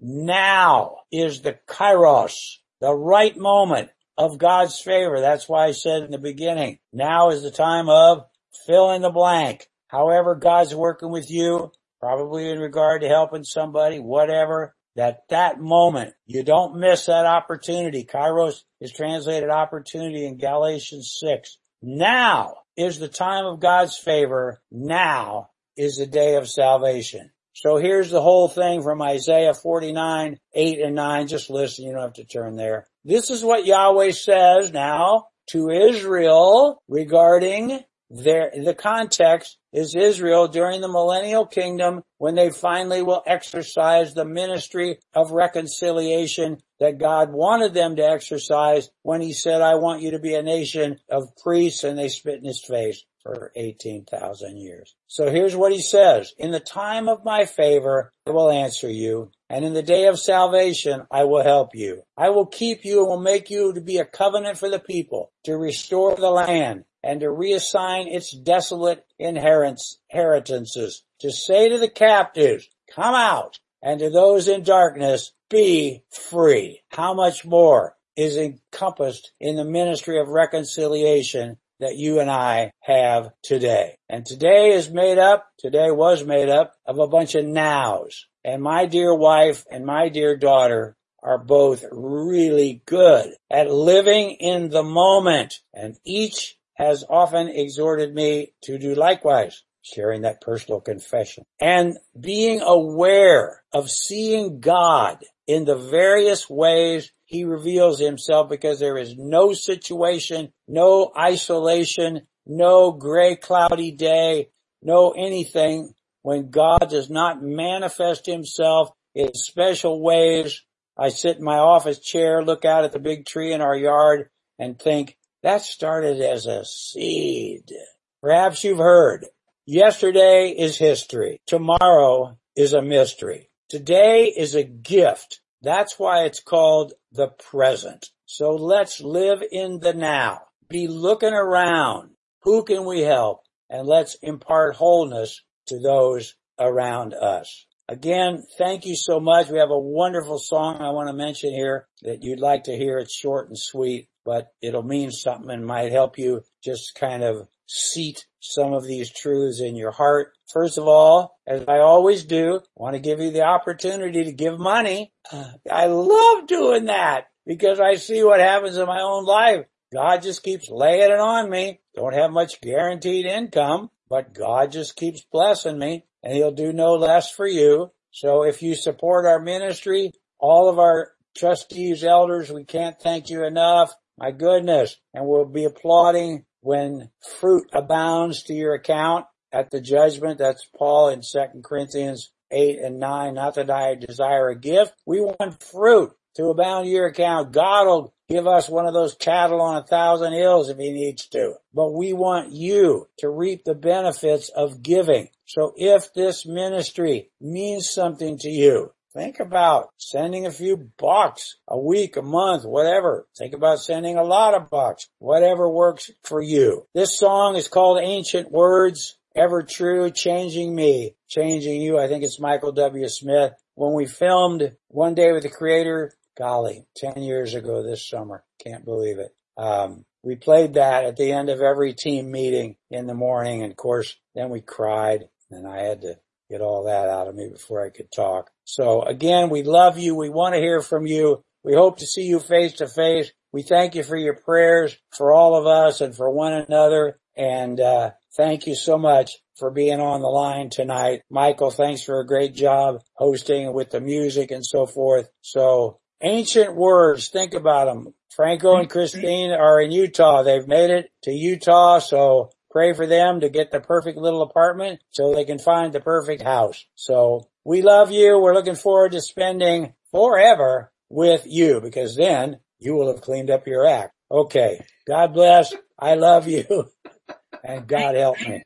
now 0.00 0.96
is 1.12 1.42
the 1.42 1.58
kairos, 1.68 2.56
the 2.80 2.94
right 2.94 3.36
moment 3.36 3.90
of 4.16 4.38
God's 4.38 4.80
favor. 4.80 5.20
That's 5.20 5.48
why 5.48 5.66
I 5.66 5.72
said 5.72 6.02
in 6.02 6.10
the 6.10 6.18
beginning, 6.18 6.78
now 6.92 7.30
is 7.30 7.42
the 7.42 7.50
time 7.50 7.88
of 7.88 8.24
fill 8.66 8.92
in 8.92 9.02
the 9.02 9.10
blank. 9.10 9.66
However 9.88 10.34
God's 10.34 10.74
working 10.74 11.10
with 11.10 11.30
you, 11.30 11.72
probably 12.00 12.48
in 12.48 12.58
regard 12.58 13.02
to 13.02 13.08
helping 13.08 13.44
somebody, 13.44 13.98
whatever, 13.98 14.74
that 14.96 15.22
that 15.28 15.60
moment, 15.60 16.14
you 16.26 16.42
don't 16.42 16.78
miss 16.78 17.06
that 17.06 17.26
opportunity. 17.26 18.04
Kairos 18.04 18.62
is 18.80 18.92
translated 18.92 19.50
opportunity 19.50 20.26
in 20.26 20.38
Galatians 20.38 21.16
6. 21.20 21.58
Now 21.82 22.56
is 22.76 22.98
the 22.98 23.08
time 23.08 23.46
of 23.46 23.60
God's 23.60 23.96
favor. 23.96 24.60
Now 24.70 25.50
is 25.76 25.96
the 25.96 26.06
day 26.06 26.36
of 26.36 26.48
salvation. 26.48 27.30
So 27.52 27.76
here's 27.76 28.10
the 28.10 28.22
whole 28.22 28.48
thing 28.48 28.82
from 28.82 29.02
Isaiah 29.02 29.54
49, 29.54 30.38
8 30.54 30.80
and 30.80 30.94
9. 30.94 31.26
Just 31.26 31.50
listen. 31.50 31.84
You 31.84 31.92
don't 31.92 32.02
have 32.02 32.12
to 32.14 32.24
turn 32.24 32.56
there. 32.56 32.86
This 33.04 33.30
is 33.30 33.42
what 33.42 33.66
Yahweh 33.66 34.12
says 34.12 34.72
now 34.72 35.26
to 35.50 35.70
Israel 35.70 36.82
regarding 36.88 37.80
their, 38.10 38.50
the 38.52 38.74
context 38.74 39.56
is 39.72 39.94
Israel 39.94 40.48
during 40.48 40.80
the 40.80 40.88
millennial 40.88 41.46
kingdom 41.46 42.02
when 42.18 42.34
they 42.34 42.50
finally 42.50 43.02
will 43.02 43.22
exercise 43.24 44.14
the 44.14 44.24
ministry 44.24 44.98
of 45.14 45.30
reconciliation 45.30 46.58
that 46.80 46.98
God 46.98 47.32
wanted 47.32 47.72
them 47.72 47.96
to 47.96 48.02
exercise 48.02 48.90
when 49.02 49.20
he 49.20 49.32
said, 49.32 49.62
I 49.62 49.76
want 49.76 50.02
you 50.02 50.10
to 50.10 50.18
be 50.18 50.34
a 50.34 50.42
nation 50.42 50.98
of 51.08 51.36
priests 51.36 51.84
and 51.84 51.96
they 51.96 52.08
spit 52.08 52.40
in 52.40 52.44
his 52.44 52.64
face 52.64 53.04
for 53.22 53.52
18,000 53.54 54.56
years. 54.56 54.94
So 55.06 55.30
here's 55.30 55.54
what 55.54 55.72
he 55.72 55.80
says. 55.80 56.32
In 56.36 56.50
the 56.50 56.60
time 56.60 57.08
of 57.08 57.24
my 57.24 57.44
favor, 57.44 58.12
I 58.26 58.30
will 58.30 58.50
answer 58.50 58.90
you. 58.90 59.30
And 59.50 59.64
in 59.64 59.74
the 59.74 59.82
day 59.82 60.06
of 60.06 60.20
salvation, 60.20 61.08
I 61.10 61.24
will 61.24 61.42
help 61.42 61.74
you. 61.74 62.04
I 62.16 62.30
will 62.30 62.46
keep 62.46 62.84
you 62.84 63.00
and 63.00 63.08
will 63.08 63.20
make 63.20 63.50
you 63.50 63.72
to 63.72 63.80
be 63.80 63.98
a 63.98 64.04
covenant 64.04 64.58
for 64.58 64.68
the 64.70 64.78
people, 64.78 65.32
to 65.44 65.56
restore 65.56 66.14
the 66.14 66.30
land, 66.30 66.84
and 67.02 67.18
to 67.20 67.26
reassign 67.26 68.06
its 68.06 68.30
desolate 68.30 69.04
inheritances, 69.18 71.02
to 71.18 71.32
say 71.32 71.68
to 71.68 71.78
the 71.78 71.90
captives, 71.90 72.68
come 72.94 73.16
out, 73.16 73.58
and 73.82 73.98
to 73.98 74.08
those 74.08 74.46
in 74.46 74.62
darkness, 74.62 75.32
be 75.48 76.04
free. 76.10 76.82
How 76.90 77.12
much 77.12 77.44
more 77.44 77.96
is 78.16 78.36
encompassed 78.36 79.32
in 79.40 79.56
the 79.56 79.64
ministry 79.64 80.20
of 80.20 80.28
reconciliation 80.28 81.56
that 81.80 81.96
you 81.96 82.20
and 82.20 82.30
I 82.30 82.72
have 82.80 83.30
today. 83.42 83.96
And 84.08 84.24
today 84.24 84.72
is 84.72 84.90
made 84.90 85.18
up, 85.18 85.48
today 85.58 85.90
was 85.90 86.22
made 86.22 86.50
up 86.50 86.74
of 86.86 86.98
a 86.98 87.08
bunch 87.08 87.34
of 87.34 87.46
nows. 87.46 88.26
And 88.44 88.62
my 88.62 88.86
dear 88.86 89.14
wife 89.14 89.64
and 89.70 89.84
my 89.84 90.08
dear 90.08 90.36
daughter 90.36 90.96
are 91.22 91.38
both 91.38 91.84
really 91.90 92.82
good 92.86 93.34
at 93.50 93.70
living 93.70 94.30
in 94.40 94.70
the 94.70 94.82
moment. 94.82 95.60
And 95.74 95.96
each 96.04 96.56
has 96.74 97.04
often 97.08 97.48
exhorted 97.48 98.14
me 98.14 98.54
to 98.62 98.78
do 98.78 98.94
likewise 98.94 99.62
sharing 99.82 100.22
that 100.22 100.40
personal 100.40 100.80
confession. 100.80 101.44
And 101.58 101.98
being 102.18 102.60
aware 102.60 103.62
of 103.72 103.90
seeing 103.90 104.60
God 104.60 105.18
in 105.46 105.64
the 105.64 105.76
various 105.76 106.48
ways 106.48 107.12
he 107.24 107.44
reveals 107.44 107.98
himself 107.98 108.48
because 108.48 108.78
there 108.80 108.98
is 108.98 109.16
no 109.16 109.52
situation, 109.52 110.52
no 110.66 111.12
isolation, 111.16 112.22
no 112.46 112.92
gray 112.92 113.36
cloudy 113.36 113.92
day, 113.92 114.48
no 114.82 115.10
anything 115.10 115.94
when 116.22 116.50
God 116.50 116.90
does 116.90 117.10
not 117.10 117.42
manifest 117.42 118.26
himself 118.26 118.90
in 119.14 119.34
special 119.34 120.02
ways. 120.02 120.62
I 120.96 121.08
sit 121.08 121.38
in 121.38 121.44
my 121.44 121.58
office 121.58 121.98
chair, 121.98 122.44
look 122.44 122.64
out 122.64 122.84
at 122.84 122.92
the 122.92 122.98
big 122.98 123.26
tree 123.26 123.52
in 123.52 123.60
our 123.60 123.76
yard 123.76 124.28
and 124.58 124.78
think 124.78 125.16
that 125.42 125.62
started 125.62 126.20
as 126.20 126.46
a 126.46 126.64
seed. 126.64 127.72
Perhaps 128.20 128.64
you've 128.64 128.78
heard 128.78 129.26
Yesterday 129.72 130.48
is 130.48 130.78
history. 130.78 131.40
Tomorrow 131.46 132.36
is 132.56 132.72
a 132.72 132.82
mystery. 132.82 133.50
Today 133.68 134.24
is 134.24 134.56
a 134.56 134.64
gift. 134.64 135.42
That's 135.62 135.96
why 135.96 136.24
it's 136.24 136.40
called 136.40 136.94
the 137.12 137.28
present. 137.28 138.08
So 138.26 138.50
let's 138.56 139.00
live 139.00 139.44
in 139.52 139.78
the 139.78 139.92
now. 139.92 140.40
Be 140.68 140.88
looking 140.88 141.32
around. 141.32 142.10
Who 142.42 142.64
can 142.64 142.84
we 142.84 143.02
help? 143.02 143.42
And 143.68 143.86
let's 143.86 144.16
impart 144.22 144.74
wholeness 144.74 145.40
to 145.70 145.80
those 145.80 146.34
around 146.58 147.14
us. 147.14 147.66
Again, 147.88 148.44
thank 148.56 148.86
you 148.86 148.94
so 148.94 149.18
much. 149.18 149.48
We 149.48 149.58
have 149.58 149.70
a 149.70 149.78
wonderful 149.78 150.38
song 150.38 150.76
I 150.80 150.90
want 150.90 151.08
to 151.08 151.12
mention 151.12 151.50
here 151.52 151.88
that 152.02 152.22
you'd 152.22 152.38
like 152.38 152.64
to 152.64 152.76
hear. 152.76 152.98
It's 152.98 153.12
short 153.12 153.48
and 153.48 153.58
sweet, 153.58 154.08
but 154.24 154.52
it'll 154.62 154.84
mean 154.84 155.10
something 155.10 155.50
and 155.50 155.66
might 155.66 155.90
help 155.90 156.16
you 156.16 156.42
just 156.62 156.94
kind 156.94 157.24
of 157.24 157.48
seat 157.66 158.26
some 158.40 158.72
of 158.72 158.84
these 158.84 159.10
truths 159.10 159.60
in 159.60 159.74
your 159.74 159.90
heart. 159.90 160.32
First 160.52 160.78
of 160.78 160.86
all, 160.86 161.38
as 161.46 161.64
I 161.66 161.78
always 161.78 162.24
do, 162.24 162.56
I 162.56 162.60
want 162.76 162.94
to 162.94 163.00
give 163.00 163.20
you 163.20 163.30
the 163.30 163.42
opportunity 163.42 164.24
to 164.24 164.32
give 164.32 164.58
money. 164.58 165.12
I 165.70 165.86
love 165.86 166.46
doing 166.46 166.84
that 166.86 167.26
because 167.46 167.80
I 167.80 167.96
see 167.96 168.22
what 168.22 168.40
happens 168.40 168.76
in 168.76 168.86
my 168.86 169.00
own 169.00 169.24
life. 169.24 169.66
God 169.92 170.22
just 170.22 170.44
keeps 170.44 170.68
laying 170.70 171.10
it 171.10 171.18
on 171.18 171.50
me. 171.50 171.80
Don't 171.96 172.14
have 172.14 172.30
much 172.30 172.60
guaranteed 172.60 173.26
income, 173.26 173.90
but 174.10 174.34
God 174.34 174.72
just 174.72 174.96
keeps 174.96 175.24
blessing 175.32 175.78
me 175.78 176.04
and 176.22 176.34
he'll 176.34 176.50
do 176.50 176.72
no 176.72 176.94
less 176.94 177.30
for 177.30 177.46
you. 177.46 177.92
So 178.10 178.42
if 178.42 178.60
you 178.60 178.74
support 178.74 179.24
our 179.24 179.40
ministry, 179.40 180.12
all 180.38 180.68
of 180.68 180.78
our 180.78 181.12
trustees, 181.36 182.02
elders, 182.04 182.50
we 182.50 182.64
can't 182.64 183.00
thank 183.00 183.30
you 183.30 183.44
enough. 183.46 183.92
My 184.18 184.32
goodness. 184.32 184.96
And 185.14 185.26
we'll 185.26 185.46
be 185.46 185.64
applauding 185.64 186.44
when 186.60 187.10
fruit 187.38 187.64
abounds 187.72 188.42
to 188.44 188.52
your 188.52 188.74
account 188.74 189.26
at 189.52 189.70
the 189.70 189.80
judgment. 189.80 190.38
That's 190.38 190.68
Paul 190.76 191.10
in 191.10 191.20
2 191.22 191.62
Corinthians 191.64 192.32
8 192.50 192.80
and 192.80 192.98
9. 192.98 193.34
Not 193.34 193.54
that 193.54 193.70
I 193.70 193.94
desire 193.94 194.48
a 194.48 194.58
gift. 194.58 194.92
We 195.06 195.20
want 195.20 195.62
fruit 195.62 196.12
to 196.36 196.46
abound 196.46 196.88
your 196.88 197.06
account. 197.06 197.52
God 197.52 197.86
will 197.86 198.14
give 198.28 198.46
us 198.46 198.68
one 198.68 198.86
of 198.86 198.94
those 198.94 199.14
cattle 199.14 199.60
on 199.60 199.76
a 199.76 199.86
thousand 199.86 200.32
hills 200.32 200.68
if 200.68 200.78
he 200.78 200.92
needs 200.92 201.26
to. 201.28 201.54
But 201.74 201.92
we 201.92 202.12
want 202.12 202.52
you 202.52 203.08
to 203.18 203.28
reap 203.28 203.64
the 203.64 203.74
benefits 203.74 204.48
of 204.48 204.82
giving. 204.82 205.28
So 205.46 205.72
if 205.76 206.12
this 206.14 206.46
ministry 206.46 207.30
means 207.40 207.90
something 207.90 208.38
to 208.38 208.48
you, 208.48 208.92
Think 209.12 209.40
about 209.40 209.90
sending 209.96 210.46
a 210.46 210.52
few 210.52 210.76
bucks 210.96 211.56
a 211.66 211.76
week, 211.76 212.16
a 212.16 212.22
month, 212.22 212.64
whatever. 212.64 213.26
Think 213.36 213.54
about 213.54 213.80
sending 213.80 214.16
a 214.16 214.22
lot 214.22 214.54
of 214.54 214.70
bucks, 214.70 215.08
whatever 215.18 215.68
works 215.68 216.12
for 216.22 216.40
you. 216.40 216.86
This 216.94 217.18
song 217.18 217.56
is 217.56 217.66
called 217.66 217.98
Ancient 218.00 218.52
Words, 218.52 219.18
Ever 219.34 219.64
True, 219.64 220.12
Changing 220.12 220.76
Me, 220.76 221.16
Changing 221.28 221.80
You. 221.80 221.98
I 221.98 222.06
think 222.06 222.22
it's 222.22 222.38
Michael 222.38 222.70
W. 222.70 223.08
Smith. 223.08 223.52
When 223.74 223.94
we 223.94 224.06
filmed 224.06 224.76
One 224.86 225.14
Day 225.14 225.32
with 225.32 225.42
the 225.42 225.48
Creator, 225.48 226.12
golly, 226.40 226.86
10 226.96 227.22
years 227.22 227.54
ago 227.54 227.82
this 227.82 228.08
summer. 228.08 228.42
Can't 228.64 228.84
believe 228.84 229.18
it. 229.18 229.34
Um, 229.58 230.06
we 230.22 230.36
played 230.36 230.74
that 230.74 231.04
at 231.04 231.16
the 231.16 231.32
end 231.32 231.50
of 231.50 231.60
every 231.60 231.92
team 231.92 232.30
meeting 232.30 232.76
in 232.90 233.06
the 233.06 233.14
morning. 233.14 233.62
And 233.62 233.70
of 233.70 233.76
course, 233.76 234.16
then 234.34 234.48
we 234.48 234.62
cried 234.62 235.28
and 235.50 235.68
I 235.68 235.82
had 235.82 236.00
to 236.00 236.18
get 236.48 236.62
all 236.62 236.84
that 236.84 237.10
out 237.10 237.28
of 237.28 237.34
me 237.34 237.48
before 237.48 237.84
I 237.84 237.90
could 237.90 238.10
talk. 238.10 238.50
So 238.64 239.02
again, 239.02 239.50
we 239.50 239.62
love 239.62 239.98
you. 239.98 240.14
We 240.14 240.30
want 240.30 240.54
to 240.54 240.60
hear 240.60 240.80
from 240.80 241.06
you. 241.06 241.42
We 241.62 241.74
hope 241.74 241.98
to 241.98 242.06
see 242.06 242.22
you 242.22 242.40
face 242.40 242.74
to 242.74 242.88
face. 242.88 243.30
We 243.52 243.62
thank 243.62 243.94
you 243.94 244.02
for 244.02 244.16
your 244.16 244.34
prayers 244.34 244.96
for 245.10 245.32
all 245.32 245.54
of 245.56 245.66
us 245.66 246.00
and 246.00 246.16
for 246.16 246.30
one 246.30 246.54
another. 246.54 247.18
And, 247.36 247.78
uh, 247.80 248.12
thank 248.36 248.66
you 248.66 248.74
so 248.74 248.96
much 248.96 249.32
for 249.56 249.70
being 249.70 250.00
on 250.00 250.22
the 250.22 250.28
line 250.28 250.70
tonight. 250.70 251.22
Michael, 251.30 251.70
thanks 251.70 252.02
for 252.02 252.20
a 252.20 252.26
great 252.26 252.54
job 252.54 253.02
hosting 253.14 253.74
with 253.74 253.90
the 253.90 254.00
music 254.00 254.50
and 254.50 254.64
so 254.64 254.86
forth. 254.86 255.28
So 255.42 256.00
ancient 256.22 256.74
words, 256.74 257.28
think 257.28 257.54
about 257.54 257.86
them. 257.86 258.14
Franco 258.34 258.76
and 258.76 258.88
Christine 258.88 259.50
are 259.50 259.80
in 259.80 259.90
Utah. 259.90 260.42
They've 260.42 260.66
made 260.66 260.90
it 260.90 261.10
to 261.22 261.32
Utah. 261.32 261.98
So 261.98 262.50
Pray 262.70 262.92
for 262.92 263.06
them 263.06 263.40
to 263.40 263.48
get 263.48 263.72
the 263.72 263.80
perfect 263.80 264.16
little 264.16 264.42
apartment 264.42 265.00
so 265.10 265.34
they 265.34 265.44
can 265.44 265.58
find 265.58 265.92
the 265.92 266.00
perfect 266.00 266.42
house. 266.42 266.86
So 266.94 267.48
we 267.64 267.82
love 267.82 268.12
you. 268.12 268.38
We're 268.38 268.54
looking 268.54 268.76
forward 268.76 269.12
to 269.12 269.20
spending 269.20 269.94
forever 270.12 270.92
with 271.08 271.46
you 271.46 271.80
because 271.80 272.14
then 272.14 272.60
you 272.78 272.94
will 272.94 273.12
have 273.12 273.22
cleaned 273.22 273.50
up 273.50 273.66
your 273.66 273.86
act. 273.86 274.14
Okay. 274.30 274.84
God 275.06 275.34
bless. 275.34 275.74
I 275.98 276.14
love 276.14 276.46
you 276.46 276.88
and 277.64 277.88
God 277.88 278.14
help 278.14 278.40
me. 278.40 278.62